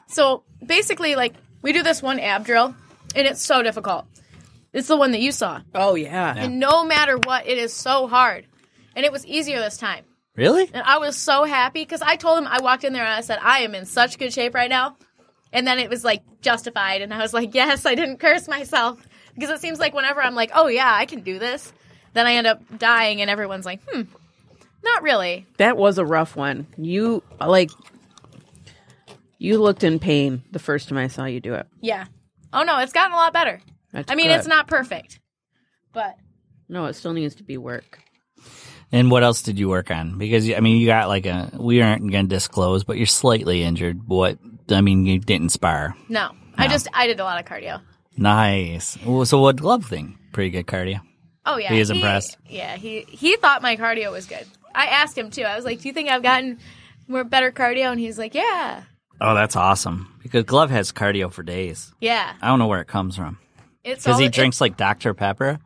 So 0.07 0.43
basically, 0.65 1.15
like, 1.15 1.34
we 1.61 1.74
do 1.74 1.84
this 1.84 2.01
one 2.01 2.19
ab 2.19 2.45
drill, 2.45 2.76
and 3.15 3.28
it's 3.28 3.41
so 3.41 3.63
difficult. 3.63 4.05
It's 4.74 4.88
the 4.88 4.97
one 4.97 5.11
that 5.11 5.21
you 5.21 5.32
saw. 5.32 5.61
Oh 5.74 5.95
yeah. 5.95 6.34
And 6.36 6.59
no 6.59 6.84
matter 6.84 7.17
what, 7.17 7.47
it 7.47 7.57
is 7.57 7.74
so 7.74 8.07
hard. 8.07 8.45
And 8.95 9.05
it 9.05 9.11
was 9.11 9.26
easier 9.26 9.59
this 9.59 9.78
time. 9.78 10.03
Really? 10.36 10.69
And 10.74 10.84
I 10.84 10.97
was 10.97 11.15
so 11.15 11.43
happy 11.43 11.82
because 11.82 12.01
I 12.01 12.15
told 12.15 12.39
him, 12.39 12.47
I 12.47 12.59
walked 12.61 12.84
in 12.84 12.93
there 12.93 13.03
and 13.03 13.13
I 13.13 13.21
said, 13.21 13.39
I 13.41 13.59
am 13.59 13.76
in 13.76 13.86
such 13.86 14.17
good 14.17 14.34
shape 14.34 14.55
right 14.55 14.69
now. 14.69 14.97
And 15.51 15.67
then 15.67 15.78
it 15.78 15.89
was 15.89 16.03
like 16.03 16.24
justified. 16.41 17.01
And 17.01 17.13
I 17.13 17.19
was 17.19 17.34
like, 17.34 17.53
yes, 17.53 17.86
I 17.86 17.93
didn't 17.93 18.17
curse 18.17 18.47
myself. 18.47 18.99
Because 19.36 19.51
it 19.51 19.61
seems 19.61 19.80
like 19.80 19.93
whenever 19.93 20.21
I'm 20.21 20.36
like, 20.36 20.51
oh 20.55 20.67
yeah, 20.67 20.91
I 20.91 21.05
can 21.05 21.21
do 21.21 21.38
this, 21.38 21.71
then 22.14 22.26
I 22.28 22.34
end 22.36 22.47
up 22.47 22.61
dying 22.78 23.22
and 23.22 23.30
everyone's 23.30 23.66
like, 23.66 23.82
hmm, 23.89 24.03
not 24.84 25.03
really. 25.03 25.45
That 25.57 25.78
was 25.78 25.97
a 25.97 26.05
rough 26.05 26.36
one. 26.36 26.68
You 26.78 27.24
like 27.39 27.70
you 29.38 29.59
looked 29.61 29.84
in 29.84 29.99
pain 29.99 30.43
the 30.51 30.59
first 30.59 30.89
time 30.89 30.97
I 30.97 31.07
saw 31.07 31.26
you 31.26 31.39
do 31.39 31.53
it. 31.55 31.68
Yeah. 31.82 32.05
Oh 32.51 32.64
no, 32.64 32.80
it's 32.80 32.93
gotten 32.93 33.14
a 33.14 33.16
lot 33.18 33.34
better. 33.34 33.61
That's 33.91 34.11
I 34.11 34.16
mean, 34.16 34.28
good. 34.28 34.38
it's 34.38 34.47
not 34.47 34.68
perfect, 34.68 35.20
but 35.91 36.16
No, 36.70 36.86
it 36.86 36.93
still 36.93 37.14
needs 37.14 37.36
to 37.36 37.43
be 37.43 37.57
work. 37.57 37.99
And 38.91 39.09
what 39.09 39.24
else 39.24 39.41
did 39.41 39.57
you 39.59 39.70
work 39.70 39.89
on? 39.91 40.18
Because 40.18 40.49
I 40.51 40.59
mean, 40.59 40.80
you 40.80 40.86
got 40.88 41.07
like 41.07 41.26
a 41.26 41.49
we 41.57 41.82
aren't 41.82 42.11
going 42.11 42.28
to 42.30 42.36
disclose, 42.36 42.84
but 42.84 42.97
you're 42.97 43.05
slightly 43.05 43.64
injured. 43.64 44.07
What 44.07 44.38
I 44.70 44.82
mean, 44.82 45.05
you 45.05 45.20
didn't 45.20 45.49
spar. 45.49 45.95
no. 46.09 46.32
I 46.55 46.68
just, 46.68 46.88
I 46.93 47.07
did 47.07 47.20
a 47.20 47.24
lot 47.24 47.39
of 47.39 47.45
cardio. 47.49 47.82
Nice. 48.16 48.95
So 49.24 49.39
what 49.41 49.55
glove 49.55 49.86
thing? 49.86 50.20
Pretty 50.34 50.51
good 50.51 50.68
cardio. 50.68 51.01
Oh 51.46 51.58
yeah, 51.58 51.72
He 51.74 51.80
is 51.80 51.89
impressed. 51.89 52.38
Yeah, 52.48 52.76
he 52.78 53.02
he 53.02 53.36
thought 53.38 53.62
my 53.62 53.76
cardio 53.76 54.12
was 54.12 54.26
good. 54.26 54.46
I 54.74 54.88
asked 54.88 55.18
him 55.18 55.30
too. 55.30 55.44
I 55.44 55.56
was 55.56 55.66
like, 55.66 55.82
"Do 55.82 55.88
you 55.88 55.94
think 55.94 56.10
I've 56.10 56.24
gotten 56.24 56.60
more 57.08 57.24
better 57.24 57.52
cardio?" 57.52 57.91
And 57.91 58.00
he's 58.00 58.18
like, 58.18 58.34
"Yeah, 58.34 58.84
Oh, 59.22 59.36
that's 59.36 59.56
awesome. 59.56 60.14
Because 60.24 60.44
glove 60.46 60.70
has 60.72 60.91
cardio 60.91 61.32
for 61.32 61.44
days. 61.44 61.94
yeah." 62.00 62.34
I 62.41 62.48
don't 62.48 62.60
know 62.60 62.68
where 62.68 62.82
it 62.82 62.88
comes 62.88 63.16
from. 63.16 63.38
It's 63.84 64.04
Because 64.06 64.20
he 64.20 64.30
drinks 64.30 64.62
like 64.62 64.78
Dr 64.78 65.14
Pepper. 65.14 65.60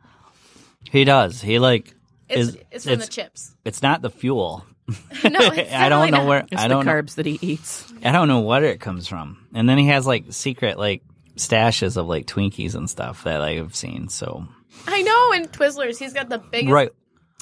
He 0.90 1.04
does. 1.04 1.40
He 1.40 1.58
like 1.58 1.94
It's, 2.28 2.48
is 2.50 2.58
it's 2.70 2.84
from 2.84 2.98
the 2.98 3.06
chips. 3.06 3.54
It's 3.64 3.80
not 3.82 4.02
the 4.02 4.10
fuel. 4.10 4.64
no, 4.88 4.94
I 5.72 5.88
don't 5.88 6.10
know 6.10 6.18
not. 6.18 6.26
where. 6.26 6.44
It's 6.50 6.60
I 6.60 6.68
the 6.68 6.74
don't. 6.74 6.86
Know, 6.86 6.92
carbs 6.92 7.14
that 7.16 7.26
he 7.26 7.38
eats. 7.40 7.92
I 8.04 8.10
don't 8.10 8.26
know 8.28 8.40
what 8.40 8.64
it 8.64 8.80
comes 8.80 9.06
from. 9.06 9.46
And 9.54 9.68
then 9.68 9.78
he 9.78 9.86
has 9.88 10.06
like 10.06 10.24
secret 10.30 10.76
like 10.78 11.02
stashes 11.36 11.96
of 11.96 12.06
like 12.08 12.26
Twinkies 12.26 12.74
and 12.74 12.88
stuff 12.90 13.22
that 13.24 13.40
I've 13.40 13.76
seen. 13.76 14.08
So 14.08 14.46
I 14.86 15.02
know. 15.02 15.32
In 15.32 15.46
Twizzlers, 15.48 15.98
he's 15.98 16.12
got 16.12 16.28
the 16.28 16.38
biggest, 16.38 16.72
right, 16.72 16.90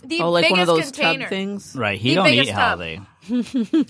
the 0.05 0.20
Oh, 0.22 0.30
like 0.30 0.45
biggest 0.45 0.53
one 0.53 0.61
of 0.61 0.66
those 0.66 0.84
container. 0.93 1.20
tub 1.24 1.28
things. 1.30 1.74
right. 1.76 1.99
He 1.99 2.11
The 2.11 2.14
don't 2.16 2.26
eat 2.28 2.30
biggest 2.30 2.51
tub. 2.51 2.59
holiday 2.61 3.01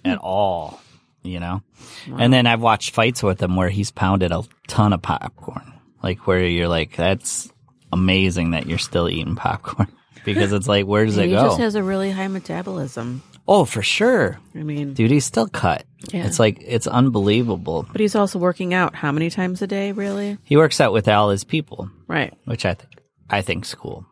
at 0.05 0.19
all. 0.19 0.81
You 1.23 1.41
know. 1.41 1.63
And 2.17 2.33
then 2.33 2.47
I've 2.47 2.61
watched 2.61 2.91
fights 2.95 3.23
with 3.23 3.43
him 3.43 3.57
where 3.57 3.69
he's 3.69 3.91
pounded 3.91 4.31
a 4.33 4.43
ton 4.69 4.93
of 4.93 5.03
popcorn. 5.03 5.73
Like 6.03 6.27
where 6.27 6.45
you're 6.45 6.69
like, 6.69 6.95
that's 6.95 7.53
amazing 7.93 8.51
that 8.53 8.67
you're 8.67 8.79
still 8.79 9.09
eating 9.09 9.35
popcorn 9.35 9.89
because 10.25 10.53
it's 10.53 10.69
like, 10.69 10.87
where 10.87 11.05
does 11.05 11.17
it 11.19 11.27
he 11.27 11.31
go? 11.33 11.43
He 11.43 11.49
just 11.49 11.59
has 11.61 11.75
a 11.75 11.83
really 11.83 12.11
high 12.13 12.29
metabolism. 12.29 13.23
oh, 13.49 13.65
for 13.65 13.83
sure, 13.83 14.39
I 14.55 14.63
mean, 14.63 14.95
dude. 14.95 15.11
He's 15.11 15.25
still 15.25 15.49
cut. 15.49 15.85
Yeah. 16.13 16.27
It's 16.27 16.39
like 16.39 16.59
it's 16.61 16.87
unbelievable. 16.87 17.87
but 17.91 18.01
he's 18.01 18.15
also 18.15 18.39
working 18.39 18.73
out 18.75 18.95
how 18.95 19.11
many 19.11 19.29
times 19.31 19.63
a 19.63 19.67
day, 19.67 19.91
really? 19.91 20.39
He 20.45 20.57
works 20.57 20.81
out 20.81 20.93
with 20.93 21.09
all 21.09 21.31
his 21.31 21.43
people. 21.43 21.91
Right. 22.07 22.33
which 22.45 22.65
I 22.65 22.75
think 22.75 22.93
I 23.31 23.43
think's 23.43 23.74
cool. 23.74 24.07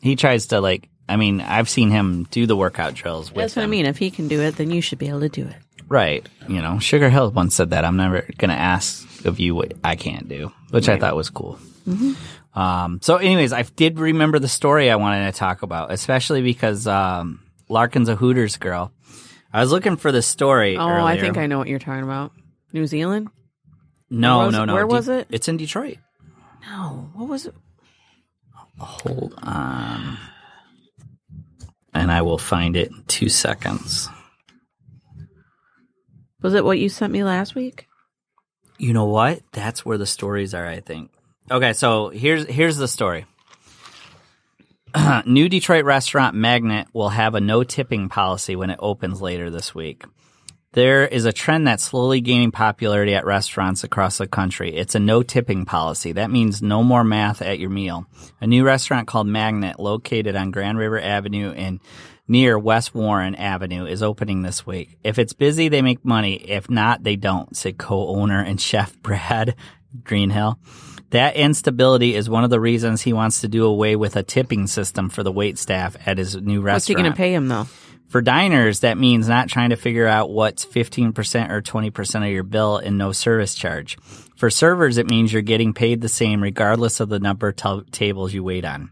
He 0.00 0.16
tries 0.16 0.46
to 0.48 0.60
like. 0.60 0.88
I 1.08 1.16
mean, 1.16 1.40
I've 1.40 1.68
seen 1.68 1.90
him 1.90 2.24
do 2.30 2.46
the 2.46 2.56
workout 2.56 2.94
drills 2.94 3.30
with 3.30 3.36
That's 3.42 3.56
what 3.56 3.64
I 3.64 3.66
mean. 3.66 3.86
If 3.86 3.98
he 3.98 4.10
can 4.10 4.28
do 4.28 4.40
it, 4.40 4.56
then 4.56 4.70
you 4.70 4.80
should 4.80 4.98
be 4.98 5.08
able 5.08 5.20
to 5.20 5.28
do 5.28 5.44
it. 5.46 5.56
right? 5.88 6.26
You 6.48 6.62
know, 6.62 6.78
Sugar 6.78 7.10
Hill 7.10 7.30
once 7.32 7.54
said 7.54 7.70
that 7.70 7.84
I'm 7.84 7.96
never 7.96 8.26
gonna 8.38 8.54
ask 8.54 9.24
of 9.26 9.38
you 9.40 9.54
what 9.54 9.74
I 9.84 9.96
can't 9.96 10.28
do, 10.28 10.52
which 10.70 10.88
I 10.88 10.98
thought 10.98 11.16
was 11.16 11.28
cool. 11.30 11.58
Um, 12.54 13.00
so, 13.02 13.16
anyways, 13.16 13.52
I 13.52 13.62
did 13.62 13.98
remember 13.98 14.38
the 14.38 14.48
story 14.48 14.90
I 14.90 14.96
wanted 14.96 15.30
to 15.32 15.38
talk 15.38 15.62
about, 15.62 15.90
especially 15.90 16.42
because 16.42 16.86
um, 16.86 17.40
Larkin's 17.68 18.08
a 18.08 18.16
Hooters 18.16 18.56
girl. 18.58 18.92
I 19.52 19.60
was 19.60 19.70
looking 19.70 19.96
for 19.96 20.12
the 20.12 20.22
story. 20.22 20.76
Oh, 20.76 20.86
I 20.86 21.18
think 21.18 21.36
I 21.36 21.46
know 21.46 21.58
what 21.58 21.68
you're 21.68 21.78
talking 21.78 22.04
about. 22.04 22.32
New 22.72 22.86
Zealand? 22.86 23.28
No, 24.10 24.38
was 24.46 24.52
no, 24.52 24.64
no. 24.64 24.74
Where 24.74 24.84
De- 24.84 24.88
was 24.88 25.08
it? 25.08 25.26
It's 25.30 25.48
in 25.48 25.56
Detroit. 25.56 25.98
No. 26.62 27.10
What 27.14 27.28
was 27.28 27.46
it? 27.46 27.54
Hold 28.82 29.34
on. 29.42 30.18
And 31.94 32.10
I 32.10 32.22
will 32.22 32.38
find 32.38 32.76
it 32.76 32.90
in 32.90 33.04
two 33.06 33.28
seconds. 33.28 34.08
Was 36.40 36.54
it 36.54 36.64
what 36.64 36.78
you 36.78 36.88
sent 36.88 37.12
me 37.12 37.22
last 37.22 37.54
week? 37.54 37.86
You 38.78 38.92
know 38.92 39.04
what? 39.04 39.40
That's 39.52 39.84
where 39.84 39.98
the 39.98 40.06
stories 40.06 40.54
are, 40.54 40.66
I 40.66 40.80
think. 40.80 41.12
Okay, 41.50 41.72
so 41.72 42.08
here's 42.08 42.46
here's 42.46 42.76
the 42.76 42.88
story. 42.88 43.26
New 45.26 45.48
Detroit 45.48 45.84
restaurant 45.84 46.34
Magnet 46.34 46.88
will 46.92 47.10
have 47.10 47.34
a 47.34 47.40
no 47.40 47.62
tipping 47.62 48.08
policy 48.08 48.56
when 48.56 48.70
it 48.70 48.78
opens 48.80 49.22
later 49.22 49.50
this 49.50 49.74
week. 49.74 50.04
There 50.72 51.06
is 51.06 51.26
a 51.26 51.34
trend 51.34 51.66
that's 51.66 51.84
slowly 51.84 52.22
gaining 52.22 52.50
popularity 52.50 53.14
at 53.14 53.26
restaurants 53.26 53.84
across 53.84 54.16
the 54.16 54.26
country. 54.26 54.74
It's 54.74 54.94
a 54.94 54.98
no 54.98 55.22
tipping 55.22 55.66
policy. 55.66 56.12
That 56.12 56.30
means 56.30 56.62
no 56.62 56.82
more 56.82 57.04
math 57.04 57.42
at 57.42 57.58
your 57.58 57.68
meal. 57.68 58.06
A 58.40 58.46
new 58.46 58.64
restaurant 58.64 59.06
called 59.06 59.26
Magnet, 59.26 59.78
located 59.78 60.34
on 60.34 60.50
Grand 60.50 60.78
River 60.78 60.98
Avenue 60.98 61.52
and 61.52 61.78
near 62.26 62.58
West 62.58 62.94
Warren 62.94 63.34
Avenue, 63.34 63.84
is 63.84 64.02
opening 64.02 64.40
this 64.40 64.66
week. 64.66 64.96
If 65.04 65.18
it's 65.18 65.34
busy, 65.34 65.68
they 65.68 65.82
make 65.82 66.06
money. 66.06 66.36
If 66.36 66.70
not, 66.70 67.02
they 67.02 67.16
don't, 67.16 67.54
said 67.54 67.76
co-owner 67.76 68.42
and 68.42 68.58
chef 68.60 68.96
Brad 69.02 69.54
Greenhill. 70.02 70.58
That 71.10 71.36
instability 71.36 72.14
is 72.14 72.30
one 72.30 72.44
of 72.44 72.50
the 72.50 72.58
reasons 72.60 73.02
he 73.02 73.12
wants 73.12 73.42
to 73.42 73.48
do 73.48 73.66
away 73.66 73.96
with 73.96 74.16
a 74.16 74.22
tipping 74.22 74.66
system 74.66 75.10
for 75.10 75.22
the 75.22 75.30
wait 75.30 75.58
staff 75.58 75.94
at 76.06 76.16
his 76.16 76.34
new 76.34 76.62
restaurant. 76.62 76.76
What's 76.76 76.86
he 76.86 76.94
going 76.94 77.10
to 77.10 77.12
pay 77.12 77.34
him 77.34 77.48
though? 77.48 77.66
For 78.12 78.20
diners, 78.20 78.80
that 78.80 78.98
means 78.98 79.26
not 79.26 79.48
trying 79.48 79.70
to 79.70 79.76
figure 79.76 80.06
out 80.06 80.28
what's 80.28 80.66
15% 80.66 81.50
or 81.50 81.62
20% 81.62 82.26
of 82.26 82.30
your 82.30 82.42
bill 82.42 82.76
and 82.76 82.98
no 82.98 83.10
service 83.12 83.54
charge. 83.54 83.96
For 84.36 84.50
servers, 84.50 84.98
it 84.98 85.08
means 85.08 85.32
you're 85.32 85.40
getting 85.40 85.72
paid 85.72 86.02
the 86.02 86.10
same 86.10 86.42
regardless 86.42 87.00
of 87.00 87.08
the 87.08 87.18
number 87.18 87.48
of 87.48 87.56
ta- 87.56 87.80
tables 87.90 88.34
you 88.34 88.44
wait 88.44 88.66
on. 88.66 88.90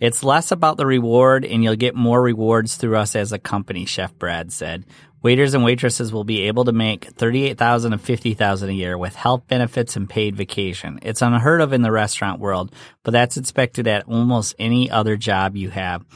It's 0.00 0.24
less 0.24 0.50
about 0.50 0.78
the 0.78 0.86
reward 0.86 1.44
and 1.44 1.62
you'll 1.62 1.76
get 1.76 1.94
more 1.94 2.22
rewards 2.22 2.76
through 2.76 2.96
us 2.96 3.14
as 3.14 3.32
a 3.32 3.38
company, 3.38 3.84
Chef 3.84 4.18
Brad 4.18 4.50
said. 4.50 4.86
Waiters 5.20 5.52
and 5.52 5.62
waitresses 5.62 6.10
will 6.10 6.24
be 6.24 6.44
able 6.44 6.64
to 6.64 6.72
make 6.72 7.04
38,000 7.04 7.92
and 7.92 8.00
50,000 8.00 8.70
a 8.70 8.72
year 8.72 8.96
with 8.96 9.14
health 9.14 9.46
benefits 9.46 9.94
and 9.94 10.08
paid 10.08 10.36
vacation. 10.36 11.00
It's 11.02 11.20
unheard 11.20 11.60
of 11.60 11.74
in 11.74 11.82
the 11.82 11.92
restaurant 11.92 12.40
world, 12.40 12.72
but 13.02 13.10
that's 13.10 13.36
expected 13.36 13.86
at 13.86 14.08
almost 14.08 14.54
any 14.58 14.90
other 14.90 15.18
job 15.18 15.54
you 15.54 15.68
have. 15.68 16.06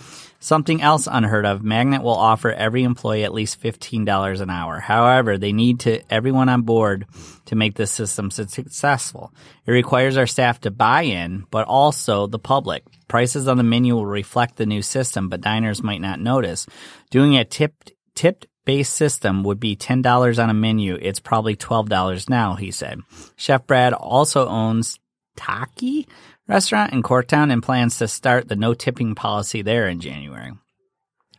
Something 0.43 0.83
else 0.83 1.07
unheard 1.09 1.47
of, 1.47 1.63
Magnet 1.63 2.03
will 2.03 2.17
offer 2.17 2.51
every 2.51 2.83
employee 2.83 3.23
at 3.23 3.33
least 3.33 3.63
$15 3.63 4.41
an 4.41 4.51
hour. 4.51 4.81
However, 4.81 5.39
they 5.39 5.53
need 5.53 5.79
to 5.81 6.03
everyone 6.13 6.49
on 6.49 6.63
board 6.63 7.07
to 7.45 7.55
make 7.55 7.77
this 7.77 7.93
system 7.93 8.29
successful. 8.33 9.33
It 9.65 9.71
requires 9.71 10.17
our 10.17 10.27
staff 10.27 10.61
to 10.63 10.73
buy 10.73 11.03
in, 11.03 11.45
but 11.53 11.69
also 11.69 12.27
the 12.27 12.41
public. 12.41 12.83
Prices 13.07 13.47
on 13.47 13.57
the 13.57 13.63
menu 13.63 13.95
will 13.95 14.05
reflect 14.05 14.57
the 14.57 14.67
new 14.67 14.83
system, 14.83 15.29
but 15.29 15.43
diners 15.43 15.81
might 15.81 16.01
not 16.01 16.19
notice. 16.19 16.67
Doing 17.11 17.37
a 17.37 17.45
tipped 17.45 17.93
tipped 18.17 18.49
based 18.65 18.95
system 18.95 19.45
would 19.45 19.61
be 19.61 19.77
$10 19.77 20.43
on 20.43 20.51
a 20.51 20.55
menu. 20.55 20.99
It's 21.01 21.21
probably 21.21 21.55
$12 21.55 22.29
now, 22.29 22.57
he 22.57 22.73
said. 22.73 22.99
Chef 23.37 23.65
Brad 23.69 23.93
also 23.93 24.49
owns 24.49 24.99
Takoi 25.37 26.07
restaurant 26.49 26.93
in 26.93 27.03
Corktown 27.03 27.53
and 27.53 27.63
plans 27.63 27.99
to 27.99 28.09
start 28.09 28.49
the 28.49 28.57
no 28.57 28.75
tipping 28.75 29.15
policy 29.15 29.63
there 29.63 29.89
in 29.89 30.01
January. 30.01 30.53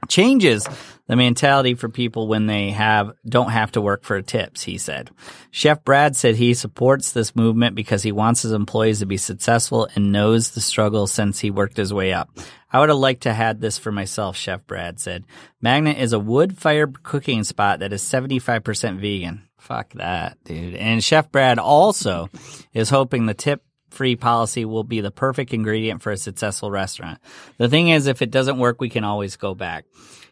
Changes 0.09 0.67
the 1.07 1.15
mentality 1.15 1.75
for 1.75 1.87
people 1.87 2.27
when 2.27 2.45
they 2.45 2.71
have 2.71 3.13
don't 3.25 3.51
have 3.51 3.71
to 3.71 3.81
work 3.81 4.03
for 4.03 4.21
tips, 4.21 4.63
he 4.63 4.77
said. 4.77 5.09
Chef 5.51 5.83
Brad 5.83 6.15
said 6.15 6.35
he 6.35 6.53
supports 6.53 7.11
this 7.11 7.35
movement 7.35 7.75
because 7.75 8.03
he 8.03 8.11
wants 8.11 8.41
his 8.41 8.51
employees 8.51 8.99
to 8.99 9.05
be 9.05 9.17
successful 9.17 9.87
and 9.95 10.11
knows 10.11 10.51
the 10.51 10.61
struggle 10.61 11.07
since 11.07 11.39
he 11.39 11.51
worked 11.51 11.77
his 11.77 11.93
way 11.93 12.11
up. 12.11 12.29
I 12.71 12.79
would 12.79 12.89
have 12.89 12.97
liked 12.97 13.23
to 13.23 13.33
had 13.33 13.61
this 13.61 13.77
for 13.77 13.91
myself, 13.91 14.35
Chef 14.35 14.65
Brad 14.65 14.99
said. 14.99 15.25
Magnet 15.61 15.97
is 15.97 16.11
a 16.11 16.19
wood 16.19 16.57
fired 16.57 17.03
cooking 17.03 17.43
spot 17.43 17.79
that 17.79 17.93
is 17.93 18.01
75% 18.01 18.99
vegan. 18.99 19.47
Fuck 19.59 19.93
that, 19.93 20.43
dude. 20.43 20.75
And 20.75 21.03
Chef 21.03 21.31
Brad 21.31 21.59
also 21.59 22.29
is 22.73 22.89
hoping 22.89 23.25
the 23.25 23.33
tip 23.33 23.63
free 23.93 24.15
policy 24.15 24.65
will 24.65 24.83
be 24.83 25.01
the 25.01 25.11
perfect 25.11 25.53
ingredient 25.53 26.01
for 26.01 26.11
a 26.11 26.17
successful 26.17 26.69
restaurant. 26.71 27.19
The 27.57 27.69
thing 27.69 27.89
is, 27.89 28.07
if 28.07 28.21
it 28.21 28.31
doesn't 28.31 28.57
work, 28.57 28.81
we 28.81 28.89
can 28.89 29.03
always 29.03 29.35
go 29.37 29.53
back. 29.55 29.85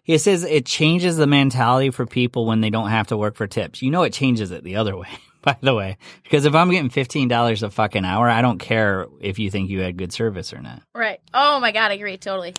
He 0.03 0.17
says 0.17 0.43
it 0.43 0.65
changes 0.65 1.15
the 1.17 1.27
mentality 1.27 1.91
for 1.91 2.05
people 2.05 2.45
when 2.45 2.61
they 2.61 2.69
don't 2.71 2.89
have 2.89 3.07
to 3.07 3.17
work 3.17 3.35
for 3.35 3.45
tips. 3.47 3.81
You 3.81 3.91
know, 3.91 4.03
it 4.03 4.13
changes 4.13 4.51
it 4.51 4.63
the 4.63 4.75
other 4.77 4.97
way, 4.97 5.07
by 5.43 5.55
the 5.61 5.75
way. 5.75 5.97
Because 6.23 6.45
if 6.45 6.55
I'm 6.55 6.71
getting 6.71 6.89
$15 6.89 7.63
a 7.63 7.69
fucking 7.69 8.03
hour, 8.03 8.27
I 8.27 8.41
don't 8.41 8.57
care 8.57 9.05
if 9.21 9.37
you 9.39 9.51
think 9.51 9.69
you 9.69 9.81
had 9.81 9.97
good 9.97 10.11
service 10.11 10.53
or 10.53 10.59
not. 10.61 10.81
Right. 10.95 11.19
Oh 11.33 11.59
my 11.59 11.71
god, 11.71 11.91
I 11.91 11.95
agree 11.95 12.17
totally. 12.17 12.55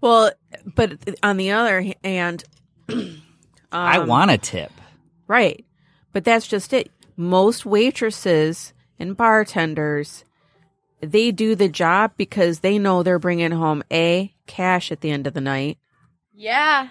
Well, 0.00 0.32
but 0.74 0.92
on 1.22 1.36
the 1.36 1.50
other 1.50 1.84
hand, 2.02 2.44
I 3.70 3.98
Um, 3.98 4.08
want 4.08 4.30
a 4.30 4.38
tip. 4.38 4.72
right. 5.26 5.64
But 6.12 6.24
that's 6.24 6.48
just 6.48 6.72
it. 6.72 6.90
Most 7.16 7.66
waitresses 7.66 8.72
and 8.98 9.14
bartenders, 9.16 10.24
they 11.00 11.30
do 11.32 11.54
the 11.54 11.68
job 11.68 12.12
because 12.16 12.60
they 12.60 12.78
know 12.78 13.02
they're 13.02 13.18
bringing 13.18 13.50
home 13.52 13.82
a 13.90 14.34
cash 14.46 14.90
at 14.92 15.00
the 15.00 15.10
end 15.10 15.26
of 15.26 15.34
the 15.34 15.40
night. 15.40 15.78
Yeah. 16.34 16.88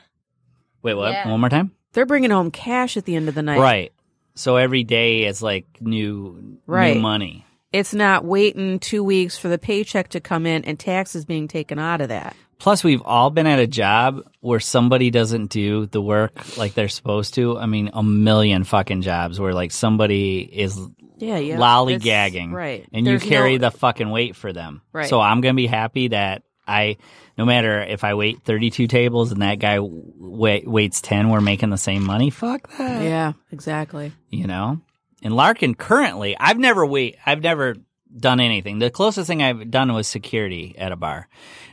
Wait, 0.82 0.94
what? 0.94 1.12
Yeah. 1.12 1.30
One 1.30 1.40
more 1.40 1.50
time? 1.50 1.72
They're 1.94 2.06
bringing 2.06 2.32
home 2.32 2.52
cash 2.52 2.98
at 2.98 3.06
the 3.06 3.16
end 3.16 3.28
of 3.30 3.36
the 3.36 3.42
night. 3.42 3.60
Right. 3.60 3.94
So 4.36 4.56
every 4.58 4.84
day 4.84 5.26
is 5.26 5.42
like 5.42 5.66
new, 5.82 6.60
Right. 6.68 6.96
new 6.96 7.02
money. 7.02 7.46
It's 7.74 7.94
not 7.94 8.24
waiting 8.24 8.80
two 8.80 9.04
weeks 9.04 9.38
for 9.38 9.50
the 9.50 9.58
paycheck 9.58 10.10
to 10.10 10.20
come 10.20 10.46
in 10.46 10.64
and 10.66 10.80
taxes 10.80 11.26
being 11.26 11.48
taken 11.48 11.80
out 11.80 12.02
of 12.02 12.10
that. 12.10 12.36
Plus, 12.60 12.84
we've 12.84 13.02
all 13.04 13.30
been 13.30 13.48
at 13.48 13.60
a 13.60 13.68
job 13.68 14.22
where 14.42 14.60
somebody 14.60 15.10
doesn't 15.12 15.48
do 15.52 15.86
the 15.86 16.02
work 16.02 16.58
like 16.58 16.74
they're 16.74 16.88
supposed 16.90 17.36
to. 17.36 17.58
I 17.58 17.66
mean, 17.68 17.92
a 17.94 18.02
million 18.04 18.64
fucking 18.64 19.02
jobs 19.04 19.40
where 19.40 19.54
like 19.54 19.72
somebody 19.72 20.40
is 20.40 20.80
Yeah, 21.18 21.38
yeah. 21.38 21.58
lollygagging, 21.58 22.52
Right. 22.52 22.86
And 22.92 23.06
There's 23.06 23.24
you 23.24 23.30
carry 23.30 23.58
no- 23.58 23.70
the 23.70 23.78
fucking 23.78 24.10
weight 24.10 24.36
for 24.36 24.54
them, 24.54 24.82
Right. 24.92 25.08
So 25.08 25.20
I'm 25.22 25.42
gonna 25.42 25.54
be 25.54 25.68
happy 25.68 26.10
that 26.10 26.44
I, 26.68 26.98
no 27.38 27.46
matter 27.46 27.82
if 27.82 28.04
I 28.04 28.16
wait 28.16 28.44
32 28.44 28.88
tables 28.88 29.32
and 29.32 29.42
that 29.42 29.60
guy 29.60 29.78
wait, 29.80 30.68
waits 30.68 31.00
10, 31.02 31.30
we're 31.30 31.40
making 31.42 31.70
the 31.70 31.78
same 31.78 32.04
money. 32.04 32.30
Fuck 32.30 32.70
that, 32.78 33.04
Yeah, 33.04 33.34
exactly. 33.52 34.12
you 34.30 34.48
know. 34.48 34.82
And 35.24 35.36
Larkin 35.36 35.74
currently, 35.76 36.36
I've 36.40 36.58
never 36.60 36.86
wait, 36.86 37.18
I've 37.26 37.42
never 37.42 37.76
done 38.20 38.40
anything. 38.40 38.80
The 38.80 38.90
closest 38.90 39.28
thing 39.28 39.42
I've 39.42 39.70
done 39.72 39.94
was 39.94 40.08
security 40.08 40.76
at 40.78 40.92
a 40.92 40.96
bar, 40.96 41.28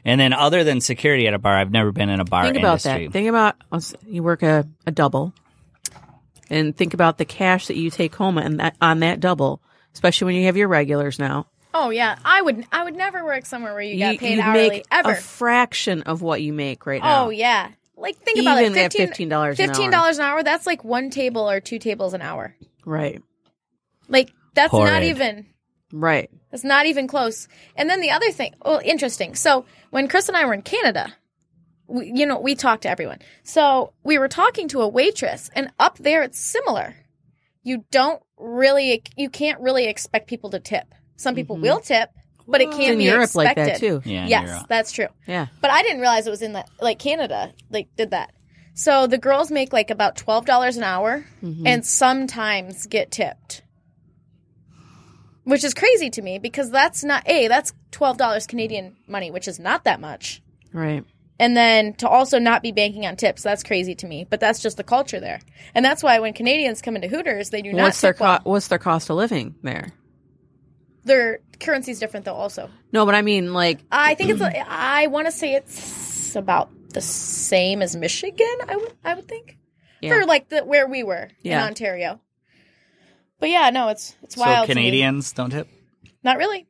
and 0.04 0.20
then 0.20 0.32
other 0.32 0.64
than 0.64 0.80
security 0.80 1.26
at 1.26 1.34
a 1.34 1.38
bar, 1.38 1.56
I've 1.56 1.70
never 1.72 1.92
been 1.92 2.08
in 2.10 2.20
a 2.20 2.24
bar 2.24 2.44
Think 2.44 2.56
about 2.58 2.84
industry. 2.84 3.06
that. 3.06 3.12
Think 3.12 3.28
about 3.28 3.56
you 4.06 4.22
work 4.22 4.42
a, 4.42 4.66
a 4.86 4.90
double, 4.90 5.32
and 6.50 6.76
think 6.76 6.94
about 6.94 7.18
the 7.18 7.24
cash 7.24 7.66
that 7.68 7.76
you 7.76 7.90
take 7.90 8.14
home 8.14 8.38
and 8.38 8.60
that 8.60 8.76
on 8.80 9.00
that 9.00 9.20
double, 9.20 9.60
especially 9.94 10.26
when 10.26 10.34
you 10.36 10.46
have 10.46 10.56
your 10.56 10.68
regulars 10.68 11.18
now. 11.18 11.46
Oh 11.76 11.90
yeah. 11.90 12.16
I 12.24 12.40
would 12.40 12.64
I 12.70 12.84
would 12.84 12.94
never 12.94 13.24
work 13.24 13.46
somewhere 13.46 13.72
where 13.72 13.82
you, 13.82 13.98
got 13.98 14.18
paid 14.18 14.36
you 14.36 14.40
hourly 14.42 14.68
make 14.68 14.84
ever. 14.92 15.10
a 15.10 15.16
fraction 15.16 16.02
of 16.02 16.22
what 16.22 16.40
you 16.40 16.52
make 16.52 16.86
right 16.86 17.02
now. 17.02 17.26
oh 17.26 17.30
yeah. 17.30 17.70
Like 17.96 18.16
think 18.16 18.38
about 18.38 18.62
it. 18.62 18.70
Even 18.70 18.90
$15 18.90 19.22
an 19.24 19.32
hour. 19.32 19.54
Fifteen 19.54 19.90
dollars 19.90 20.18
an 20.18 20.24
hour. 20.24 20.42
That's 20.44 20.66
like 20.66 20.84
one 20.84 21.10
table 21.10 21.50
or 21.50 21.60
two 21.60 21.78
tables 21.80 22.14
an 22.14 22.22
hour. 22.22 22.54
right, 22.84 23.20
Like 24.08 24.32
that's 24.54 24.72
not 24.72 25.02
even 25.02 25.46
right. 25.94 26.30
That's 26.50 26.64
not 26.64 26.86
even 26.86 27.06
close. 27.08 27.48
And 27.76 27.88
then 27.90 28.00
the 28.00 28.10
other 28.10 28.30
thing, 28.30 28.54
well, 28.64 28.80
interesting. 28.84 29.34
So 29.34 29.64
when 29.90 30.08
Chris 30.08 30.28
and 30.28 30.36
I 30.36 30.44
were 30.44 30.54
in 30.54 30.62
Canada, 30.62 31.14
we, 31.86 32.12
you 32.14 32.26
know, 32.26 32.38
we 32.38 32.54
talked 32.54 32.82
to 32.82 32.88
everyone. 32.90 33.18
So 33.42 33.92
we 34.04 34.18
were 34.18 34.28
talking 34.28 34.68
to 34.68 34.80
a 34.82 34.88
waitress, 34.88 35.50
and 35.54 35.70
up 35.78 35.98
there 35.98 36.22
it's 36.22 36.38
similar. 36.38 36.94
You 37.62 37.84
don't 37.90 38.22
really, 38.38 39.02
you 39.16 39.28
can't 39.30 39.60
really 39.60 39.86
expect 39.86 40.28
people 40.28 40.50
to 40.50 40.60
tip. 40.60 40.86
Some 41.16 41.34
people 41.34 41.56
will 41.56 41.80
tip, 41.80 42.10
but 42.46 42.60
it 42.60 42.70
can't 42.70 42.92
in 42.92 42.98
be 42.98 43.04
Europe 43.04 43.34
like 43.34 43.56
expected. 43.56 43.74
that 43.74 43.80
too. 44.02 44.08
Yeah, 44.10 44.26
yes, 44.26 44.48
Europe. 44.48 44.66
that's 44.68 44.92
true. 44.92 45.08
Yeah, 45.26 45.46
But 45.60 45.70
I 45.70 45.82
didn't 45.82 46.00
realize 46.00 46.26
it 46.26 46.30
was 46.30 46.42
in 46.42 46.52
the 46.52 46.64
like 46.80 46.98
Canada, 46.98 47.52
like 47.70 47.88
did 47.96 48.10
that. 48.10 48.32
So 48.74 49.06
the 49.06 49.18
girls 49.18 49.50
make 49.50 49.72
like 49.72 49.90
about 49.90 50.16
twelve 50.16 50.44
dollars 50.46 50.76
an 50.76 50.82
hour, 50.84 51.24
Mm-hmm. 51.42 51.66
and 51.66 51.84
sometimes 51.86 52.86
get 52.86 53.10
tipped, 53.10 53.62
which 55.44 55.62
is 55.64 55.72
crazy 55.74 56.10
to 56.10 56.22
me 56.22 56.38
because 56.38 56.70
that's 56.70 57.04
not 57.04 57.28
a 57.28 57.48
that's 57.48 57.72
twelve 57.90 58.16
dollars 58.18 58.46
Canadian 58.46 58.96
money, 59.06 59.30
which 59.30 59.46
is 59.48 59.58
not 59.58 59.84
that 59.84 60.00
much. 60.00 60.42
right. 60.72 61.04
And 61.40 61.56
then 61.56 61.94
to 61.94 62.08
also 62.08 62.38
not 62.38 62.62
be 62.62 62.70
banking 62.70 63.06
on 63.06 63.16
tips, 63.16 63.42
that's 63.42 63.64
crazy 63.64 63.96
to 63.96 64.06
me. 64.06 64.24
But 64.28 64.38
that's 64.38 64.60
just 64.62 64.76
the 64.76 64.84
culture 64.84 65.18
there, 65.18 65.40
and 65.74 65.84
that's 65.84 66.00
why 66.02 66.20
when 66.20 66.32
Canadians 66.32 66.80
come 66.80 66.94
into 66.94 67.08
Hooters, 67.08 67.50
they 67.50 67.60
do 67.60 67.72
not 67.72 67.82
What's 67.82 68.00
their 68.02 68.14
well. 68.20 68.38
co- 68.38 68.50
what's 68.50 68.68
their 68.68 68.78
cost 68.78 69.10
of 69.10 69.16
living 69.16 69.56
there? 69.62 69.88
Their 71.04 71.40
currency's 71.60 71.98
different 71.98 72.24
though. 72.24 72.34
Also, 72.34 72.70
No, 72.92 73.04
but 73.04 73.14
I 73.14 73.22
mean 73.22 73.52
like 73.52 73.80
I 73.90 74.14
think 74.14 74.30
it's 74.30 74.40
I 74.40 75.08
want 75.08 75.26
to 75.26 75.32
say 75.32 75.54
it's 75.54 76.34
about 76.36 76.70
the 76.90 77.00
same 77.00 77.82
as 77.82 77.94
Michigan. 77.96 78.56
I 78.68 78.76
would 78.76 78.92
I 79.04 79.14
would 79.14 79.28
think 79.28 79.58
Yeah. 80.00 80.14
for 80.20 80.26
like 80.26 80.48
the 80.48 80.64
where 80.64 80.86
we 80.86 81.02
were 81.02 81.28
Yeah. 81.42 81.60
in 81.62 81.66
Ontario. 81.68 82.20
But 83.40 83.50
yeah, 83.50 83.70
no, 83.70 83.88
it's 83.88 84.14
it's 84.22 84.36
wild. 84.36 84.66
to 84.68 84.74
me. 84.74 84.82
Canadians 84.82 85.32
don't 85.32 85.50
tip. 85.50 85.68
not 86.22 86.38
really. 86.38 86.66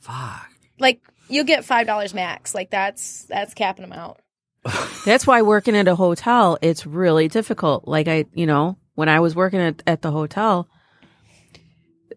Fuck. 0.00 0.48
Like 0.78 1.00
you'll 1.28 1.44
get 1.44 1.64
five 1.64 1.86
dollars 1.86 2.12
max. 2.14 2.54
Like 2.54 2.70
that's 2.70 3.24
that's 3.24 3.54
capping 3.54 3.82
them 3.88 3.92
out. 3.98 4.20
That's 5.06 5.26
why 5.26 5.40
working 5.40 5.74
at 5.74 5.88
a 5.88 5.94
hotel, 5.94 6.58
it's 6.60 6.84
really 6.84 7.28
difficult. 7.28 7.88
Like 7.88 8.08
I, 8.08 8.26
you 8.34 8.44
know, 8.44 8.76
when 8.94 9.08
I 9.08 9.20
was 9.20 9.34
working 9.34 9.58
at, 9.58 9.82
at 9.86 10.02
the 10.02 10.10
hotel, 10.10 10.68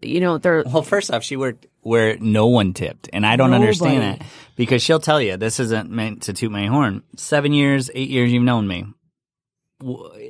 you 0.02 0.20
know, 0.20 0.36
they're 0.36 0.62
Well, 0.66 0.82
first 0.82 1.10
off, 1.10 1.22
she 1.22 1.36
worked 1.36 1.66
where 1.80 2.18
no 2.18 2.48
one 2.48 2.74
tipped, 2.74 3.08
and 3.14 3.24
I 3.24 3.36
don't 3.36 3.54
understand 3.54 4.00
Nobody. 4.02 4.20
it 4.20 4.26
because 4.56 4.82
she'll 4.82 5.00
tell 5.00 5.22
you 5.22 5.38
this 5.38 5.58
isn't 5.58 5.90
meant 5.90 6.24
to 6.24 6.34
toot 6.34 6.50
my 6.52 6.66
horn. 6.66 7.02
Seven 7.16 7.54
years, 7.54 7.90
eight 7.94 8.10
years, 8.10 8.30
you've 8.30 8.42
known 8.42 8.68
me. 8.68 8.84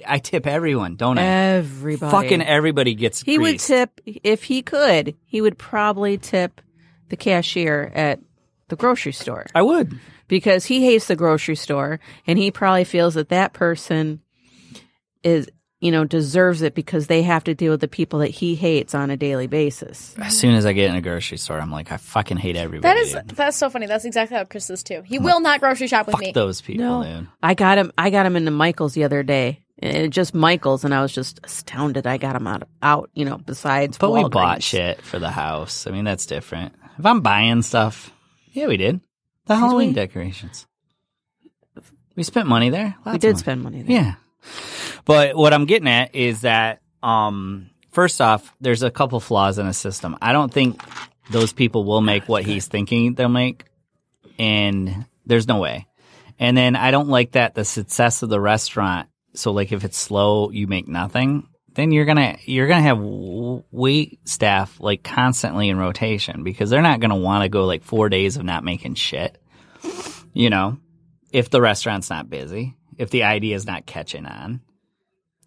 I 0.06 0.18
tip 0.18 0.46
everyone, 0.46 0.96
don't 0.96 1.18
I? 1.18 1.24
everybody. 1.24 2.10
Fucking 2.10 2.42
everybody 2.42 2.94
gets. 2.94 3.22
he 3.22 3.38
would 3.38 3.60
tip 3.60 4.00
if 4.04 4.44
he 4.44 4.62
could. 4.62 5.14
He 5.24 5.40
would 5.40 5.58
probably 5.58 6.18
tip 6.18 6.60
the 7.08 7.16
cashier 7.16 7.92
at 7.94 8.20
the 8.68 8.76
grocery 8.76 9.12
store 9.12 9.46
I 9.54 9.62
would. 9.62 9.98
because 10.26 10.64
he 10.64 10.84
hates 10.84 11.06
the 11.06 11.16
grocery 11.16 11.56
store 11.56 12.00
and 12.26 12.38
he 12.38 12.50
probably 12.50 12.84
feels 12.84 13.14
that 13.14 13.28
that 13.28 13.52
person 13.52 14.20
is, 15.22 15.48
you 15.84 15.92
know, 15.92 16.02
deserves 16.04 16.62
it 16.62 16.74
because 16.74 17.08
they 17.08 17.20
have 17.22 17.44
to 17.44 17.54
deal 17.54 17.70
with 17.70 17.80
the 17.82 17.88
people 17.88 18.20
that 18.20 18.28
he 18.30 18.54
hates 18.54 18.94
on 18.94 19.10
a 19.10 19.16
daily 19.18 19.46
basis. 19.46 20.14
As 20.18 20.34
soon 20.36 20.54
as 20.54 20.64
I 20.64 20.72
get 20.72 20.88
in 20.88 20.96
a 20.96 21.02
grocery 21.02 21.36
store, 21.36 21.60
I'm 21.60 21.70
like, 21.70 21.92
I 21.92 21.98
fucking 21.98 22.38
hate 22.38 22.56
everybody. 22.56 22.98
is 23.00 23.12
dude. 23.12 23.28
that's 23.28 23.58
so 23.58 23.68
funny. 23.68 23.84
That's 23.86 24.06
exactly 24.06 24.36
how 24.36 24.44
Chris 24.44 24.70
is 24.70 24.82
too. 24.82 25.02
He 25.04 25.18
will 25.18 25.40
not 25.40 25.60
grocery 25.60 25.86
shop 25.86 26.06
with 26.06 26.14
Fuck 26.14 26.20
me. 26.22 26.32
those 26.32 26.62
people, 26.62 27.02
No. 27.02 27.04
dude. 27.20 27.28
I 27.42 27.52
got 27.52 27.76
him. 27.76 27.92
I 27.98 28.08
got 28.08 28.24
him 28.24 28.34
into 28.34 28.50
Michaels 28.50 28.94
the 28.94 29.04
other 29.04 29.22
day, 29.22 29.60
and 29.78 30.10
just 30.10 30.32
Michaels, 30.34 30.84
and 30.84 30.94
I 30.94 31.02
was 31.02 31.12
just 31.12 31.38
astounded. 31.44 32.06
I 32.06 32.16
got 32.16 32.34
him 32.34 32.46
out. 32.46 32.66
Out, 32.82 33.10
you 33.14 33.26
know. 33.26 33.36
Besides, 33.36 33.98
But 33.98 34.10
we 34.10 34.26
bought 34.26 34.62
shit 34.62 35.02
for 35.02 35.18
the 35.18 35.30
house. 35.30 35.86
I 35.86 35.90
mean, 35.90 36.04
that's 36.04 36.24
different. 36.24 36.74
If 36.98 37.04
I'm 37.04 37.20
buying 37.20 37.60
stuff, 37.60 38.10
yeah, 38.52 38.68
we 38.68 38.78
did. 38.78 39.00
The 39.46 39.56
Halloween 39.56 39.88
we? 39.88 39.94
decorations. 39.94 40.66
We 42.16 42.22
spent 42.22 42.48
money 42.48 42.70
there. 42.70 42.96
We 43.04 43.10
Lots 43.10 43.16
of 43.16 43.20
did 43.20 43.28
money. 43.32 43.38
spend 43.38 43.62
money 43.62 43.82
there. 43.82 43.96
Yeah. 43.96 44.14
But 45.04 45.36
what 45.36 45.52
I'm 45.52 45.66
getting 45.66 45.88
at 45.88 46.14
is 46.14 46.42
that 46.42 46.80
um 47.02 47.70
first 47.90 48.20
off, 48.20 48.54
there's 48.60 48.82
a 48.82 48.90
couple 48.90 49.20
flaws 49.20 49.58
in 49.58 49.66
the 49.66 49.72
system. 49.72 50.16
I 50.20 50.32
don't 50.32 50.52
think 50.52 50.80
those 51.30 51.52
people 51.52 51.84
will 51.84 52.00
make 52.00 52.28
what 52.28 52.44
he's 52.44 52.66
thinking 52.66 53.14
they'll 53.14 53.28
make 53.28 53.64
and 54.38 55.06
there's 55.24 55.48
no 55.48 55.58
way. 55.58 55.86
And 56.38 56.56
then 56.56 56.76
I 56.76 56.90
don't 56.90 57.08
like 57.08 57.32
that 57.32 57.54
the 57.54 57.64
success 57.64 58.22
of 58.22 58.28
the 58.28 58.40
restaurant. 58.40 59.08
So 59.34 59.52
like 59.52 59.72
if 59.72 59.84
it's 59.84 59.96
slow, 59.96 60.50
you 60.50 60.66
make 60.66 60.88
nothing. 60.88 61.48
Then 61.74 61.90
you're 61.90 62.04
gonna 62.04 62.36
you're 62.44 62.68
gonna 62.68 62.82
have 62.82 63.00
wait 63.00 64.20
staff 64.28 64.78
like 64.80 65.02
constantly 65.02 65.68
in 65.68 65.78
rotation 65.78 66.44
because 66.44 66.70
they're 66.70 66.82
not 66.82 67.00
gonna 67.00 67.16
want 67.16 67.42
to 67.42 67.48
go 67.48 67.64
like 67.64 67.82
four 67.82 68.08
days 68.08 68.36
of 68.36 68.44
not 68.44 68.64
making 68.64 68.94
shit. 68.94 69.40
You 70.32 70.50
know, 70.50 70.78
if 71.32 71.50
the 71.50 71.60
restaurant's 71.60 72.10
not 72.10 72.30
busy, 72.30 72.76
if 72.98 73.10
the 73.10 73.24
idea 73.24 73.56
is 73.56 73.66
not 73.66 73.86
catching 73.86 74.26
on. 74.26 74.60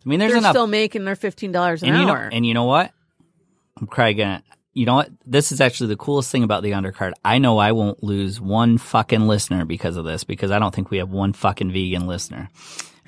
I 0.06 0.10
mean, 0.10 0.20
there's 0.20 0.32
They're 0.32 0.40
enough. 0.40 0.54
still 0.54 0.68
making 0.68 1.06
their 1.06 1.16
fifteen 1.16 1.52
dollars 1.52 1.84
an 1.84 1.90
and 1.90 2.00
you 2.00 2.06
know, 2.06 2.14
hour. 2.14 2.30
and 2.32 2.46
you 2.46 2.54
know 2.54 2.64
what? 2.66 2.92
I'm 3.80 3.88
probably 3.88 4.14
gonna. 4.16 4.44
You 4.74 4.86
know 4.86 4.94
what? 4.96 5.10
This 5.26 5.52
is 5.52 5.60
actually 5.60 5.88
the 5.88 5.98
coolest 5.98 6.32
thing 6.32 6.44
about 6.44 6.62
the 6.62 6.72
undercard. 6.72 7.14
I 7.26 7.40
know 7.40 7.58
I 7.58 7.72
won't 7.72 8.04
lose 8.04 8.40
one 8.40 8.78
fucking 8.78 9.28
listener 9.28 9.66
because 9.66 9.98
of 9.98 10.06
this 10.06 10.24
because 10.24 10.52
I 10.52 10.60
don't 10.60 10.74
think 10.74 10.92
we 10.92 10.98
have 11.00 11.10
one 11.10 11.34
fucking 11.34 11.72
vegan 11.72 12.06
listener 12.06 12.50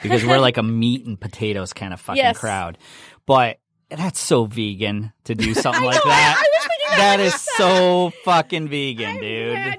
because 0.02 0.26
we're 0.26 0.40
like 0.40 0.58
a 0.58 0.64
meat 0.64 1.06
and 1.06 1.20
potatoes 1.20 1.72
kind 1.74 1.94
of 1.94 2.00
fucking 2.02 2.18
Yes. 2.24 2.38
crowd. 2.40 2.80
But 3.28 3.60
that's 3.90 4.20
so 4.20 4.46
vegan 4.46 5.14
to 5.26 5.36
do 5.36 5.54
something 5.54 5.84
like 5.86 6.04
know, 6.04 6.10
that. 6.10 6.36
I 6.40 6.60
thinking 6.68 6.90
that 6.90 7.18
that 7.18 7.20
is 7.20 7.36
so 7.40 8.12
fucking 8.26 8.68
vegan, 8.68 9.10
I'm 9.10 9.20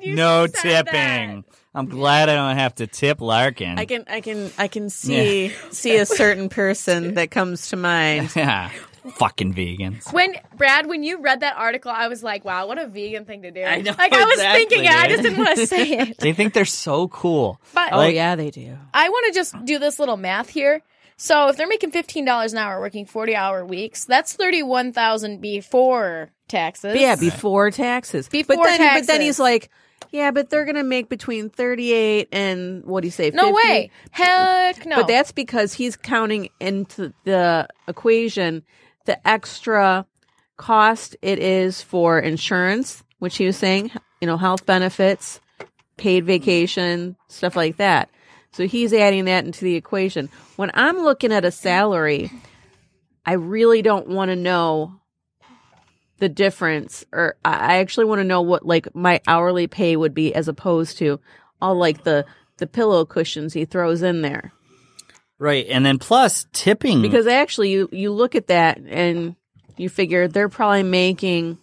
dude. 0.01 0.15
No 0.15 0.47
tipping. 0.47 1.45
I'm 1.75 1.87
glad 1.87 2.29
I 2.29 2.35
don't 2.35 2.57
have 2.57 2.75
to 2.77 2.87
tip 2.87 3.21
Larkin. 3.21 3.79
I 3.79 3.85
can, 3.85 4.05
I 4.09 4.21
can, 4.21 4.51
I 4.59 4.67
can 4.69 4.91
see 4.91 5.55
see 5.71 5.97
a 5.97 6.07
certain 6.07 6.49
person 6.49 7.15
that 7.15 7.31
comes 7.31 7.69
to 7.69 7.77
mind. 7.77 8.33
yeah, 8.37 8.71
fucking 9.15 9.55
vegans. 9.55 10.13
When 10.13 10.35
Brad, 10.57 10.87
when 10.87 11.05
you 11.05 11.21
read 11.21 11.41
that 11.41 11.57
article, 11.57 11.93
I 11.93 12.09
was 12.09 12.25
like, 12.25 12.45
"Wow, 12.45 12.67
what 12.67 12.79
a 12.79 12.87
vegan 12.89 13.25
thing 13.25 13.43
to 13.43 13.53
do!" 13.53 13.63
I 13.63 13.83
know, 13.83 13.95
like 13.97 14.13
I 14.13 14.25
was 14.25 14.33
exactly, 14.35 14.65
thinking 14.67 14.85
it, 14.85 14.91
I 14.91 15.09
just 15.09 15.23
didn't 15.23 15.39
want 15.39 15.57
to 15.59 15.67
say 15.67 15.83
it. 15.99 16.19
They 16.19 16.33
think 16.33 16.55
they're 16.55 16.65
so 16.65 17.07
cool. 17.07 17.61
But 17.73 17.93
Oh 17.93 17.99
Like- 17.99 18.15
yeah, 18.17 18.35
they 18.35 18.51
do. 18.51 18.77
I 18.93 19.09
want 19.09 19.33
to 19.33 19.39
just 19.39 19.65
do 19.65 19.79
this 19.79 19.99
little 20.01 20.17
math 20.17 20.49
here. 20.49 20.83
So 21.17 21.49
if 21.49 21.57
they're 21.57 21.69
making 21.69 21.93
fifteen 21.93 22.25
dollars 22.25 22.53
an 22.53 22.59
hour, 22.59 22.81
working 22.81 23.07
forty 23.07 23.37
hour 23.37 23.65
weeks, 23.65 24.07
that's 24.07 24.33
thirty 24.33 24.63
one 24.65 24.93
thousand 24.93 25.41
before 25.41 26.33
taxes. 26.49 26.95
But 26.95 27.01
yeah, 27.01 27.15
before 27.15 27.71
taxes. 27.71 28.29
Before 28.29 28.57
but 28.57 28.65
then, 28.65 29.01
But 29.01 29.07
then 29.07 29.21
he's 29.21 29.39
like, 29.39 29.71
yeah, 30.11 30.31
but 30.31 30.51
they're 30.51 30.65
gonna 30.65 30.85
make 30.85 31.09
between 31.09 31.51
thirty 31.51 31.93
eight 31.93 32.29
and 32.33 32.85
what 32.85 33.03
do 33.03 33.07
you 33.07 33.13
say? 33.13 33.31
no 33.31 33.53
way, 33.53 33.91
heck 34.11 34.85
no. 34.87 34.97
But 34.97 35.09
that's 35.09 35.33
because 35.33 35.73
he's 35.73 35.97
counting 35.97 36.49
into 36.61 37.13
the 37.25 37.69
equation 37.89 38.63
the 39.11 39.27
extra 39.27 40.07
cost 40.57 41.17
it 41.23 41.39
is 41.39 41.83
for 41.83 42.19
insurance, 42.19 43.03
which 43.19 43.37
he 43.37 43.47
was 43.47 43.57
saying, 43.57 43.91
you 44.21 44.27
know, 44.27 44.37
health 44.37 44.67
benefits, 44.67 45.41
paid 45.97 46.25
vacation, 46.25 47.17
stuff 47.29 47.57
like 47.57 47.77
that. 47.79 48.09
So 48.53 48.67
he's 48.67 48.93
adding 48.93 49.25
that 49.27 49.45
into 49.45 49.65
the 49.65 49.75
equation. 49.75 50.29
When 50.57 50.71
I'm 50.75 50.99
looking 50.99 51.33
at 51.33 51.45
a 51.45 51.51
salary, 51.51 52.31
I 53.25 53.33
really 53.33 53.83
don't 53.83 54.09
want 54.09 54.31
to 54.31 54.37
know 54.37 55.00
the 56.21 56.29
difference 56.29 57.05
or 57.13 57.37
I 57.45 57.79
actually 57.79 58.07
want 58.07 58.21
to 58.21 58.25
know 58.25 58.43
what 58.43 58.65
like 58.65 58.95
my 58.95 59.21
hourly 59.27 59.67
pay 59.67 59.97
would 59.97 60.15
be 60.15 60.35
as 60.35 60.47
opposed 60.49 60.99
to 60.99 61.19
all 61.61 61.75
like 61.75 62.05
the 62.05 62.25
the 62.59 62.67
pillow 62.67 63.05
cushions 63.05 63.53
he 63.53 63.65
throws 63.65 64.03
in 64.03 64.23
there. 64.23 64.53
Right. 65.39 65.67
And 65.69 65.85
then 65.85 65.99
plus 65.99 66.47
tipping. 66.53 67.03
Because 67.03 67.27
actually, 67.27 67.71
you 67.71 67.89
you 67.91 68.13
look 68.13 68.35
at 68.35 68.49
that 68.49 68.79
and 68.79 69.35
you 69.79 69.89
figure 69.89 70.29
they're 70.29 70.51
probably 70.51 70.83
making 70.83 71.57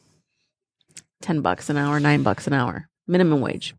ten 1.21 1.41
bucks 1.41 1.69
an 1.69 1.77
hour, 1.77 1.99
nine 1.99 2.23
bucks 2.23 2.47
an 2.47 2.53
hour, 2.53 2.89
minimum 3.07 3.39
wage. 3.41 3.75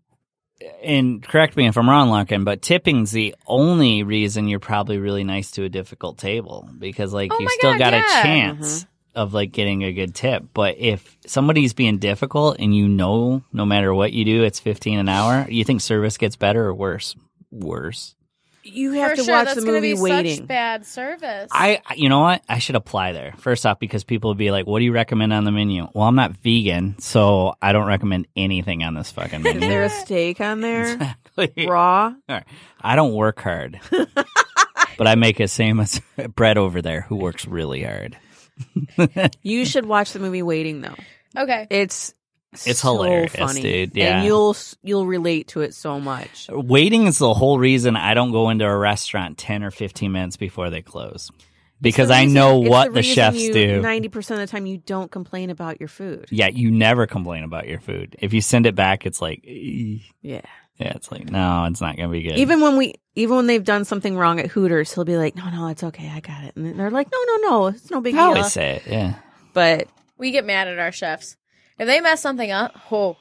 and 0.83 1.23
correct 1.23 1.57
me 1.57 1.67
if 1.67 1.77
I'm 1.77 1.89
wrong, 1.89 2.11
Larkin, 2.11 2.45
but 2.45 2.63
tipping's 2.63 3.11
the 3.13 3.35
only 3.47 4.03
reason 4.03 4.49
you're 4.49 4.59
probably 4.61 4.99
really 4.99 5.25
nice 5.25 5.53
to 5.53 5.65
a 5.65 5.69
difficult 5.69 6.19
table 6.19 6.69
because 6.79 7.13
like 7.13 7.33
Oh 7.33 7.39
you 7.41 7.49
still 7.49 7.73
God, 7.73 7.79
got 7.79 7.93
yeah. 7.93 8.21
a 8.21 8.23
chance 8.23 8.81
mm-hmm. 8.85 8.91
Of 9.19 9.35
like 9.35 9.53
getting 9.53 9.85
a 9.85 9.93
good 9.93 10.15
tip. 10.15 10.45
But 10.55 10.77
if 10.79 11.19
somebody's 11.27 11.75
being 11.75 11.99
difficult 11.99 12.57
and 12.59 12.75
you 12.75 12.89
know 12.89 13.43
no 13.53 13.67
matter 13.67 13.93
what 13.93 14.13
you 14.13 14.25
do, 14.25 14.45
it's 14.45 14.61
15 14.61 14.99
an 14.99 15.09
hour, 15.09 15.47
you 15.51 15.65
think 15.65 15.81
service 15.81 16.17
gets 16.17 16.37
better 16.37 16.65
or 16.65 16.75
worse? 16.75 17.15
Worse. 17.51 18.15
You 18.63 18.93
have 18.93 19.13
For 19.13 19.17
to 19.17 19.25
sure, 19.25 19.35
watch 19.35 19.47
that's 19.47 19.61
the 19.61 19.63
gonna 19.63 19.79
movie 19.79 19.95
be 19.95 20.01
Waiting. 20.01 20.37
Such 20.37 20.47
bad 20.47 20.85
service. 20.85 21.49
I, 21.51 21.81
you 21.97 22.11
know 22.11 22.21
what? 22.21 22.43
I 22.51 22.59
should 22.59 22.75
apply 22.77 23.13
there. 23.13 23.33
First 23.39 23.65
off, 23.65 23.79
because 23.79 24.05
people 24.05 24.29
would 24.31 24.37
be 24.37 24.51
like, 24.51 24.67
what 24.67 24.81
do 24.81 24.85
you 24.85 24.93
recommend 24.93 25.33
on 25.33 25.45
the 25.45 25.53
menu? 25.53 25.89
Well, 25.95 26.07
I'm 26.07 26.17
not 26.17 26.37
vegan, 26.37 26.99
so 26.99 27.55
I 27.63 27.73
don't 27.73 27.87
recommend 27.87 28.27
anything 28.37 28.83
on 28.85 28.93
this 28.95 29.11
fucking 29.11 29.43
menu. 29.43 29.61
Is 29.63 29.69
there 29.69 29.85
a 29.85 29.89
steak 29.91 30.41
on 30.43 30.61
there? 30.61 30.93
Exactly. 30.93 31.67
Raw? 31.67 32.07
All 32.09 32.15
right. 32.29 32.45
I 32.83 32.95
don't 32.95 33.15
work 33.15 33.41
hard, 33.41 33.81
but 34.99 35.07
I 35.07 35.15
make 35.15 35.41
a 35.41 35.49
same 35.49 35.81
as 35.81 36.03
Brett 36.35 36.59
over 36.59 36.83
there 36.83 37.03
who 37.03 37.17
works 37.17 37.47
really 37.47 37.83
hard. 37.85 38.19
You 39.43 39.65
should 39.65 39.87
watch 39.87 40.13
the 40.13 40.19
movie 40.19 40.43
Waiting 40.43 40.81
though. 40.81 40.95
okay. 41.37 41.67
It's 41.71 42.15
It's 42.67 42.81
so 42.81 42.95
hilarious, 42.95 43.35
funny. 43.35 43.61
dude. 43.63 43.97
Yeah. 43.97 44.19
and 44.19 44.27
you'll 44.27 44.57
you'll 44.83 45.07
relate 45.07 45.49
to 45.49 45.61
it 45.61 45.75
so 45.75 46.01
much. 46.01 46.49
Waiting 46.51 47.07
is 47.07 47.19
the 47.19 47.35
whole 47.35 47.59
reason 47.59 47.97
I 47.97 48.15
don't 48.15 48.33
go 48.33 48.51
into 48.51 48.65
a 48.67 48.77
restaurant 48.77 49.39
10 49.39 49.63
or 49.65 49.71
15 49.71 50.11
minutes 50.11 50.37
before 50.37 50.71
they 50.71 50.83
close 50.83 51.31
because 51.81 52.11
I 52.11 52.25
know 52.25 52.59
what 52.59 52.93
the, 52.93 53.03
chefs 53.03 53.49
do. 53.51 53.81
Ninety 53.81 54.09
percent 54.09 54.41
of 54.41 54.49
the 54.49 54.51
time, 54.51 54.67
you 54.67 54.79
don't 54.79 55.11
complain 55.11 55.51
about 55.51 55.79
your 55.81 55.89
food. 55.89 56.27
yeah, 56.31 56.49
you 56.49 56.71
never 56.73 57.07
complain 57.07 57.45
about 57.45 57.69
your 57.69 57.79
food. 57.81 58.17
If 58.19 58.33
you 58.33 58.41
send 58.41 58.67
it 58.67 58.75
back, 58.75 59.07
it's 59.07 59.23
like, 59.23 59.45
"Eh." 59.47 59.99
Yeah. 60.23 60.41
Yeah, 60.79 60.93
it's 60.95 61.11
like, 61.11 61.31
no, 61.31 61.65
it's 61.65 61.81
not 61.81 61.97
going 61.97 62.09
to 62.09 62.13
be 62.13 62.23
good. 62.23 62.39
Even 62.39 62.61
when 62.61 62.77
we, 62.77 62.95
even 63.15 63.37
when 63.37 63.47
they've 63.47 63.65
done 63.65 63.85
something 63.85 64.17
wrong 64.17 64.39
at 64.41 64.47
Hooters, 64.47 64.93
he'll 64.95 65.05
be 65.05 65.17
like, 65.17 65.35
"No, 65.37 65.49
no, 65.51 65.69
it's 65.69 65.83
okay, 65.85 66.09
I 66.09 66.21
got 66.21 66.45
it," 66.45 66.55
and 66.57 66.79
they're 66.79 66.91
like, 66.91 67.09
"No, 67.11 67.19
no, 67.27 67.37
no, 67.49 67.67
it's 67.69 67.91
no 67.91 68.01
big 68.01 68.15
I 68.15 68.19
deal." 68.19 68.27
always 68.27 68.53
say 68.53 68.77
it, 68.77 68.83
yeah. 68.87 69.15
But 69.53 69.89
We 70.17 70.31
get 70.31 70.45
mad 70.45 70.69
at 70.69 70.79
our 70.79 70.93
chefs 70.93 71.37
if 71.79 71.87
they 71.87 72.01
mess 72.01 72.21
something 72.21 72.51
up. 72.51 72.77
Oh, 72.93 73.17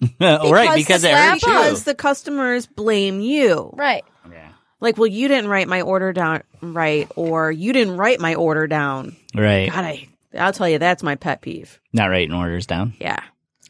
right, 0.20 0.74
because 0.76 1.04
it 1.04 1.08
slap 1.10 1.32
hurts 1.34 1.42
you. 1.46 1.48
because 1.52 1.84
the 1.84 1.94
customers 1.94 2.66
blame 2.66 3.20
you. 3.20 3.72
right. 3.76 4.04
Yeah. 4.30 4.48
Like, 4.80 4.98
well, 4.98 5.06
you 5.06 5.28
didn't 5.28 5.48
write 5.48 5.68
my 5.68 5.80
order 5.80 6.12
down 6.12 6.42
right, 6.60 7.10
or 7.16 7.50
you 7.50 7.72
didn't 7.72 7.96
write 7.96 8.20
my 8.20 8.34
order 8.34 8.66
down. 8.66 9.16
Right. 9.34 9.70
God, 9.70 9.84
I, 9.84 10.08
I'll 10.38 10.52
tell 10.52 10.68
you, 10.68 10.78
that's 10.78 11.02
my 11.02 11.14
pet 11.14 11.40
peeve. 11.40 11.80
Not 11.94 12.06
writing 12.10 12.34
orders 12.34 12.66
down. 12.66 12.92
Yeah. 13.00 13.20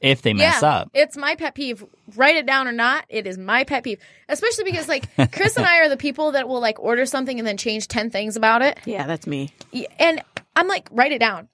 If 0.00 0.22
they 0.22 0.32
mess 0.32 0.62
yeah, 0.62 0.68
up. 0.68 0.90
It's 0.94 1.16
my 1.16 1.34
pet 1.34 1.54
peeve. 1.54 1.84
Write 2.16 2.36
it 2.36 2.46
down 2.46 2.68
or 2.68 2.72
not, 2.72 3.04
it 3.08 3.26
is 3.26 3.38
my 3.38 3.64
pet 3.64 3.84
peeve. 3.84 4.00
Especially 4.28 4.64
because 4.64 4.88
like 4.88 5.08
Chris 5.32 5.56
and 5.56 5.66
I 5.66 5.78
are 5.78 5.88
the 5.88 5.96
people 5.96 6.32
that 6.32 6.48
will 6.48 6.60
like 6.60 6.78
order 6.80 7.06
something 7.06 7.38
and 7.38 7.46
then 7.46 7.56
change 7.56 7.88
10 7.88 8.10
things 8.10 8.36
about 8.36 8.62
it. 8.62 8.78
Yeah, 8.84 9.06
that's 9.06 9.26
me. 9.26 9.50
And 9.98 10.22
I'm 10.56 10.68
like, 10.68 10.88
write 10.90 11.12
it 11.12 11.18
down. 11.18 11.48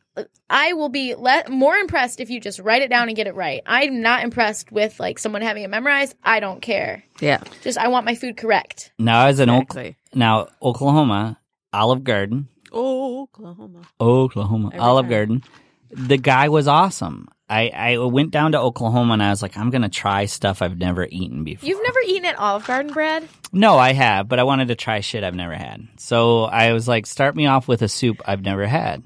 I 0.51 0.72
will 0.72 0.88
be 0.88 1.14
le- 1.14 1.49
more 1.49 1.76
impressed 1.76 2.20
if 2.20 2.30
you 2.30 2.41
just 2.41 2.59
write 2.59 2.82
it 2.82 2.91
down 2.91 3.09
and 3.09 3.16
get 3.16 3.26
it 3.28 3.34
right. 3.34 3.62
I'm 3.64 4.01
not 4.03 4.24
impressed 4.24 4.72
with 4.72 4.99
like 4.99 5.18
someone 5.18 5.41
having 5.43 5.62
it 5.62 5.70
memorized. 5.70 6.14
I 6.22 6.41
don't 6.41 6.61
care. 6.61 7.05
Yeah. 7.20 7.38
Just 7.62 7.78
I 7.78 7.88
want 7.88 8.05
my 8.05 8.14
food 8.16 8.36
correct. 8.36 8.93
Now, 8.99 9.26
as 9.26 9.38
an 9.38 9.49
Exactly. 9.49 9.97
now 10.14 10.49
Oklahoma 10.61 11.38
Olive 11.72 12.03
Garden, 12.03 12.49
Oklahoma. 12.72 13.82
Oklahoma 14.01 14.68
Every 14.68 14.80
Olive 14.80 15.05
time. 15.05 15.11
Garden, 15.11 15.43
the 15.91 16.16
guy 16.18 16.49
was 16.49 16.68
awesome. 16.68 17.28
I, 17.49 17.68
I 17.74 17.99
went 17.99 18.30
down 18.30 18.53
to 18.53 18.61
Oklahoma 18.61 19.14
and 19.14 19.22
I 19.22 19.30
was 19.30 19.43
like, 19.43 19.57
I'm 19.57 19.70
gonna 19.70 19.88
try 19.88 20.26
stuff 20.26 20.62
I've 20.62 20.78
never 20.78 21.07
eaten 21.11 21.43
before. 21.43 21.68
You've 21.68 21.82
never 21.82 21.99
eaten 22.07 22.24
at 22.26 22.38
Olive 22.38 22.64
Garden, 22.64 22.93
Brad? 22.93 23.28
No, 23.53 23.76
I 23.76 23.93
have, 23.93 24.28
but 24.28 24.38
I 24.38 24.45
wanted 24.45 24.68
to 24.68 24.76
try 24.76 25.01
shit 25.01 25.24
I've 25.24 25.34
never 25.34 25.55
had. 25.57 25.88
So 25.99 26.45
I 26.45 26.72
was 26.72 26.86
like, 26.86 27.07
start 27.07 27.34
me 27.34 27.47
off 27.47 27.66
with 27.66 27.82
a 27.82 27.88
soup 27.88 28.22
I've 28.24 28.43
never 28.43 28.66
had. 28.66 29.03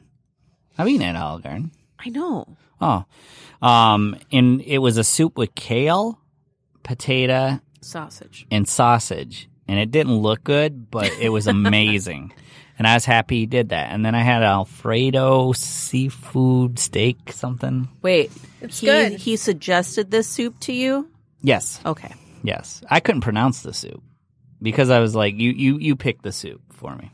I've 0.77 0.89
eaten 0.89 1.07
at 1.07 1.17
Olive 1.17 1.43
Garden. 1.43 1.71
I 1.99 2.11
know. 2.11 2.47
Oh, 2.83 3.05
um, 3.67 4.17
and 4.31 4.61
it 4.61 4.79
was 4.79 4.99
a 4.99 5.05
soup 5.05 5.39
with 5.39 5.55
kale, 5.55 6.19
potato, 6.83 7.61
Sausage. 7.81 8.47
and 8.51 8.69
sausage, 8.69 9.49
and 9.69 9.79
it 9.79 9.91
didn't 9.91 10.19
look 10.19 10.45
good, 10.45 10.91
but 10.91 11.11
it 11.19 11.31
was 11.31 11.47
amazing. 11.47 12.33
And 12.79 12.87
I 12.87 12.95
was 12.95 13.05
happy 13.05 13.41
he 13.41 13.47
did 13.47 13.69
that. 13.71 13.91
And 13.93 14.05
then 14.05 14.15
I 14.15 14.23
had 14.23 14.43
Alfredo 14.43 15.53
seafood 15.53 16.79
steak 16.79 17.33
something. 17.33 17.89
Wait. 18.03 18.31
It's 18.61 18.81
he, 18.81 18.87
good. 18.87 19.13
He 19.13 19.37
suggested 19.37 20.11
this 20.11 20.29
soup 20.29 20.59
to 20.61 20.73
you? 20.73 21.09
Yes, 21.43 21.81
Okay. 21.85 22.13
yes. 22.43 22.83
I 22.91 23.01
couldn't 23.01 23.21
pronounce 23.21 23.63
the 23.63 23.75
soup 23.75 24.03
because 24.63 24.89
I 24.91 24.99
was 25.01 25.15
like, 25.15 25.35
you 25.37 25.51
you 25.53 25.79
you 25.79 25.95
pick 25.97 26.23
the 26.23 26.33
soup 26.33 26.63
for 26.73 26.95
me. 26.97 27.11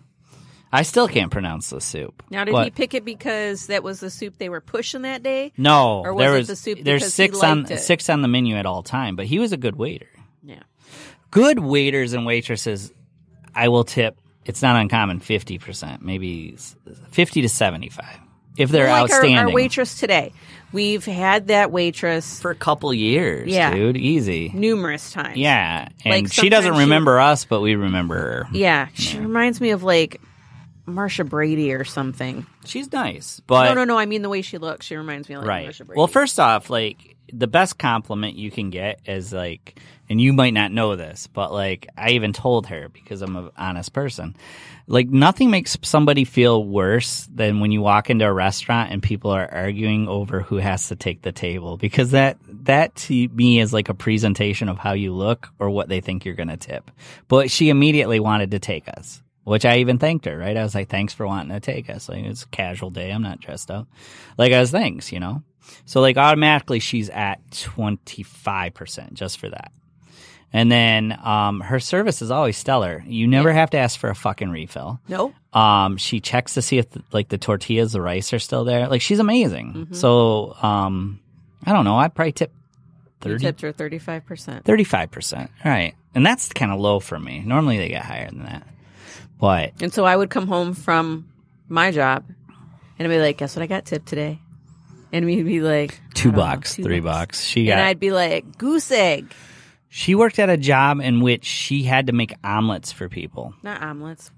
I 0.72 0.82
still 0.82 1.08
can't 1.08 1.32
pronounce 1.32 1.70
the 1.70 1.80
soup. 1.80 2.22
Now, 2.30 2.44
did 2.44 2.52
but- 2.52 2.64
he 2.64 2.70
pick 2.70 2.94
it 2.94 3.04
because 3.04 3.66
that 3.66 3.82
was 3.82 3.98
the 3.98 4.08
soup 4.08 4.38
they 4.38 4.48
were 4.48 4.61
pushing 4.61 5.02
that 5.02 5.22
day? 5.24 5.52
No, 5.58 6.00
Or 6.04 6.14
was 6.14 6.22
there 6.22 6.34
it 6.34 6.38
was 6.38 6.46
the 6.46 6.54
soup 6.56 6.78
there's 6.84 7.00
because 7.02 7.16
he 7.16 7.24
six 7.24 7.42
on 7.42 7.66
it? 7.68 7.78
six 7.80 8.08
on 8.08 8.22
the 8.22 8.28
menu 8.28 8.54
at 8.54 8.66
all 8.66 8.84
time, 8.84 9.16
but 9.16 9.26
he 9.26 9.40
was 9.40 9.50
a 9.52 9.56
good 9.56 9.74
waiter. 9.74 10.06
Yeah. 10.44 10.62
Good 11.32 11.58
waiters 11.58 12.12
and 12.12 12.24
waitresses, 12.24 12.92
I 13.52 13.68
will 13.68 13.82
tip. 13.84 14.16
It's 14.51 14.62
not 14.62 14.74
uncommon, 14.74 15.20
fifty 15.20 15.59
percent, 15.59 16.03
maybe 16.03 16.57
fifty 17.11 17.42
to 17.42 17.48
seventy 17.48 17.88
five, 17.88 18.18
if 18.59 18.68
they're 18.70 18.88
like 18.88 18.92
our, 18.94 19.01
outstanding 19.05 19.38
our 19.38 19.51
waitress 19.51 19.94
today. 19.98 20.32
We've 20.72 21.05
had 21.05 21.46
that 21.48 21.70
waitress 21.70 22.40
for 22.40 22.51
a 22.51 22.57
couple 22.57 22.92
years. 22.92 23.48
Yeah. 23.48 23.72
dude, 23.72 23.96
easy. 23.96 24.51
numerous 24.53 25.12
times. 25.12 25.36
Yeah, 25.36 25.88
and 26.05 26.24
Like, 26.24 26.32
she 26.32 26.48
doesn't 26.48 26.64
sometimes 26.70 26.80
she- 26.80 26.84
remember 26.84 27.20
us, 27.20 27.44
but 27.44 27.61
we 27.61 27.76
remember 27.76 28.16
her. 28.16 28.48
Yeah. 28.53 28.88
She 28.94 29.18
reminds 29.18 29.61
me 29.61 29.70
of 29.70 29.82
like 29.84 30.20
Marcia 30.86 31.24
Brady 31.24 31.72
or 31.72 31.84
something. 31.84 32.44
She's 32.64 32.90
nice, 32.92 33.40
but 33.46 33.68
no, 33.68 33.74
no, 33.74 33.84
no. 33.84 33.98
I 33.98 34.07
mean 34.07 34.22
the 34.22 34.28
way 34.28 34.42
she 34.42 34.59
looks. 34.59 34.86
She 34.86 34.96
reminds 34.96 35.28
me 35.28 35.36
of 35.36 35.42
like 35.42 35.48
right. 35.48 35.64
Marcia 35.64 35.84
Brady. 35.84 35.98
Well, 35.98 36.09
first 36.09 36.40
off, 36.40 36.70
like 36.70 37.16
the 37.33 37.47
best 37.47 37.78
compliment 37.78 38.37
you 38.37 38.51
can 38.51 38.70
get 38.70 39.01
is 39.07 39.33
like, 39.33 39.81
and 40.09 40.20
you 40.20 40.33
might 40.33 40.55
not 40.55 40.72
know 40.72 40.97
this, 40.97 41.26
but 41.26 41.53
like 41.53 41.87
I 41.97 42.11
even 42.11 42.33
told 42.33 42.66
her 42.66 42.89
because 42.89 43.22
I'm 43.22 43.37
an 43.37 43.51
honest 43.57 43.93
person. 43.93 44.37
Like 44.87 45.09
nothing 45.09 45.51
makes 45.51 45.76
somebody 45.83 46.24
feel 46.24 46.64
worse 46.64 47.28
than 47.33 47.61
when 47.61 47.70
you 47.70 47.81
walk 47.81 48.11
into 48.11 48.26
a 48.26 48.33
restaurant 48.33 48.91
and 48.91 49.03
people 49.03 49.31
are 49.31 49.49
arguing 49.53 50.09
over 50.09 50.41
who 50.41 50.57
has 50.57 50.89
to 50.89 50.97
take 50.97 51.22
the 51.22 51.33
table 51.33 51.76
because 51.76 52.11
that 52.11 52.39
that 52.64 52.95
to 52.97 53.28
me 53.28 53.61
is 53.61 53.72
like 53.72 53.89
a 53.89 53.95
presentation 53.95 54.68
of 54.68 54.78
how 54.78 54.93
you 54.93 55.12
look 55.14 55.49
or 55.59 55.70
what 55.70 55.89
they 55.89 56.01
think 56.01 56.24
you're 56.24 56.35
going 56.35 56.49
to 56.49 56.57
tip. 56.57 56.91
But 57.28 57.51
she 57.51 57.68
immediately 57.68 58.20
wanted 58.20 58.51
to 58.53 58.59
take 58.59 58.89
us. 58.89 59.22
Which 59.45 59.64
I 59.64 59.78
even 59.78 59.99
thanked 59.99 60.26
her, 60.26 60.37
right? 60.37 60.57
I 60.57 60.62
was 60.62 60.74
like, 60.74 60.91
thanks 60.91 61.14
for 61.14 61.26
wanting 61.26 61.53
to 61.53 61.61
take 61.61 61.89
us. 61.89 62.11
Like, 62.11 62.24
it's 62.24 62.43
a 62.43 62.49
casual 62.49 62.91
day. 62.91 63.11
I'm 63.11 63.22
not 63.22 63.41
dressed 63.41 63.70
up. 63.70 63.89
Like, 64.37 64.53
I 64.53 64.61
was 64.61 64.70
thanks, 64.70 65.11
you 65.12 65.18
know? 65.18 65.43
So 65.86 66.00
like 66.00 66.16
automatically 66.16 66.80
she's 66.80 67.10
at 67.10 67.40
25% 67.50 69.12
just 69.14 69.38
for 69.38 69.48
that. 69.48 69.72
And 70.52 70.70
then 70.70 71.16
um, 71.22 71.60
her 71.60 71.78
service 71.78 72.22
is 72.22 72.32
always 72.32 72.56
stellar. 72.56 73.04
You 73.06 73.28
never 73.28 73.52
have 73.52 73.70
to 73.70 73.78
ask 73.78 73.98
for 73.98 74.10
a 74.10 74.16
fucking 74.16 74.50
refill. 74.50 74.98
No. 75.08 75.32
Um, 75.52 75.96
she 75.96 76.18
checks 76.20 76.54
to 76.54 76.62
see 76.62 76.78
if 76.78 76.86
like 77.12 77.28
the 77.28 77.38
tortillas, 77.38 77.92
the 77.92 78.00
rice 78.02 78.32
are 78.32 78.40
still 78.40 78.64
there. 78.64 78.88
Like 78.88 79.00
she's 79.00 79.20
amazing. 79.20 79.88
So 79.92 80.56
um, 80.60 81.20
I 81.64 81.72
don't 81.72 81.84
know. 81.84 81.96
I'd 81.98 82.14
probably 82.14 82.32
tip 82.32 82.52
You 83.24 83.32
30, 83.32 83.44
tipped 83.44 83.60
her 83.60 83.70
thirty 83.72 83.98
five 84.00 84.26
percent. 84.26 84.64
35%. 84.64 85.48
Right. 85.64 85.94
And 86.16 86.26
that's 86.26 86.48
kind 86.52 86.72
of 86.72 86.80
low 86.80 86.98
for 86.98 87.18
me. 87.20 87.44
Normally 87.46 87.78
they 87.78 87.88
get 87.88 88.04
higher 88.04 88.28
than 88.28 88.42
that. 88.44 88.66
But 89.38 89.74
And 89.80 89.92
so 89.94 90.04
I 90.04 90.16
would 90.16 90.30
come 90.30 90.48
home 90.48 90.74
from 90.74 91.28
my 91.68 91.92
job 91.92 92.24
and 92.98 93.06
I'd 93.06 93.14
be 93.14 93.20
like, 93.20 93.38
guess 93.38 93.54
what 93.54 93.62
I 93.62 93.66
got 93.68 93.84
tipped 93.84 94.06
today? 94.06 94.40
And 95.12 95.26
we'd 95.26 95.44
be 95.44 95.61
like, 95.61 96.00
two 96.14 96.30
don't 96.30 96.36
know, 96.38 96.44
bucks, 96.44 96.76
two 96.76 96.82
three 96.84 97.00
bucks. 97.00 97.42
She 97.44 97.66
got 97.66 97.72
And 97.72 97.80
I'd 97.82 97.98
be 98.00 98.12
like, 98.12 98.58
goose 98.58 98.90
egg. 98.90 99.32
She 99.88 100.14
worked 100.14 100.38
at 100.38 100.48
a 100.48 100.56
job 100.56 101.00
in 101.00 101.20
which 101.20 101.44
she 101.44 101.82
had 101.82 102.06
to 102.06 102.12
make 102.12 102.32
omelets 102.44 102.92
for 102.92 103.08
people, 103.08 103.54
Not 103.62 103.82
omelets, 103.82 104.30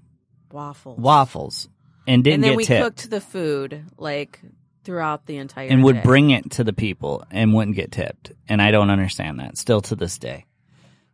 waffles. 0.51 0.97
waffles, 0.99 1.69
and 2.07 2.23
didn't 2.23 2.35
and 2.35 2.43
then 2.43 2.55
we 2.55 2.65
tipped, 2.65 2.83
cooked 2.83 3.09
the 3.11 3.21
food 3.21 3.83
like 3.97 4.39
throughout 4.83 5.27
the 5.27 5.37
entire 5.37 5.67
and 5.69 5.83
would 5.83 5.97
day. 5.97 6.01
bring 6.01 6.31
it 6.31 6.51
to 6.51 6.63
the 6.63 6.73
people 6.73 7.23
and 7.29 7.53
wouldn't 7.53 7.75
get 7.75 7.91
tipped. 7.91 8.31
And 8.49 8.61
I 8.63 8.71
don't 8.71 8.89
understand 8.89 9.39
that 9.39 9.57
still 9.59 9.81
to 9.81 9.95
this 9.95 10.17
day. 10.17 10.45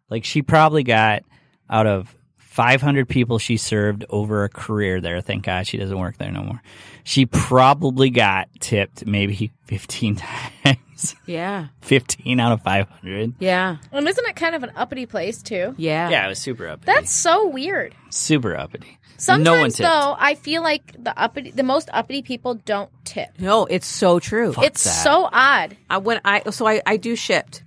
Like 0.10 0.24
she 0.24 0.41
probably 0.41 0.84
got 0.84 1.24
out 1.70 1.86
of 1.86 2.16
500 2.38 3.07
people 3.07 3.39
she 3.39 3.57
served 3.57 4.05
over 4.10 4.43
a 4.45 4.49
career 4.49 5.01
there. 5.01 5.22
Thank 5.22 5.43
God 5.45 5.68
she 5.68 5.78
doesn't 5.78 5.99
work 5.99 6.18
there 6.18 6.32
no 6.32 6.43
more. 6.43 6.62
She 7.10 7.26
probably 7.26 8.12
got 8.12 8.49
tipped 8.60 9.03
maybe 9.03 9.51
15 9.66 10.16
times. 10.64 11.16
Yeah. 11.26 11.70
15 11.82 12.39
out 12.39 12.51
of 12.51 12.62
500. 12.62 13.34
Yeah. 13.39 13.78
And 13.91 14.07
isn't 14.07 14.26
it 14.28 14.36
kind 14.36 14.53
of 14.53 14.62
an 14.62 14.74
uppity 14.76 15.07
place 15.07 15.41
too? 15.41 15.74
Yeah. 15.76 16.12
Yeah, 16.12 16.28
it 16.28 16.30
was 16.30 16.38
super 16.38 16.68
uppity. 16.68 16.86
That's 16.86 17.12
so 17.12 17.47
weird. 17.47 17.95
super 18.12 18.55
uppity. 18.55 18.99
Sometimes 19.18 19.43
no 19.43 19.53
one 19.60 19.70
tipped. 19.72 19.80
though, 19.80 20.16
I 20.20 20.36
feel 20.36 20.62
like 20.62 21.03
the 21.03 21.20
uppity, 21.20 21.49
the 21.49 21.64
most 21.64 21.89
uppity 21.91 22.22
people 22.22 22.53
don't 22.53 22.91
tip. 23.05 23.30
No, 23.39 23.66
it's 23.66 23.88
so 23.88 24.20
true. 24.20 24.53
Fuck 24.53 24.66
it's 24.66 24.84
that. 24.84 25.03
so 25.03 25.28
odd. 25.34 25.76
I 25.89 25.97
when 25.97 26.22
I 26.24 26.47
so 26.51 26.68
I, 26.68 26.84
I 26.86 26.97
do 26.97 27.16
shipped 27.16 27.64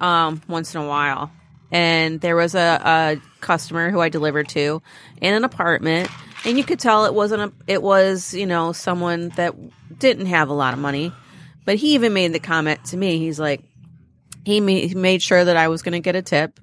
um 0.00 0.40
once 0.46 0.76
in 0.76 0.80
a 0.80 0.86
while. 0.86 1.32
And 1.72 2.20
there 2.20 2.36
was 2.36 2.54
a, 2.54 2.80
a 2.84 3.20
customer 3.40 3.90
who 3.90 4.00
I 4.00 4.10
delivered 4.10 4.48
to 4.50 4.80
in 5.20 5.34
an 5.34 5.42
apartment 5.42 6.08
and 6.46 6.56
you 6.56 6.64
could 6.64 6.78
tell 6.78 7.04
it 7.04 7.12
wasn't 7.14 7.42
a 7.42 7.52
it 7.66 7.82
was, 7.82 8.32
you 8.32 8.46
know, 8.46 8.72
someone 8.72 9.28
that 9.36 9.54
didn't 9.98 10.26
have 10.26 10.48
a 10.48 10.54
lot 10.54 10.72
of 10.72 10.80
money. 10.80 11.12
But 11.66 11.76
he 11.76 11.94
even 11.94 12.12
made 12.14 12.32
the 12.32 12.38
comment 12.38 12.84
to 12.86 12.96
me. 12.96 13.18
He's 13.18 13.38
like 13.40 13.62
he 14.44 14.60
ma- 14.60 14.86
he 14.88 14.94
made 14.94 15.20
sure 15.20 15.44
that 15.44 15.56
I 15.56 15.68
was 15.68 15.82
going 15.82 15.92
to 15.92 16.00
get 16.00 16.16
a 16.16 16.22
tip. 16.22 16.58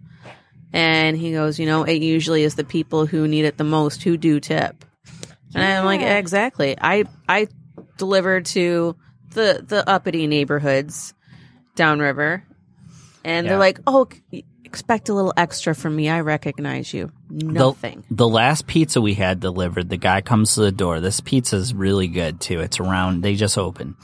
And 0.72 1.16
he 1.16 1.32
goes, 1.34 1.60
you 1.60 1.68
know, 1.68 1.84
it 1.84 2.02
usually 2.02 2.42
is 2.44 2.56
the 2.56 2.64
people 2.64 3.06
who 3.06 3.28
need 3.28 3.46
it 3.46 3.58
the 3.58 3.64
most 3.64 4.02
who 4.02 4.18
do 4.18 4.40
tip. 4.40 4.84
And 5.54 5.64
I'm 5.64 5.86
like, 5.86 6.02
exactly. 6.02 6.76
I 6.82 7.04
I 7.30 7.48
delivered 7.98 8.46
to 8.48 8.96
the 9.32 9.64
the 9.68 9.88
uppity 9.88 10.26
neighborhoods 10.26 11.14
downriver, 11.76 12.44
and 13.24 13.46
Yeah. 13.46 13.52
they're 13.52 13.60
like, 13.60 13.80
"Oh, 13.86 14.08
c- 14.32 14.46
expect 14.74 15.10
a 15.10 15.14
little 15.14 15.34
extra 15.38 15.76
from 15.76 15.96
me. 15.96 16.10
I 16.10 16.22
recognize 16.22 16.94
you." 16.94 17.12
Nothing. 17.30 18.04
The, 18.10 18.16
the 18.16 18.28
last 18.28 18.68
pizza 18.68 19.00
we 19.02 19.14
had 19.14 19.40
delivered, 19.40 19.90
the 19.90 19.98
guy 19.98 20.22
comes 20.22 20.56
to 20.56 20.62
the 20.62 20.72
door. 20.72 21.00
This 21.00 21.20
pizza's 21.20 21.74
really 21.74 22.08
good 22.08 22.42
too. 22.42 22.60
It's 22.60 22.80
around. 22.80 23.22
They 23.22 23.36
just 23.36 23.58
opened, 23.58 23.96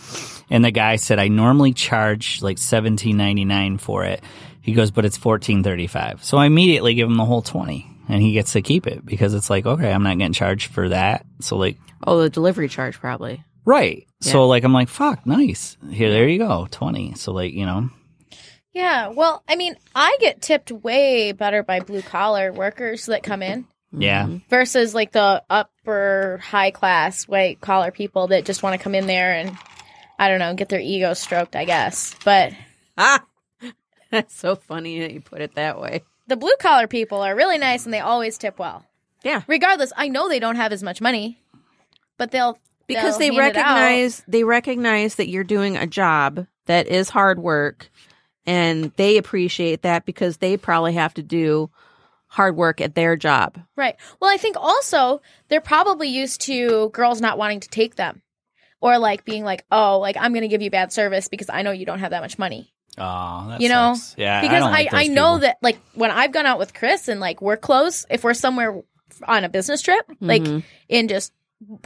and 0.49 0.63
the 0.63 0.71
guy 0.71 0.95
said, 0.97 1.19
"I 1.19 1.27
normally 1.27 1.73
charge 1.73 2.41
like 2.41 2.57
seventeen 2.57 3.17
ninety 3.17 3.45
nine 3.45 3.77
for 3.77 4.05
it." 4.05 4.21
He 4.61 4.73
goes, 4.73 4.91
"But 4.91 5.05
it's 5.05 5.17
fourteen 5.17 5.63
thirty 5.63 5.87
five. 5.87 6.23
So 6.23 6.37
I 6.37 6.45
immediately 6.45 6.93
give 6.93 7.09
him 7.09 7.17
the 7.17 7.25
whole 7.25 7.41
twenty, 7.41 7.89
and 8.07 8.21
he 8.21 8.33
gets 8.33 8.53
to 8.53 8.61
keep 8.61 8.85
it 8.87 9.05
because 9.05 9.33
it's 9.33 9.49
like, 9.49 9.65
okay, 9.65 9.91
I'm 9.91 10.03
not 10.03 10.17
getting 10.17 10.33
charged 10.33 10.71
for 10.71 10.89
that. 10.89 11.25
So 11.39 11.57
like, 11.57 11.77
oh, 12.05 12.21
the 12.21 12.29
delivery 12.29 12.69
charge 12.69 12.99
probably. 12.99 13.43
right. 13.65 14.05
Yeah. 14.21 14.31
So 14.33 14.47
like, 14.47 14.63
I'm 14.65 14.73
like, 14.73 14.89
fuck, 14.89 15.25
nice. 15.25 15.77
Here, 15.89 16.09
there 16.11 16.27
you 16.27 16.37
go, 16.39 16.67
twenty. 16.71 17.13
So 17.15 17.31
like, 17.31 17.53
you 17.53 17.65
know, 17.65 17.89
Yeah. 18.73 19.07
Well, 19.09 19.43
I 19.47 19.55
mean, 19.55 19.75
I 19.95 20.17
get 20.19 20.41
tipped 20.41 20.71
way 20.71 21.31
better 21.31 21.63
by 21.63 21.79
blue 21.79 22.01
collar 22.01 22.51
workers 22.53 23.07
that 23.07 23.23
come 23.23 23.41
in 23.41 23.65
yeah. 23.91 24.27
versus 24.49 24.93
like 24.93 25.11
the 25.11 25.43
upper 25.49 26.39
high 26.43 26.71
class 26.71 27.27
white 27.27 27.59
collar 27.61 27.91
people 27.91 28.27
that 28.27 28.45
just 28.45 28.61
want 28.63 28.77
to 28.77 28.83
come 28.83 28.95
in 28.95 29.07
there 29.07 29.33
and 29.33 29.57
I 30.19 30.27
don't 30.27 30.39
know, 30.39 30.53
get 30.53 30.69
their 30.69 30.79
ego 30.79 31.13
stroked, 31.13 31.55
I 31.55 31.65
guess. 31.65 32.15
But 32.23 32.53
Ah, 32.97 33.23
that's 34.11 34.35
so 34.35 34.55
funny 34.55 34.99
that 34.99 35.13
you 35.13 35.21
put 35.21 35.41
it 35.41 35.55
that 35.55 35.79
way. 35.79 36.03
the 36.27 36.35
blue 36.37 36.55
collar 36.59 36.87
people 36.87 37.21
are 37.21 37.35
really 37.35 37.57
nice 37.57 37.85
and 37.85 37.93
they 37.93 38.01
always 38.01 38.37
tip 38.37 38.59
well. 38.59 38.85
Yeah, 39.23 39.41
Regardless, 39.47 39.91
I 39.97 40.07
know 40.07 40.29
they 40.29 40.39
don't 40.39 40.55
have 40.55 40.71
as 40.71 40.81
much 40.83 41.01
money, 41.01 41.41
but 42.17 42.31
they'll 42.31 42.57
because 42.87 43.17
they'll 43.17 43.31
they 43.31 43.35
hand 43.35 43.55
recognize 43.55 44.23
they 44.29 44.43
recognize 44.45 45.15
that 45.15 45.27
you're 45.27 45.43
doing 45.43 45.75
a 45.75 45.85
job 45.87 46.47
that 46.67 46.87
is 46.87 47.09
hard 47.09 47.37
work 47.39 47.89
and 48.49 48.91
they 48.95 49.17
appreciate 49.17 49.83
that 49.83 50.05
because 50.05 50.37
they 50.37 50.57
probably 50.57 50.93
have 50.93 51.13
to 51.13 51.23
do 51.23 51.69
hard 52.27 52.55
work 52.55 52.81
at 52.81 52.95
their 52.95 53.15
job. 53.15 53.59
Right. 53.75 53.95
Well, 54.19 54.31
I 54.31 54.37
think 54.37 54.55
also 54.59 55.21
they're 55.47 55.61
probably 55.61 56.07
used 56.09 56.41
to 56.41 56.89
girls 56.89 57.21
not 57.21 57.37
wanting 57.37 57.59
to 57.61 57.69
take 57.69 57.95
them 57.95 58.21
or 58.81 58.97
like 58.97 59.25
being 59.25 59.43
like, 59.43 59.65
oh, 59.71 59.99
like 59.99 60.15
I'm 60.19 60.31
going 60.33 60.41
to 60.41 60.47
give 60.47 60.61
you 60.61 60.69
bad 60.71 60.91
service 60.93 61.27
because 61.27 61.49
I 61.49 61.61
know 61.61 61.71
you 61.71 61.85
don't 61.85 61.99
have 61.99 62.11
that 62.11 62.21
much 62.21 62.37
money. 62.39 62.73
Oh, 62.97 63.45
that 63.49 63.61
you 63.61 63.69
know, 63.69 63.93
sucks. 63.93 64.15
yeah, 64.17 64.41
because 64.41 64.59
don't 64.59 64.69
I, 64.69 64.71
like 64.71 64.93
I, 64.93 65.07
those 65.07 65.15
know 65.15 65.37
that 65.39 65.57
like 65.61 65.77
when 65.93 66.11
I've 66.11 66.31
gone 66.31 66.45
out 66.45 66.59
with 66.59 66.73
Chris 66.73 67.07
and 67.07 67.19
like 67.19 67.41
we're 67.41 67.55
close, 67.57 68.05
if 68.09 68.23
we're 68.23 68.33
somewhere 68.33 68.81
on 69.27 69.43
a 69.43 69.49
business 69.49 69.81
trip, 69.81 70.05
like 70.19 70.41
Mhm. 70.41 70.63
in 70.89 71.07
just 71.07 71.31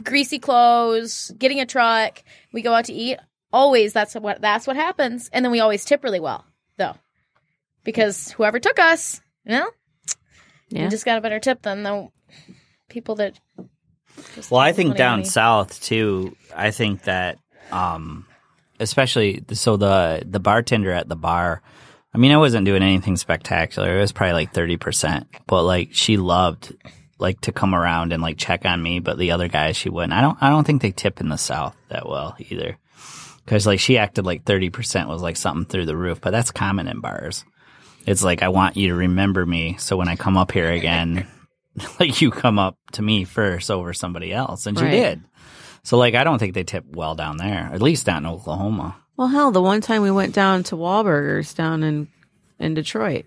greasy 0.04 0.40
clothes, 0.40 1.32
getting 1.38 1.60
a 1.60 1.66
truck, 1.66 2.24
we 2.52 2.62
go 2.62 2.74
out 2.74 2.86
to 2.86 2.94
eat. 2.94 3.18
Always, 3.52 3.94
that's 3.94 4.16
what 4.16 4.42
that's 4.42 4.66
what 4.66 4.76
happens, 4.76 5.30
and 5.32 5.46
then 5.46 5.52
we 5.52 5.60
always 5.60 5.86
tip 5.86 6.04
really 6.04 6.20
well, 6.20 6.46
though, 6.78 6.96
because 7.84 8.32
whoever 8.32 8.60
took 8.60 8.80
us, 8.80 9.22
you 9.46 9.52
know, 9.54 9.70
Yeah. 10.70 10.84
we 10.84 10.90
just 10.90 11.06
got 11.06 11.18
a 11.18 11.22
better 11.22 11.40
tip 11.40 11.62
than 11.62 11.84
the 11.84 12.10
people 12.90 13.16
that. 13.16 13.40
just 14.36 14.52
Well, 14.52 14.62
I 14.62 14.72
think 14.74 14.96
down 14.96 15.20
money. 15.20 15.30
south 15.30 15.82
too. 15.82 16.36
I 16.56 16.72
think 16.72 17.04
that, 17.04 17.38
um, 17.72 18.26
especially 18.80 19.44
so 19.54 19.78
the 19.78 20.24
the 20.26 20.40
bartender 20.40 20.92
at 20.92 21.08
the 21.10 21.16
bar. 21.16 21.62
I 22.16 22.20
mean, 22.20 22.32
I 22.32 22.38
wasn't 22.38 22.66
doing 22.66 22.84
anything 22.84 23.18
spectacular. 23.18 23.98
It 23.98 24.02
was 24.02 24.12
probably 24.12 24.34
like 24.34 24.54
thirty 24.54 24.78
percent, 24.78 25.28
but 25.48 25.64
like 25.64 25.90
she 25.94 26.18
loved 26.18 26.76
like 27.20 27.42
to 27.42 27.52
come 27.52 27.74
around 27.74 28.14
and 28.14 28.22
like 28.22 28.38
check 28.38 28.66
on 28.66 28.84
me. 28.84 29.00
But 29.00 29.18
the 29.18 29.32
other 29.32 29.48
guys, 29.48 29.76
she 29.78 29.90
wouldn't. 29.90 30.14
I 30.14 30.22
don't. 30.22 30.38
I 30.42 30.50
don't 30.50 30.64
think 30.64 30.82
they 30.84 30.92
tip 30.92 31.20
in 31.22 31.30
the 31.30 31.38
south 31.38 31.76
that 31.90 32.08
well 32.08 32.36
either. 32.38 32.78
Because 33.46 33.68
like 33.68 33.80
she 33.80 33.98
acted 33.98 34.26
like 34.26 34.46
thirty 34.46 34.70
percent 34.70 35.10
was 35.10 35.22
like 35.22 35.38
something 35.38 35.66
through 35.66 35.86
the 35.86 35.98
roof, 35.98 36.22
but 36.22 36.32
that's 36.32 36.52
common 36.52 36.88
in 36.88 37.02
bars. 37.02 37.44
It's 38.06 38.24
like 38.24 38.42
I 38.42 38.50
want 38.50 38.78
you 38.78 38.90
to 38.90 38.96
remember 38.96 39.46
me, 39.46 39.78
so 39.80 39.98
when 39.98 40.08
I 40.08 40.16
come 40.16 40.38
up 40.38 40.52
here 40.52 40.72
again, 40.72 41.28
like 42.00 42.22
you 42.22 42.32
come 42.32 42.60
up 42.60 42.78
to 42.94 43.02
me 43.02 43.24
first 43.26 43.70
over 43.72 43.94
somebody 43.94 44.32
else, 44.34 44.66
and 44.66 44.78
she 44.78 44.86
Right. 44.86 44.92
did. 44.92 45.22
So 45.84 45.98
like 45.98 46.16
I 46.16 46.24
don't 46.24 46.40
think 46.40 46.54
they 46.54 46.64
tip 46.64 46.86
well 46.90 47.16
down 47.16 47.38
there, 47.38 47.70
at 47.74 47.82
least 47.82 48.08
not 48.08 48.22
in 48.22 48.26
Oklahoma. 48.28 48.96
Well, 49.18 49.28
hell, 49.28 49.52
the 49.52 49.62
one 49.62 49.82
time 49.82 50.02
we 50.02 50.12
went 50.12 50.34
down 50.34 50.64
to 50.64 50.76
Wahlburgers 50.76 51.54
down 51.56 51.84
in 51.84 52.08
in 52.60 52.74
Detroit, 52.74 53.26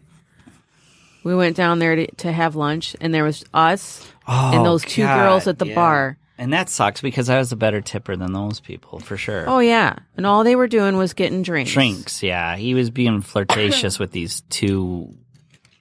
we 1.24 1.34
went 1.34 1.56
down 1.56 1.78
there 1.78 1.96
to, 1.96 2.06
to 2.16 2.32
have 2.32 2.56
lunch, 2.56 2.96
and 3.00 3.12
there 3.12 3.24
was 3.24 3.44
us 3.52 4.00
and 4.26 4.60
oh, 4.60 4.64
those 4.64 4.82
two 4.82 5.02
girls 5.06 5.46
at 5.46 5.58
the 5.58 5.74
bar. 5.74 6.18
And 6.38 6.52
that 6.52 6.68
sucks 6.68 7.00
because 7.00 7.28
I 7.30 7.38
was 7.38 7.52
a 7.52 7.56
better 7.56 7.80
tipper 7.80 8.16
than 8.16 8.32
those 8.32 8.60
people 8.60 9.00
for 9.00 9.16
sure. 9.16 9.48
Oh 9.48 9.58
yeah, 9.58 9.96
and 10.16 10.26
all 10.26 10.44
they 10.44 10.56
were 10.56 10.68
doing 10.68 10.96
was 10.96 11.14
getting 11.14 11.42
drinks. 11.42 11.72
Drinks, 11.72 12.22
yeah. 12.22 12.56
He 12.56 12.74
was 12.74 12.90
being 12.90 13.22
flirtatious 13.22 13.98
with 13.98 14.12
these 14.12 14.42
two 14.50 15.14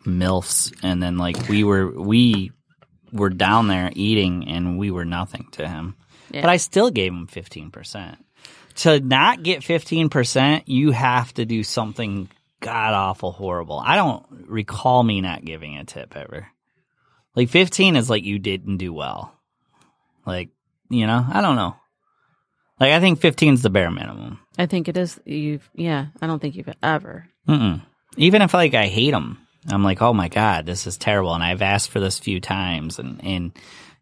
milfs, 0.06 0.74
and 0.84 1.01
then 1.01 1.18
like 1.18 1.49
we 1.49 1.64
were 1.64 1.89
we 1.89 2.51
were 3.12 3.30
down 3.30 3.68
there 3.68 3.91
eating, 3.95 4.47
and 4.47 4.78
we 4.78 4.91
were 4.91 5.06
nothing 5.06 5.47
to 5.53 5.68
him. 5.68 5.95
Yeah. 6.32 6.41
But 6.41 6.49
I 6.49 6.58
still 6.58 6.89
gave 6.89 7.12
him 7.12 7.28
fifteen 7.28 7.72
percent. 7.72 8.18
To 8.76 8.99
not 8.99 9.43
get 9.43 9.64
fifteen 9.64 10.10
percent, 10.10 10.68
you 10.68 10.91
have 10.91 11.34
to 11.36 11.45
do 11.45 11.64
something 11.64 12.30
god 12.62 12.93
awful 12.93 13.32
horrible. 13.32 13.82
I 13.84 13.95
don't 13.95 14.26
recall 14.47 15.03
me 15.03 15.22
not 15.22 15.45
giving 15.45 15.78
a 15.78 15.86
tip 15.86 16.16
ever. 16.16 16.47
Like 17.36 17.49
fifteen 17.49 17.95
is 17.95 18.10
like 18.10 18.24
you 18.24 18.39
didn't 18.39 18.78
do 18.78 18.93
well. 18.93 19.34
Like 20.26 20.49
you 20.89 21.07
know, 21.07 21.26
I 21.30 21.41
don't 21.41 21.55
know. 21.55 21.76
Like 22.80 22.91
I 22.91 22.99
think 22.99 23.19
15 23.19 23.55
is 23.55 23.61
the 23.61 23.69
bare 23.69 23.91
minimum. 23.91 24.39
I 24.57 24.65
think 24.65 24.88
it 24.88 24.97
is. 24.97 25.19
You've 25.26 25.69
yeah. 25.73 26.07
I 26.21 26.28
don't 26.28 26.39
think 26.39 26.55
you've 26.55 26.73
ever. 26.84 27.28
Mm-mm. 27.47 27.82
Even 28.17 28.41
if 28.41 28.53
like 28.53 28.73
I 28.73 28.88
hate 28.88 29.11
them, 29.11 29.45
I'm 29.69 29.84
like, 29.84 30.01
oh 30.01 30.13
my 30.13 30.28
god, 30.28 30.65
this 30.65 30.88
is 30.88 30.97
terrible, 30.97 31.34
and 31.34 31.43
I've 31.43 31.61
asked 31.61 31.89
for 31.89 31.99
this 31.99 32.19
few 32.19 32.39
times, 32.39 32.99
and 32.99 33.23
and 33.23 33.51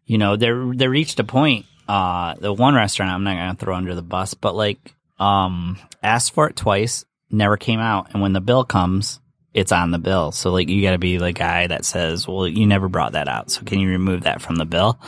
you 0.04 0.18
know, 0.18 0.36
there 0.36 0.72
they 0.74 0.88
reached 0.88 1.20
a 1.20 1.24
point. 1.24 1.66
Uh, 1.88 2.34
the 2.34 2.52
one 2.52 2.74
restaurant 2.74 3.12
I'm 3.12 3.24
not 3.24 3.36
gonna 3.36 3.54
throw 3.54 3.74
under 3.74 3.94
the 3.94 4.02
bus, 4.02 4.34
but 4.34 4.54
like, 4.54 4.94
um, 5.18 5.78
asked 6.02 6.34
for 6.34 6.48
it 6.48 6.56
twice, 6.56 7.04
never 7.30 7.56
came 7.56 7.80
out, 7.80 8.12
and 8.12 8.22
when 8.22 8.32
the 8.32 8.40
bill 8.40 8.64
comes, 8.64 9.20
it's 9.52 9.72
on 9.72 9.90
the 9.90 9.98
bill. 9.98 10.32
So 10.32 10.50
like, 10.50 10.68
you 10.68 10.82
got 10.82 10.92
to 10.92 10.98
be 10.98 11.16
the 11.16 11.32
guy 11.32 11.66
that 11.66 11.84
says, 11.84 12.26
well, 12.26 12.48
you 12.48 12.66
never 12.66 12.88
brought 12.88 13.12
that 13.12 13.28
out, 13.28 13.50
so 13.50 13.62
can 13.62 13.80
you 13.80 13.88
remove 13.88 14.22
that 14.22 14.42
from 14.42 14.56
the 14.56 14.64
bill? 14.64 14.98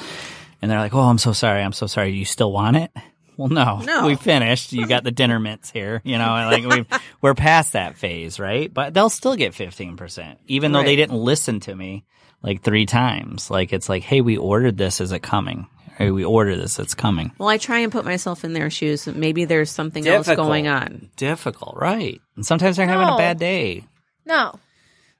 And 0.62 0.70
they're 0.70 0.78
like, 0.78 0.94
oh, 0.94 1.00
I'm 1.00 1.18
so 1.18 1.32
sorry, 1.32 1.62
I'm 1.62 1.72
so 1.72 1.86
sorry. 1.86 2.12
You 2.12 2.24
still 2.24 2.50
want 2.52 2.76
it? 2.76 2.90
Well, 3.36 3.48
no, 3.48 3.80
No. 3.80 4.06
we 4.06 4.14
finished. 4.16 4.72
You 4.72 4.86
got 4.86 5.04
the 5.04 5.10
dinner 5.10 5.38
mints 5.38 5.70
here, 5.70 6.00
you 6.04 6.16
know, 6.18 6.26
like 6.50 6.64
we 6.64 6.86
we're 7.20 7.34
past 7.34 7.74
that 7.74 7.96
phase, 7.98 8.40
right? 8.40 8.72
But 8.72 8.94
they'll 8.94 9.10
still 9.10 9.36
get 9.36 9.52
15%, 9.52 10.36
even 10.46 10.72
though 10.72 10.82
they 10.82 10.96
didn't 10.96 11.18
listen 11.18 11.60
to 11.60 11.74
me 11.74 12.04
like 12.42 12.62
three 12.62 12.86
times. 12.86 13.50
Like 13.50 13.72
it's 13.72 13.88
like, 13.88 14.02
hey, 14.02 14.20
we 14.22 14.36
ordered 14.38 14.78
this, 14.78 15.00
is 15.00 15.12
it 15.12 15.22
coming? 15.22 15.66
Hey, 15.98 16.10
we 16.10 16.24
order 16.24 16.56
this, 16.56 16.78
it's 16.78 16.94
coming. 16.94 17.32
Well, 17.38 17.48
I 17.48 17.56
try 17.58 17.78
and 17.80 17.90
put 17.90 18.04
myself 18.04 18.44
in 18.44 18.52
their 18.52 18.68
shoes. 18.68 19.06
Maybe 19.06 19.46
there's 19.46 19.70
something 19.70 20.06
else 20.06 20.26
going 20.28 20.68
on. 20.68 21.10
Difficult, 21.16 21.76
right? 21.76 22.20
And 22.36 22.44
sometimes 22.44 22.76
they're 22.76 22.86
having 22.86 23.08
a 23.08 23.16
bad 23.16 23.38
day. 23.38 23.84
No, 24.26 24.54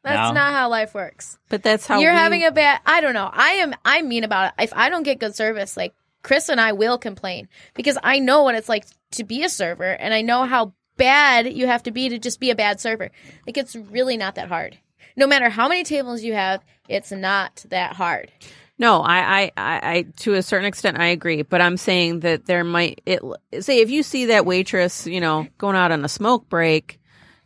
that's 0.07 0.31
No? 0.31 0.41
not 0.41 0.53
how 0.53 0.69
life 0.71 0.95
works. 0.95 1.39
But 1.49 1.63
that's 1.63 1.87
how 1.87 1.99
You're 2.01 2.13
we- 2.13 2.19
having 2.19 2.45
a 2.45 2.51
bad. 2.51 2.81
I 2.87 3.01
don't 3.01 3.15
know. 3.15 3.29
I 3.33 3.53
am. 3.53 3.75
I'm 3.85 4.09
mean 4.09 4.25
about 4.25 4.55
it. 4.59 4.63
If 4.65 4.73
I 4.75 4.89
don't 4.89 5.03
get 5.03 5.19
good 5.19 5.35
service, 5.35 5.77
like 5.77 5.95
Chris 6.23 6.49
and 6.49 6.61
I 6.61 6.73
will 6.73 6.99
complain 6.99 7.49
because 7.75 7.99
I 8.03 8.19
know 8.19 8.43
what 8.43 8.55
it's 8.55 8.69
like 8.69 8.87
to 9.13 9.25
be 9.25 9.45
a 9.45 9.49
server, 9.49 9.85
and 9.93 10.13
I 10.15 10.23
know 10.23 10.45
how 10.45 10.73
bad 10.97 11.53
you 11.53 11.67
have 11.67 11.83
to 11.85 11.91
be 11.91 12.09
to 12.09 12.19
just 12.19 12.41
be 12.41 12.51
a 12.51 12.55
bad 12.55 12.81
server. 12.81 13.11
Like 13.47 13.57
it's 13.57 13.77
really 13.77 14.17
not 14.17 14.35
that 14.37 14.49
hard. 14.49 14.79
No 15.17 15.27
matter 15.27 15.49
how 15.49 15.69
many 15.69 15.85
tables 15.85 16.23
you 16.23 16.33
have, 16.35 16.63
it's 16.89 17.11
not 17.13 17.65
that 17.71 17.95
hard. 17.95 18.31
No, 18.79 19.01
I, 19.01 19.17
I, 19.17 19.53
I, 19.57 19.91
I, 19.97 20.03
to 20.19 20.35
a 20.35 20.43
certain 20.43 20.67
extent, 20.67 20.99
I 20.99 21.07
agree. 21.07 21.41
But 21.41 21.63
I'm 21.63 21.79
saying 21.79 22.21
that 22.21 22.45
there 22.45 22.63
might, 22.65 23.01
it, 23.07 23.23
say, 23.61 23.81
if 23.81 23.89
you 23.89 24.03
see 24.03 24.27
that 24.27 24.45
waitress, 24.45 25.07
you 25.07 25.19
know, 25.21 25.47
going 25.57 25.77
out 25.77 25.93
on 25.93 26.05
a 26.05 26.09
smoke 26.09 26.51
break 26.51 27.01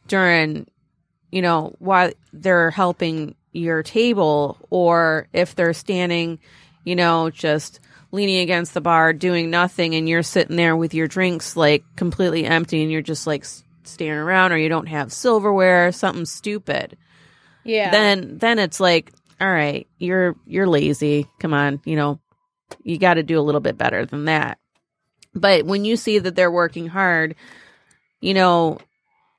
during, 0.09 0.67
you 1.31 1.43
know, 1.43 1.75
while 1.79 2.11
they're 2.33 2.71
helping 2.71 3.35
your 3.53 3.83
table, 3.83 4.59
or 4.71 5.29
if 5.33 5.55
they're 5.55 5.73
standing, 5.73 6.39
you 6.85 6.97
know, 6.97 7.31
just 7.31 7.81
leaning 8.13 8.41
against 8.41 8.75
the 8.75 8.81
bar 8.81 9.13
doing 9.13 9.51
nothing, 9.51 9.95
and 9.95 10.09
you're 10.09 10.23
sitting 10.23 10.57
there 10.57 10.77
with 10.77 10.95
your 10.95 11.09
drinks 11.09 11.57
like 11.57 11.85
completely 11.97 12.45
empty, 12.45 12.83
and 12.83 12.91
you're 12.91 13.03
just 13.03 13.27
like 13.27 13.45
staring 13.85 14.21
around, 14.21 14.53
or 14.53 14.59
you 14.59 14.69
don't 14.69 14.89
have 14.89 15.13
silverware, 15.13 15.89
or 15.89 15.93
something 15.93 16.27
stupid. 16.27 16.97
Yeah. 17.65 17.91
then 17.91 18.39
then 18.39 18.59
it's 18.59 18.81
like 18.81 19.13
all 19.41 19.51
right 19.51 19.87
you're 19.99 20.35
you're 20.47 20.67
lazy. 20.67 21.29
Come 21.39 21.55
on 21.55 21.81
you 21.85 21.97
know 21.97 22.21
you 22.83 22.99
got 22.99 23.15
to 23.15 23.23
do 23.23 23.39
a 23.39 23.43
little 23.43 23.61
bit 23.61 23.77
better 23.77 24.07
than 24.07 24.27
that. 24.27 24.59
But 25.35 25.65
when 25.65 25.85
you 25.85 25.97
see 25.97 26.19
that 26.19 26.35
they're 26.35 26.51
working 26.51 26.89
hard 26.89 27.35
you 28.21 28.35
know 28.35 28.79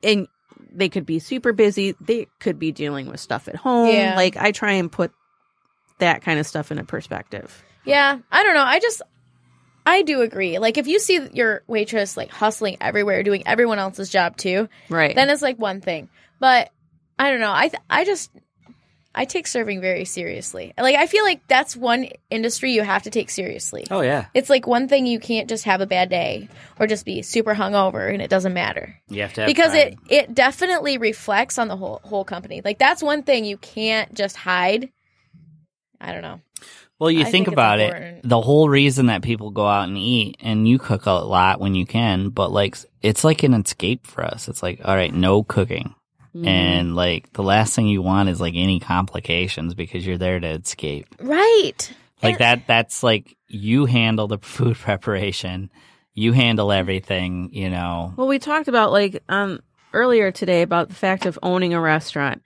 and 0.03 0.27
they 0.71 0.89
could 0.89 1.05
be 1.05 1.19
super 1.19 1.53
busy 1.53 1.95
they 2.01 2.27
could 2.39 2.57
be 2.59 2.71
dealing 2.71 3.07
with 3.07 3.19
stuff 3.19 3.47
at 3.47 3.55
home 3.55 3.87
Yeah. 3.93 4.15
like 4.15 4.37
i 4.37 4.51
try 4.51 4.73
and 4.73 4.91
put 4.91 5.11
that 5.99 6.21
kind 6.21 6.39
of 6.39 6.47
stuff 6.47 6.71
in 6.71 6.77
a 6.79 6.83
perspective 6.83 7.63
Yeah, 7.85 8.19
I 8.31 8.43
don't 8.43 8.53
know. 8.55 8.63
I 8.63 8.79
just 8.79 9.01
I 9.85 10.03
do 10.03 10.21
agree. 10.21 10.59
Like 10.59 10.77
if 10.77 10.85
you 10.87 10.99
see 10.99 11.27
your 11.33 11.63
waitress 11.67 12.15
like 12.15 12.29
hustling 12.29 12.77
everywhere, 12.79 13.23
doing 13.23 13.43
everyone 13.47 13.79
else's 13.79 14.09
job 14.09 14.37
too, 14.37 14.69
right 14.89 15.15
then 15.15 15.29
it's 15.29 15.41
like 15.41 15.57
one 15.57 15.81
thing. 15.81 16.09
But 16.39 16.69
I 17.17 17.29
don't 17.31 17.39
know. 17.39 17.51
I 17.53 17.67
th- 17.69 17.81
I 17.89 18.05
just 18.05 18.29
I 19.13 19.25
take 19.25 19.45
serving 19.47 19.81
very 19.81 20.05
seriously. 20.05 20.73
Like 20.77 20.95
I 20.95 21.05
feel 21.07 21.23
like 21.23 21.45
that's 21.47 21.75
one 21.75 22.07
industry 22.29 22.71
you 22.71 22.81
have 22.81 23.03
to 23.03 23.09
take 23.09 23.29
seriously. 23.29 23.85
Oh 23.91 24.01
yeah, 24.01 24.27
It's 24.33 24.49
like 24.49 24.67
one 24.67 24.87
thing 24.87 25.05
you 25.05 25.19
can't 25.19 25.49
just 25.49 25.65
have 25.65 25.81
a 25.81 25.85
bad 25.85 26.09
day 26.09 26.47
or 26.79 26.87
just 26.87 27.05
be 27.05 27.21
super 27.21 27.53
hungover 27.53 28.11
and 28.11 28.21
it 28.21 28.29
doesn't 28.29 28.53
matter. 28.53 28.95
you 29.09 29.21
have 29.21 29.33
to 29.33 29.41
have 29.41 29.47
because 29.47 29.71
pride. 29.71 29.97
it 30.07 30.13
it 30.13 30.35
definitely 30.35 30.97
reflects 30.97 31.57
on 31.59 31.67
the 31.67 31.75
whole 31.75 31.99
whole 32.03 32.23
company. 32.23 32.61
Like 32.63 32.79
that's 32.79 33.03
one 33.03 33.23
thing 33.23 33.43
you 33.43 33.57
can't 33.57 34.13
just 34.13 34.37
hide. 34.37 34.91
I 35.99 36.13
don't 36.13 36.23
know. 36.23 36.39
Well, 37.01 37.09
you 37.09 37.21
I 37.21 37.23
think, 37.23 37.47
think 37.47 37.47
about 37.47 37.79
it, 37.79 38.21
the 38.23 38.39
whole 38.39 38.69
reason 38.69 39.07
that 39.07 39.23
people 39.23 39.49
go 39.49 39.65
out 39.65 39.87
and 39.87 39.97
eat, 39.97 40.37
and 40.39 40.67
you 40.67 40.77
cook 40.77 41.07
a 41.07 41.11
lot 41.13 41.59
when 41.59 41.73
you 41.73 41.83
can, 41.83 42.29
but 42.29 42.51
like 42.51 42.77
it's 43.01 43.23
like 43.23 43.41
an 43.41 43.55
escape 43.55 44.05
for 44.05 44.23
us. 44.23 44.47
It's 44.47 44.61
like, 44.61 44.81
all 44.85 44.95
right, 44.95 45.11
no 45.11 45.41
cooking. 45.41 45.95
Mm-hmm. 46.35 46.47
And 46.47 46.95
like 46.95 47.33
the 47.33 47.43
last 47.43 47.75
thing 47.75 47.87
you 47.87 48.01
want 48.01 48.29
is 48.29 48.39
like 48.39 48.53
any 48.55 48.79
complications 48.79 49.73
because 49.73 50.05
you're 50.05 50.17
there 50.17 50.39
to 50.39 50.47
escape. 50.47 51.07
Right. 51.19 51.93
Like 52.23 52.33
And- 52.35 52.39
that, 52.39 52.67
that's 52.67 53.03
like 53.03 53.35
you 53.47 53.85
handle 53.85 54.27
the 54.27 54.37
food 54.41 54.77
preparation, 54.77 55.69
you 56.13 56.31
handle 56.33 56.71
everything, 56.71 57.49
you 57.53 57.69
know. 57.69 58.13
Well, 58.15 58.27
we 58.27 58.39
talked 58.39 58.67
about 58.69 58.91
like 58.91 59.21
um 59.29 59.59
earlier 59.93 60.31
today 60.31 60.61
about 60.61 60.87
the 60.87 60.95
fact 60.95 61.25
of 61.25 61.37
owning 61.43 61.73
a 61.73 61.81
restaurant 61.81 62.41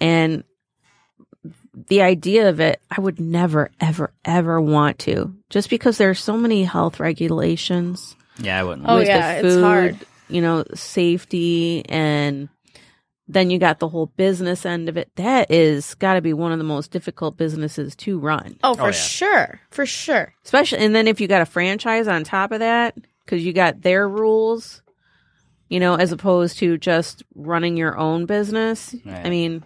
and 0.00 0.42
the 1.88 2.02
idea 2.02 2.48
of 2.48 2.58
it, 2.60 2.80
I 2.90 3.00
would 3.00 3.20
never, 3.20 3.70
ever, 3.80 4.12
ever 4.24 4.60
want 4.60 4.98
to. 5.00 5.34
Just 5.50 5.70
because 5.70 5.98
there's 5.98 6.18
so 6.20 6.36
many 6.36 6.64
health 6.64 6.98
regulations 6.98 8.16
Yeah, 8.38 8.58
I 8.58 8.64
wouldn't. 8.64 8.88
Oh, 8.88 8.98
yeah, 8.98 9.40
the 9.40 9.46
it's 9.46 9.54
food. 9.54 9.62
hard. 9.64 9.98
you 10.28 10.40
know, 10.42 10.64
safety 10.74 11.84
and 11.88 12.48
then 13.32 13.50
you 13.50 13.58
got 13.58 13.78
the 13.78 13.88
whole 13.88 14.06
business 14.06 14.66
end 14.66 14.88
of 14.88 14.96
it. 14.96 15.10
That 15.16 15.50
is 15.50 15.94
got 15.94 16.14
to 16.14 16.20
be 16.20 16.32
one 16.32 16.52
of 16.52 16.58
the 16.58 16.64
most 16.64 16.90
difficult 16.90 17.36
businesses 17.36 17.94
to 17.96 18.18
run. 18.18 18.58
Oh, 18.64 18.74
for 18.74 18.82
oh, 18.82 18.86
yeah. 18.86 18.92
sure. 18.92 19.60
For 19.70 19.86
sure. 19.86 20.34
Especially 20.44 20.78
and 20.78 20.94
then 20.94 21.06
if 21.08 21.20
you 21.20 21.28
got 21.28 21.42
a 21.42 21.46
franchise 21.46 22.08
on 22.08 22.24
top 22.24 22.52
of 22.52 22.58
that 22.60 22.96
cuz 23.26 23.44
you 23.44 23.52
got 23.52 23.82
their 23.82 24.08
rules, 24.08 24.82
you 25.68 25.78
know, 25.78 25.94
as 25.94 26.12
opposed 26.12 26.58
to 26.58 26.76
just 26.76 27.22
running 27.34 27.76
your 27.76 27.96
own 27.96 28.26
business. 28.26 28.94
Right. 29.04 29.26
I 29.26 29.30
mean, 29.30 29.64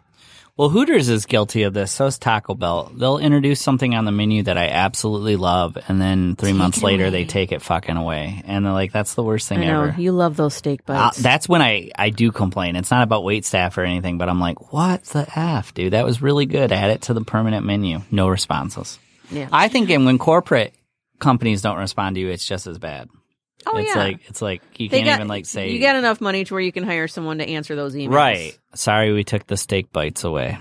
Well, 0.56 0.68
Hooters 0.68 1.08
is 1.08 1.26
guilty 1.26 1.64
of 1.64 1.74
this. 1.74 1.90
So 1.90 2.06
is 2.06 2.16
Taco 2.16 2.54
Bell. 2.54 2.92
They'll 2.94 3.18
introduce 3.18 3.60
something 3.60 3.92
on 3.96 4.04
the 4.04 4.12
menu 4.12 4.44
that 4.44 4.56
I 4.56 4.68
absolutely 4.68 5.34
love, 5.34 5.76
and 5.88 6.00
then 6.00 6.36
three 6.36 6.52
months 6.52 6.80
later 6.80 7.04
away. 7.06 7.10
they 7.10 7.24
take 7.24 7.50
it 7.50 7.60
fucking 7.60 7.96
away, 7.96 8.40
and 8.46 8.64
they're 8.64 8.72
like, 8.72 8.92
"That's 8.92 9.14
the 9.14 9.24
worst 9.24 9.48
thing 9.48 9.58
I 9.62 9.66
know 9.66 9.82
ever." 9.84 10.00
you 10.00 10.12
love 10.12 10.36
those 10.36 10.54
steak 10.54 10.82
Uh, 10.86 10.92
bites. 11.08 11.18
that's 11.18 11.48
when 11.48 11.60
I, 11.60 11.90
I 11.98 12.10
do 12.10 12.30
complain. 12.30 12.76
It's 12.76 12.92
not 12.92 13.02
about 13.02 13.24
wait 13.24 13.44
staff 13.44 13.76
or 13.78 13.82
anything, 13.82 14.16
but 14.16 14.28
I'm 14.28 14.38
like, 14.38 14.72
what 14.72 15.02
the 15.06 15.26
f, 15.36 15.74
dude? 15.74 15.92
That 15.92 16.04
was 16.04 16.22
really 16.22 16.46
good. 16.46 16.70
Add 16.70 16.90
it 16.90 17.02
to 17.02 17.14
the 17.14 17.24
permanent 17.24 17.66
menu. 17.66 18.02
No 18.12 18.28
responses. 18.28 19.00
yeah. 19.32 19.48
I 19.50 19.66
think, 19.66 19.90
and 19.90 20.06
when 20.06 20.18
corporate 20.18 20.72
companies 21.18 21.62
don't 21.62 21.78
respond 21.78 22.14
to 22.14 22.20
you, 22.20 22.28
it's 22.28 22.46
just 22.46 22.68
as 22.68 22.78
bad. 22.78 23.08
Oh 23.66 23.76
it's 23.78 23.94
yeah. 23.94 24.02
like 24.02 24.20
it's 24.28 24.42
like 24.42 24.62
you 24.78 24.88
They 24.88 24.98
can't 24.98 25.06
got- 25.08 25.14
even 25.16 25.28
like 25.28 25.46
say 25.46 25.70
you 25.70 25.80
got 25.80 25.96
enough 25.96 26.20
money 26.20 26.44
to 26.44 26.54
where 26.54 26.62
you 26.62 26.72
can 26.72 26.84
hire 26.84 27.08
someone 27.08 27.38
to 27.38 27.48
answer 27.48 27.74
those 27.76 27.94
emails. 27.94 28.12
right. 28.12 28.58
Sorry, 28.74 29.12
we 29.12 29.24
took 29.24 29.46
the 29.46 29.56
steak 29.56 29.92
bites 29.92 30.24
away. 30.24 30.58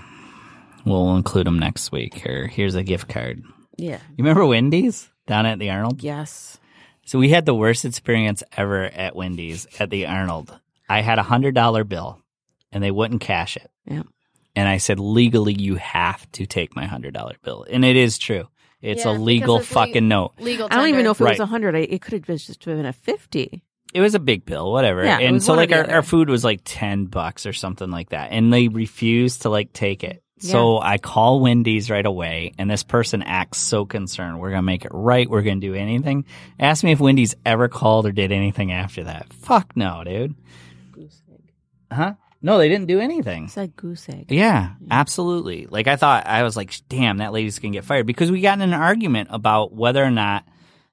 We'll 0.84 1.16
include 1.16 1.46
them 1.46 1.58
next 1.58 1.92
week. 1.92 2.26
Or 2.26 2.46
here's 2.46 2.74
a 2.74 2.82
gift 2.82 3.08
card. 3.08 3.42
Yeah. 3.76 3.98
You 4.16 4.24
remember 4.24 4.44
Wendy's 4.46 5.08
down 5.26 5.46
at 5.46 5.58
the 5.58 5.70
Arnold? 5.70 6.02
Yes. 6.02 6.58
So 7.06 7.18
we 7.18 7.30
had 7.30 7.46
the 7.46 7.54
worst 7.54 7.84
experience 7.84 8.42
ever 8.56 8.84
at 8.84 9.16
Wendy's 9.16 9.66
at 9.78 9.90
the 9.90 10.06
Arnold. 10.06 10.58
I 10.88 11.00
had 11.00 11.18
a 11.18 11.22
hundred 11.22 11.54
dollar 11.54 11.84
bill, 11.84 12.20
and 12.72 12.82
they 12.84 12.90
wouldn't 12.90 13.20
cash 13.22 13.56
it. 13.56 13.70
Yeah. 13.86 14.02
And 14.56 14.68
I 14.68 14.76
said, 14.76 15.00
legally, 15.00 15.54
you 15.54 15.74
have 15.76 16.30
to 16.32 16.46
take 16.46 16.76
my 16.76 16.86
hundred 16.86 17.14
dollar 17.14 17.34
bill, 17.42 17.66
and 17.68 17.84
it 17.84 17.96
is 17.96 18.18
true. 18.18 18.46
It's 18.84 19.04
Yeah, 19.04 19.12
a 19.12 19.14
legal 19.18 19.58
it's 19.58 19.70
le- 19.70 19.74
fucking 19.86 20.06
note. 20.06 20.32
Legal. 20.38 20.68
I 20.70 20.76
don't 20.76 20.88
even 20.88 21.04
know 21.04 21.10
if 21.12 21.20
it 21.20 21.24
Right. 21.24 21.30
was 21.32 21.40
a 21.40 21.46
hundred. 21.46 21.74
It 21.74 22.00
could 22.02 22.12
have 22.12 22.26
been 22.26 22.36
just 22.38 22.64
been 22.64 22.84
a 22.86 22.92
fifty. 22.92 23.62
It 23.94 24.00
was 24.00 24.14
a 24.14 24.18
big 24.18 24.44
bill, 24.44 24.72
whatever. 24.72 25.04
Yeah, 25.04 25.18
and 25.20 25.42
so 25.42 25.54
like 25.54 25.70
our, 25.72 25.88
our 25.90 26.02
food 26.02 26.28
was 26.28 26.44
like 26.44 26.60
ten 26.64 27.04
bucks 27.06 27.46
or 27.46 27.52
something 27.52 27.90
like 27.90 28.10
that, 28.10 28.28
and 28.32 28.52
they 28.52 28.68
refused 28.68 29.42
to 29.42 29.48
like 29.50 29.72
take 29.72 30.04
it. 30.04 30.20
So 30.40 30.78
I 30.78 30.98
call 30.98 31.40
Wendy's 31.40 31.88
right 31.90 32.04
away, 32.04 32.52
and 32.58 32.68
this 32.68 32.82
person 32.82 33.22
acts 33.22 33.56
so 33.58 33.86
concerned. 33.86 34.40
We're 34.40 34.50
gonna 34.50 34.62
make 34.62 34.84
it 34.84 34.90
right. 34.92 35.30
We're 35.30 35.40
gonna 35.42 35.60
do 35.60 35.74
anything. 35.74 36.26
Ask 36.60 36.84
me 36.84 36.92
if 36.92 37.00
Wendy's 37.00 37.34
ever 37.46 37.68
called 37.68 38.04
or 38.04 38.12
did 38.12 38.30
anything 38.32 38.70
after 38.72 39.04
that. 39.04 39.32
Fuck 39.32 39.74
no, 39.76 40.02
dude. 40.04 40.34
Goose 40.92 41.22
egg. 41.32 41.40
Huh? 41.90 42.14
No, 42.44 42.58
they 42.58 42.68
didn't 42.68 42.88
do 42.88 43.00
anything. 43.00 43.46
It's 43.46 43.56
like 43.56 43.74
goose 43.74 44.06
egg. 44.06 44.26
Yeah, 44.28 44.74
absolutely. 44.90 45.64
Like 45.64 45.86
I 45.86 45.96
thought, 45.96 46.26
I 46.26 46.42
was 46.42 46.58
like, 46.58 46.74
damn, 46.90 47.16
that 47.16 47.32
lady's 47.32 47.58
gonna 47.58 47.72
get 47.72 47.86
fired 47.86 48.04
because 48.06 48.30
we 48.30 48.42
got 48.42 48.58
in 48.58 48.60
an 48.60 48.74
argument 48.74 49.30
about 49.32 49.72
whether 49.72 50.04
or 50.04 50.10
not 50.10 50.44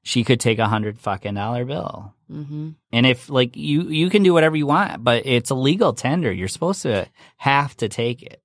she 0.02 0.24
could 0.24 0.40
take 0.40 0.60
a 0.60 0.68
hundred 0.70 0.98
fucking 0.98 1.34
dollar 1.34 1.66
bill. 1.66 2.16
Mm-hmm. 2.32 2.70
And 2.94 3.06
if 3.06 3.30
like 3.30 3.58
you, 3.58 3.82
you 3.90 4.10
can 4.10 4.24
do 4.24 4.34
whatever 4.34 4.56
you 4.56 4.66
want, 4.66 5.04
but 5.04 5.26
it's 5.26 5.50
a 5.50 5.56
legal 5.56 5.92
tender. 5.92 6.32
You're 6.32 6.48
supposed 6.48 6.84
to 6.84 7.10
have 7.36 7.76
to 7.78 7.90
take 7.90 8.24
it, 8.24 8.42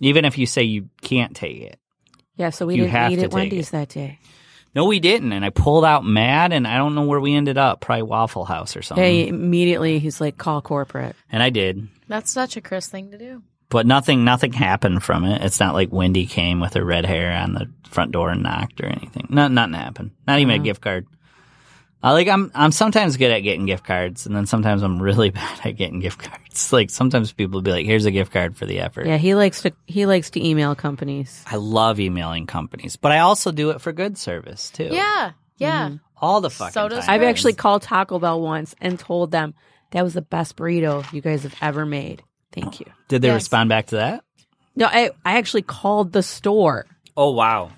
even 0.00 0.24
if 0.24 0.38
you 0.38 0.46
say 0.46 0.62
you 0.62 0.88
can't 1.02 1.36
take 1.36 1.60
it. 1.60 1.78
Yeah, 2.36 2.48
so 2.48 2.64
we 2.64 2.76
You 2.76 2.86
didn't 2.86 3.12
eat 3.12 3.18
at 3.18 3.32
Wendy's 3.34 3.68
it. 3.68 3.72
that 3.72 3.88
day. 3.90 4.18
No, 4.74 4.86
we 4.86 4.98
didn't. 5.00 5.32
And 5.32 5.44
I 5.44 5.50
pulled 5.50 5.84
out 5.84 6.04
mad, 6.04 6.52
and 6.52 6.66
I 6.66 6.76
don't 6.78 6.94
know 6.94 7.04
where 7.04 7.20
we 7.20 7.34
ended 7.34 7.56
up. 7.58 7.80
Probably 7.80 8.02
Waffle 8.02 8.44
House 8.44 8.76
or 8.76 8.82
something. 8.82 9.04
Yeah, 9.04 9.10
he- 9.24 9.28
immediately 9.28 9.98
he's 10.00 10.20
like, 10.20 10.36
call 10.36 10.60
corporate. 10.62 11.14
And 11.30 11.42
I 11.42 11.50
did. 11.50 11.86
That's 12.08 12.30
such 12.32 12.56
a 12.56 12.60
Chris 12.60 12.88
thing 12.88 13.10
to 13.12 13.18
do. 13.18 13.42
but 13.70 13.86
nothing 13.86 14.24
nothing 14.24 14.52
happened 14.52 15.02
from 15.02 15.24
it. 15.24 15.42
It's 15.42 15.58
not 15.60 15.74
like 15.74 15.90
Wendy 15.92 16.26
came 16.26 16.60
with 16.60 16.74
her 16.74 16.84
red 16.84 17.06
hair 17.06 17.32
on 17.32 17.54
the 17.54 17.70
front 17.88 18.12
door 18.12 18.30
and 18.30 18.42
knocked 18.42 18.80
or 18.80 18.86
anything. 18.86 19.26
No, 19.30 19.48
nothing 19.48 19.74
happened. 19.74 20.10
Not 20.26 20.38
even 20.40 20.54
a 20.54 20.58
gift 20.64 20.80
card. 20.80 21.06
I 22.04 22.12
like 22.12 22.28
I'm 22.28 22.50
I'm 22.54 22.70
sometimes 22.70 23.16
good 23.16 23.30
at 23.30 23.40
getting 23.40 23.64
gift 23.64 23.84
cards, 23.84 24.26
and 24.26 24.36
then 24.36 24.44
sometimes 24.44 24.82
I'm 24.82 25.00
really 25.00 25.30
bad 25.40 25.60
at 25.64 25.70
getting 25.76 26.00
gift 26.00 26.22
cards. 26.22 26.70
Like 26.70 26.90
sometimes 26.90 27.32
people 27.32 27.54
will 27.54 27.62
be 27.62 27.70
like, 27.70 27.86
"Here's 27.86 28.04
a 28.04 28.10
gift 28.10 28.30
card 28.30 28.58
for 28.58 28.66
the 28.66 28.80
effort." 28.80 29.06
Yeah, 29.06 29.16
he 29.16 29.34
likes 29.34 29.62
to 29.62 29.72
he 29.86 30.04
likes 30.04 30.28
to 30.30 30.46
email 30.46 30.74
companies. 30.74 31.42
I 31.46 31.56
love 31.56 31.98
emailing 31.98 32.46
companies, 32.46 32.96
but 32.96 33.10
I 33.10 33.20
also 33.20 33.52
do 33.52 33.70
it 33.70 33.80
for 33.80 33.90
good 33.92 34.18
service 34.18 34.68
too. 34.68 34.90
Yeah. 34.92 35.32
Yeah. 35.56 35.86
Mm-hmm. 35.86 35.96
all 36.18 36.42
the 36.42 36.50
fucking 36.50 36.72
So 36.72 36.88
does 36.88 37.06
time. 37.06 37.14
I've 37.14 37.22
actually 37.26 37.54
called 37.54 37.80
Taco 37.82 38.18
Bell 38.18 38.38
once 38.40 38.74
and 38.82 38.98
told 38.98 39.30
them 39.30 39.54
that 39.92 40.02
was 40.02 40.12
the 40.12 40.20
best 40.20 40.56
burrito 40.56 41.10
you 41.10 41.22
guys 41.22 41.44
have 41.44 41.54
ever 41.62 41.86
made. 41.86 42.22
Thank 42.52 42.80
you. 42.80 42.86
Did 43.08 43.22
they 43.22 43.28
Yes. 43.28 43.34
respond 43.36 43.68
back 43.70 43.86
to 43.86 43.96
that? 43.96 44.24
No, 44.76 44.86
I 44.86 45.10
I 45.24 45.38
actually 45.38 45.62
called 45.62 46.12
the 46.12 46.22
store. 46.22 46.84
Oh 47.16 47.30
wow! 47.30 47.70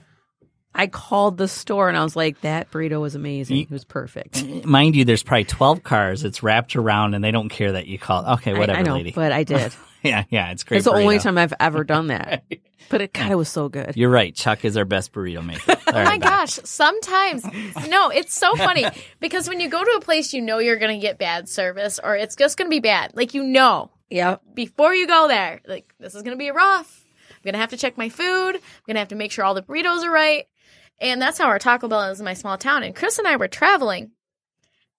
I 0.76 0.86
called 0.86 1.38
the 1.38 1.48
store 1.48 1.88
and 1.88 1.96
I 1.96 2.04
was 2.04 2.14
like, 2.14 2.40
that 2.42 2.70
burrito 2.70 3.00
was 3.00 3.14
amazing. 3.14 3.56
It 3.58 3.70
was 3.70 3.84
perfect. 3.84 4.44
Mind 4.64 4.94
you, 4.94 5.04
there's 5.04 5.22
probably 5.22 5.44
twelve 5.44 5.82
cars. 5.82 6.22
It's 6.24 6.42
wrapped 6.42 6.76
around, 6.76 7.14
and 7.14 7.24
they 7.24 7.30
don't 7.30 7.48
care 7.48 7.72
that 7.72 7.86
you 7.86 7.98
call. 7.98 8.24
Okay, 8.34 8.52
whatever, 8.52 8.78
I, 8.78 8.82
know, 8.82 8.94
lady. 8.94 9.12
but 9.12 9.32
I 9.32 9.42
did. 9.44 9.74
yeah, 10.02 10.24
yeah, 10.30 10.50
it's 10.52 10.62
great. 10.64 10.78
it's 10.78 10.84
the 10.84 10.92
only 10.92 11.18
time 11.18 11.38
I've 11.38 11.54
ever 11.58 11.82
done 11.84 12.08
that. 12.08 12.44
But 12.88 13.00
it 13.00 13.12
God, 13.12 13.32
it 13.32 13.34
was 13.34 13.48
so 13.48 13.68
good. 13.68 13.96
You're 13.96 14.10
right. 14.10 14.32
Chuck 14.32 14.64
is 14.64 14.76
our 14.76 14.84
best 14.84 15.12
burrito 15.12 15.44
maker. 15.44 15.72
All 15.72 15.76
Oh 15.88 15.92
right, 15.92 16.04
my 16.04 16.18
back. 16.18 16.30
gosh, 16.46 16.60
sometimes 16.62 17.44
no, 17.88 18.10
it's 18.10 18.32
so 18.32 18.54
funny 18.54 18.86
because 19.18 19.48
when 19.48 19.58
you 19.58 19.68
go 19.68 19.82
to 19.82 19.90
a 19.96 20.00
place 20.00 20.32
you 20.32 20.40
know 20.40 20.58
you're 20.58 20.76
going 20.76 20.94
to 20.94 21.04
get 21.04 21.18
bad 21.18 21.48
service 21.48 21.98
or 22.02 22.14
it's 22.14 22.36
just 22.36 22.56
going 22.56 22.66
to 22.66 22.70
be 22.70 22.78
bad. 22.78 23.10
Like 23.16 23.34
you 23.34 23.42
know 23.42 23.90
Yeah. 24.08 24.36
before 24.54 24.94
you 24.94 25.08
go 25.08 25.26
there, 25.26 25.62
like 25.66 25.92
this 25.98 26.14
is 26.14 26.22
going 26.22 26.36
to 26.36 26.38
be 26.38 26.52
rough. 26.52 27.04
I'm 27.30 27.36
going 27.42 27.54
to 27.54 27.58
have 27.58 27.70
to 27.70 27.76
check 27.76 27.98
my 27.98 28.08
food. 28.08 28.54
I'm 28.54 28.60
going 28.86 28.94
to 28.94 29.00
have 29.00 29.08
to 29.08 29.16
make 29.16 29.32
sure 29.32 29.44
all 29.44 29.54
the 29.54 29.62
burritos 29.62 30.04
are 30.04 30.10
right. 30.12 30.46
And 31.00 31.20
that's 31.20 31.38
how 31.38 31.46
our 31.46 31.58
Taco 31.58 31.88
Bell 31.88 32.10
is 32.10 32.20
in 32.20 32.24
my 32.24 32.34
small 32.34 32.56
town. 32.56 32.82
And 32.82 32.94
Chris 32.94 33.18
and 33.18 33.28
I 33.28 33.36
were 33.36 33.48
traveling 33.48 34.12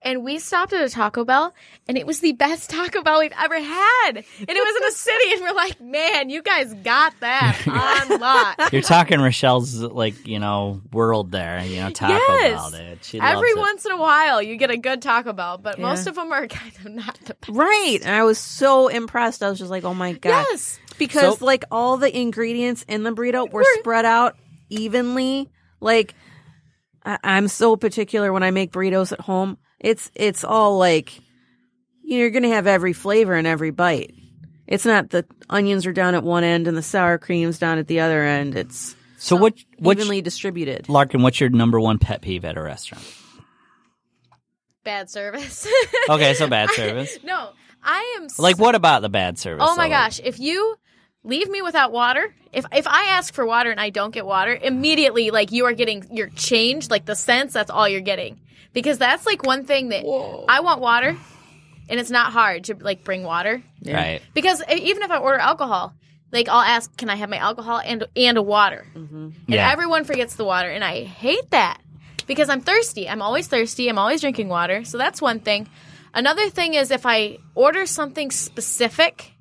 and 0.03 0.23
we 0.23 0.37
stopped 0.37 0.73
at 0.73 0.81
a 0.85 0.89
Taco 0.89 1.25
Bell 1.25 1.55
and 1.87 1.97
it 1.97 2.05
was 2.05 2.19
the 2.19 2.33
best 2.33 2.69
Taco 2.69 3.01
Bell 3.01 3.19
we've 3.19 3.33
ever 3.35 3.59
had. 3.59 4.11
And 4.15 4.23
it 4.47 4.47
was 4.47 4.75
in 4.77 4.87
a 4.87 4.91
city 4.95 5.33
and 5.33 5.41
we're 5.41 5.53
like, 5.55 5.81
man, 5.81 6.29
you 6.29 6.43
guys 6.43 6.71
got 6.75 7.13
that 7.21 7.57
on 8.11 8.19
lock. 8.19 8.71
You're 8.71 8.83
talking 8.83 9.19
Rochelle's 9.19 9.73
like 9.81 10.27
you 10.27 10.37
know 10.37 10.81
world 10.93 11.31
there. 11.31 11.63
You 11.65 11.81
know 11.81 11.89
Taco 11.89 12.13
Yes. 12.13 12.51
Bell, 12.53 12.69
dude. 12.89 13.03
She 13.03 13.19
loves 13.19 13.31
Every 13.33 13.49
it. 13.49 13.57
once 13.57 13.85
in 13.87 13.91
a 13.91 13.97
while, 13.97 14.39
you 14.39 14.55
get 14.57 14.69
a 14.69 14.77
good 14.77 15.01
Taco 15.01 15.33
Bell, 15.33 15.57
but 15.57 15.79
Yeah. 15.79 15.85
most 15.87 16.05
of 16.05 16.13
them 16.13 16.31
are 16.31 16.45
kind 16.47 16.73
of 16.85 16.91
not 16.91 17.19
the 17.25 17.33
best. 17.33 17.49
Right. 17.49 17.97
And 18.03 18.15
I 18.15 18.23
was 18.23 18.37
so 18.37 18.87
impressed. 18.87 19.41
I 19.41 19.49
was 19.49 19.57
just 19.57 19.71
like, 19.71 19.83
oh 19.83 19.95
my 19.95 20.13
God. 20.13 20.45
Yes. 20.51 20.79
Because 20.99 21.39
So- 21.39 21.45
like 21.45 21.63
all 21.71 21.97
the 21.97 22.15
ingredients 22.15 22.85
in 22.87 23.01
the 23.01 23.11
burrito 23.11 23.51
were 23.51 23.65
spread 23.79 24.05
out 24.05 24.35
evenly. 24.69 25.49
Like 25.80 26.13
I- 27.05 27.19
I'm 27.23 27.47
so 27.47 27.75
particular 27.75 28.32
when 28.34 28.43
I 28.43 28.51
make 28.51 28.71
burritos 28.71 29.11
at 29.11 29.21
home. 29.21 29.57
It's 29.80 30.11
it's 30.15 30.43
all 30.43 30.78
like 30.78 31.17
you 32.03 32.15
know, 32.15 32.17
you're 32.21 32.30
gonna 32.30 32.49
have 32.49 32.67
every 32.67 32.93
flavor 32.93 33.36
in 33.36 33.45
every 33.45 33.71
bite. 33.71 34.13
It's 34.65 34.86
not 34.86 35.09
the 35.11 35.25
onions 35.49 35.86
are 35.86 35.93
down 35.93 36.15
at 36.15 36.23
one 36.23 36.43
end 36.43 36.67
and 36.67 36.75
the 36.75 36.82
sour 36.82 37.17
cream's 37.17 37.57
down 37.59 37.78
at 37.78 37.88
the 37.88 37.99
other 38.01 38.23
end. 38.23 38.55
It's 38.55 38.95
So 39.17 39.36
what? 39.36 39.53
What? 39.80 39.97
evenly 39.97 40.21
distributed. 40.21 40.89
Larkin, 40.89 41.21
what's 41.21 41.39
your 41.39 41.49
number 41.49 41.80
one 41.80 41.99
pet 41.99 42.21
peeve 42.21 42.43
at 42.43 42.57
a 42.57 42.61
restaurant? 42.61 43.05
Bad 44.84 45.09
service. 45.09 45.67
Okay, 46.09 46.34
so 46.34 46.47
bad 46.49 46.69
service. 46.71 47.17
no, 47.23 47.49
I 47.84 48.15
am 48.17 48.25
s- 48.25 48.39
Like 48.39 48.57
what 48.57 48.75
about 48.75 49.01
the 49.01 49.09
bad 49.09 49.38
service? 49.38 49.65
Oh 49.67 49.75
my 49.75 49.88
though? 49.88 49.93
gosh! 49.95 50.19
If 50.23 50.39
you 50.39 50.75
leave 51.24 51.49
me 51.49 51.61
without 51.61 51.91
water, 51.91 52.34
if 52.53 52.65
if 52.72 52.88
I 52.88 53.09
ask 53.09 53.34
for 53.34 53.45
water 53.45 53.70
and 53.72 53.80
I 53.80 53.89
don't 53.89 54.11
get 54.11 54.26
water, 54.26 54.57
immediately 54.61 55.32
like 55.32 55.51
you 55.51 55.65
are 55.65 55.74
getting 55.74 56.05
your 56.11 56.30
change, 56.30 56.89
like 56.89 57.05
the 57.05 57.15
cents. 57.15 57.53
That's 57.53 57.70
all 57.70 57.88
you're 57.88 58.01
getting 58.01 58.39
because 58.74 58.97
that's 58.97 59.26
like 59.26 59.43
one 59.45 59.65
thing 59.65 59.89
that 59.89 60.03
I 60.49 60.59
want 60.61 60.82
water, 60.82 61.15
and 61.89 61.99
it's 61.99 62.11
not 62.11 62.32
hard 62.32 62.65
to 62.65 62.76
like 62.76 63.03
bring 63.03 63.24
water 63.24 63.61
Right. 63.86 64.22
because 64.34 64.61
even 64.72 65.03
if 65.03 65.11
I 65.11 65.18
order 65.18 65.39
alcohol. 65.39 65.93
Like 66.30 66.49
I'll 66.49 66.59
ask, 66.59 66.93
can 66.97 67.09
I 67.09 67.15
have 67.15 67.30
my 67.30 67.38
alcohol 67.38 67.80
and 67.80 68.03
and 68.13 68.38
a 68.38 68.41
water? 68.41 68.86
Mm-hmm. 68.93 69.15
And 69.15 69.34
Yeah. 69.47 69.72
everyone 69.72 70.03
forgets 70.03 70.36
the 70.36 70.43
water, 70.43 70.70
and 70.70 70.84
I 70.84 71.03
hate 71.05 71.51
that 71.51 71.80
because 72.28 72.49
I'm 72.49 72.59
thirsty. 72.59 73.07
I'm 73.07 73.22
always 73.22 73.47
thirsty. 73.47 73.88
I'm 73.88 73.97
always 73.97 74.20
drinking 74.20 74.49
water. 74.49 74.84
So 74.84 74.97
that's 74.97 75.22
one 75.22 75.39
thing. 75.39 75.70
Another 76.13 76.49
thing 76.49 76.74
is 76.74 76.91
if 76.91 77.05
I 77.05 77.38
order 77.55 77.86
something 77.86 78.30
specific 78.32 79.32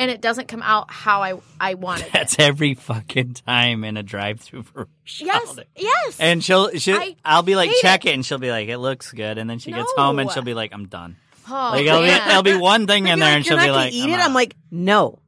and 0.00 0.10
it 0.10 0.20
doesn't 0.20 0.48
come 0.48 0.62
out 0.62 0.90
how 0.90 1.22
I 1.22 1.34
I 1.60 1.74
want 1.74 2.02
it. 2.02 2.10
That's 2.12 2.36
every 2.40 2.74
fucking 2.74 3.34
time 3.34 3.84
in 3.84 3.96
a 3.96 4.02
drive-through 4.02 4.62
for 4.64 4.88
Rochelle. 5.04 5.26
yes, 5.26 5.58
yes. 5.76 6.16
And 6.18 6.42
she'll, 6.42 6.70
she, 6.78 6.92
I 6.94 7.14
I'll 7.24 7.42
be 7.42 7.54
like, 7.54 7.70
check 7.80 8.06
it. 8.06 8.14
and 8.14 8.24
she'll 8.26 8.38
be 8.38 8.50
like, 8.50 8.68
it 8.68 8.78
looks 8.78 9.12
good, 9.12 9.38
and 9.38 9.48
then 9.48 9.58
she 9.60 9.70
gets 9.70 9.92
home 9.96 10.18
and 10.18 10.30
she'll 10.32 10.42
be 10.42 10.54
like, 10.54 10.72
I'm 10.72 10.86
done. 10.88 11.16
oh, 11.48 11.52
Like, 11.52 11.86
it'll 11.86 12.00
be, 12.00 12.06
man. 12.08 12.26
there'll 12.28 12.42
be 12.42 12.56
one 12.56 12.86
thing 12.86 13.06
in 13.06 13.18
there, 13.20 13.28
like, 13.28 13.36
and 13.36 13.46
she'll 13.46 13.58
be 13.58 13.70
like, 13.70 13.92
eat 13.92 14.04
I'm 14.04 14.10
it. 14.10 14.14
out. 14.14 14.20
I'm 14.26 14.34
like, 14.34 14.56
no. 14.70 15.18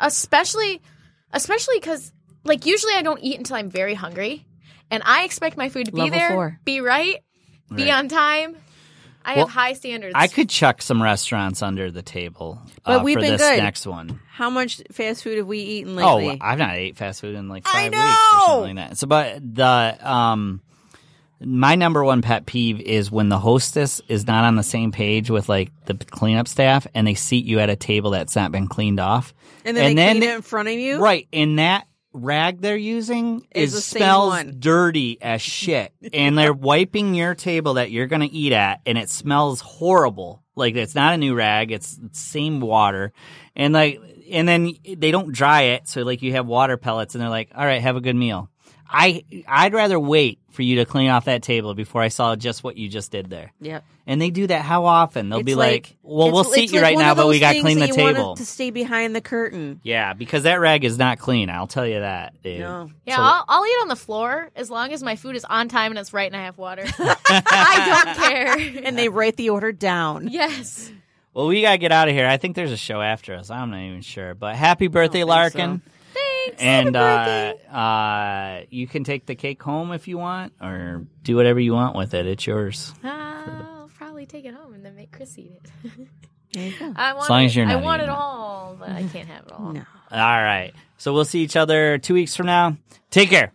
especially 0.00 0.82
especially 1.32 1.76
because 1.78 2.12
like 2.44 2.66
usually 2.66 2.94
I 2.94 3.02
don't 3.02 3.20
eat 3.22 3.38
until 3.38 3.56
I'm 3.56 3.70
very 3.70 3.94
hungry, 3.94 4.44
and 4.90 5.02
I 5.06 5.24
expect 5.24 5.56
my 5.56 5.68
food 5.68 5.86
to 5.86 5.92
be 5.92 6.00
Level 6.00 6.18
there, 6.18 6.30
four. 6.30 6.60
be 6.64 6.80
right, 6.80 7.22
be 7.74 7.84
Right. 7.84 7.94
on 7.94 8.08
time. 8.08 8.56
I 9.24 9.36
Well, 9.36 9.46
have 9.46 9.54
high 9.54 9.72
standards. 9.72 10.12
I 10.14 10.26
could 10.28 10.48
chuck 10.50 10.82
some 10.82 11.02
restaurants 11.02 11.62
under 11.62 11.90
the 11.90 12.02
table 12.02 12.60
But 12.84 13.00
uh, 13.00 13.04
we've 13.04 13.14
for 13.14 13.20
been 13.20 13.32
this 13.32 13.40
good. 13.40 13.58
next 13.58 13.86
one. 13.86 14.20
How 14.30 14.50
much 14.50 14.82
fast 14.92 15.22
food 15.22 15.38
have 15.38 15.46
we 15.46 15.58
eaten 15.60 15.96
lately? 15.96 16.38
Oh. 16.40 16.44
I've 16.44 16.58
not 16.58 16.74
ate 16.74 16.96
fast 16.96 17.20
food 17.20 17.34
in 17.34 17.48
like 17.48 17.66
five 17.66 17.92
weeks 17.92 18.04
or 18.04 18.40
something 18.46 18.76
like 18.76 18.88
that. 18.90 18.98
So, 18.98 19.06
but 19.06 19.54
the 19.54 19.96
um, 20.08 20.60
my 21.40 21.74
number 21.74 22.02
one 22.04 22.22
pet 22.22 22.46
peeve 22.46 22.80
is 22.80 23.10
when 23.10 23.28
the 23.28 23.38
hostess 23.38 24.00
is 24.08 24.26
not 24.26 24.44
on 24.44 24.56
the 24.56 24.62
same 24.62 24.92
page 24.92 25.30
with 25.30 25.48
like 25.48 25.70
the 25.86 25.94
cleanup 25.94 26.48
staff, 26.48 26.86
and 26.94 27.06
they 27.06 27.14
seat 27.14 27.44
you 27.44 27.60
at 27.60 27.70
a 27.70 27.76
table 27.76 28.10
that's 28.10 28.34
not 28.36 28.50
been 28.52 28.66
cleaned 28.66 29.00
off, 29.00 29.34
and 29.64 29.76
then 29.76 29.94
they 29.96 30.10
clean 30.10 30.22
it 30.22 30.34
in 30.36 30.42
front 30.42 30.68
of 30.68 30.74
you. 30.74 30.98
right, 31.00 31.28
and 31.32 31.58
that 31.58 31.86
rag 32.14 32.60
they're 32.60 32.76
using 32.76 33.46
Is 33.54 33.70
is, 33.70 33.74
the 33.74 33.80
same 33.80 34.00
smells 34.00 34.44
dirty 34.58 35.20
as 35.20 35.42
shit, 35.42 35.92
and 36.14 36.38
they're 36.38 36.54
wiping 36.54 37.14
your 37.14 37.34
table 37.34 37.74
that 37.74 37.90
you're 37.90 38.06
gonna 38.06 38.28
eat 38.30 38.52
at, 38.52 38.80
and 38.86 38.96
it 38.96 39.10
smells 39.10 39.60
horrible. 39.60 40.42
Like 40.54 40.76
it's 40.76 40.94
not 40.94 41.14
a 41.14 41.18
new 41.18 41.34
rag; 41.34 41.72
it's 41.72 41.96
the 41.96 42.10
same 42.12 42.60
water, 42.60 43.12
and 43.56 43.74
like, 43.74 44.00
and 44.30 44.48
then 44.48 44.72
they 44.84 45.10
don't 45.10 45.32
dry 45.32 45.62
it, 45.62 45.88
so 45.88 46.02
like 46.02 46.22
you 46.22 46.32
have 46.32 46.46
water 46.46 46.76
pellets, 46.76 47.14
and 47.14 47.22
they're 47.22 47.28
like, 47.28 47.50
"All 47.54 47.66
right, 47.66 47.82
have 47.82 47.96
a 47.96 48.00
good 48.00 48.16
meal." 48.16 48.48
I 48.88 49.24
I'd 49.48 49.72
rather 49.74 49.98
wait 49.98 50.38
for 50.50 50.62
you 50.62 50.76
to 50.76 50.84
clean 50.84 51.10
off 51.10 51.24
that 51.24 51.42
table 51.42 51.74
before 51.74 52.00
I 52.02 52.08
saw 52.08 52.36
just 52.36 52.62
what 52.62 52.76
you 52.76 52.88
just 52.88 53.10
did 53.10 53.28
there. 53.28 53.52
Yep. 53.60 53.84
And 54.06 54.20
they 54.20 54.30
do 54.30 54.46
that 54.46 54.62
how 54.62 54.84
often? 54.84 55.30
They'll 55.30 55.38
It's 55.40 55.46
be 55.46 55.54
like, 55.54 55.96
"Well, 56.02 56.30
we'll 56.30 56.44
seat 56.44 56.70
you 56.72 56.80
like 56.80 56.94
right 56.94 56.98
now, 56.98 57.14
but 57.14 57.26
we 57.26 57.40
got 57.40 57.54
to 57.54 57.60
clean 57.60 57.78
the 57.78 57.86
that 57.86 57.96
you 57.96 58.12
table." 58.12 58.36
to 58.36 58.44
stay 58.44 58.70
behind 58.70 59.16
the 59.16 59.20
curtain. 59.22 59.80
Yeah, 59.82 60.12
because 60.12 60.42
that 60.44 60.60
rag 60.60 60.84
is 60.84 60.98
not 60.98 61.18
clean. 61.18 61.48
I'll 61.50 61.66
tell 61.66 61.86
you 61.86 62.00
that. 62.00 62.40
Dude. 62.42 62.60
No. 62.60 62.90
yeah, 63.06 63.16
So- 63.16 63.22
I'll, 63.22 63.44
I'll 63.48 63.66
eat 63.66 63.78
on 63.82 63.88
the 63.88 63.96
floor 63.96 64.50
as 64.54 64.70
long 64.70 64.92
as 64.92 65.02
my 65.02 65.16
food 65.16 65.34
is 65.36 65.44
on 65.44 65.68
time 65.68 65.90
and 65.92 65.98
it's 65.98 66.12
right 66.12 66.30
and 66.30 66.36
I 66.40 66.44
have 66.44 66.58
water. 66.58 66.84
I 66.98 68.04
don't 68.04 68.16
care. 68.16 68.82
And 68.84 68.98
they 68.98 69.08
write 69.08 69.36
the 69.36 69.50
order 69.50 69.72
down. 69.72 70.28
yes. 70.28 70.92
Well, 71.32 71.48
we 71.48 71.62
gotta 71.62 71.78
get 71.78 71.90
out 71.90 72.06
of 72.08 72.14
here. 72.14 72.28
I 72.28 72.36
think 72.36 72.54
there's 72.54 72.70
a 72.70 72.76
show 72.76 73.00
after 73.00 73.34
us. 73.34 73.50
I'm 73.50 73.70
not 73.70 73.80
even 73.80 74.02
sure. 74.02 74.34
But 74.34 74.54
happy 74.54 74.86
birthday, 74.86 75.20
think 75.20 75.28
Larkin! 75.30 75.82
Thanks. 76.46 76.62
And 76.62 76.96
uh, 76.96 77.54
uh, 77.70 78.62
you 78.70 78.86
can 78.86 79.04
take 79.04 79.26
the 79.26 79.34
cake 79.34 79.62
home 79.62 79.92
if 79.92 80.08
you 80.08 80.18
want, 80.18 80.52
or 80.60 81.06
do 81.22 81.36
whatever 81.36 81.60
you 81.60 81.72
want 81.72 81.96
with 81.96 82.14
it. 82.14 82.26
It's 82.26 82.46
yours. 82.46 82.92
I'll 83.02 83.90
probably 83.96 84.26
take 84.26 84.44
it 84.44 84.54
home 84.54 84.74
and 84.74 84.84
then 84.84 84.94
make 84.94 85.12
Chris 85.12 85.38
eat 85.38 85.52
it. 85.52 86.08
There 86.52 86.68
you 86.68 86.78
go. 86.78 86.92
I 86.94 87.14
want 87.14 87.30
long 87.30 87.42
it, 87.42 87.46
as 87.46 87.56
you're 87.56 87.66
I 87.66 87.76
want 87.76 88.02
it. 88.02 88.08
all, 88.08 88.76
but 88.78 88.90
I 88.90 89.02
can't 89.12 89.28
have 89.28 89.46
it 89.46 89.52
all. 89.52 89.72
No. 89.72 89.82
All 90.12 90.18
right. 90.18 90.72
So 90.98 91.12
we'll 91.12 91.24
see 91.24 91.42
each 91.42 91.56
other 91.56 91.98
two 91.98 92.14
weeks 92.14 92.36
from 92.36 92.46
now. 92.46 92.76
Take 93.10 93.28
care. 93.30 93.52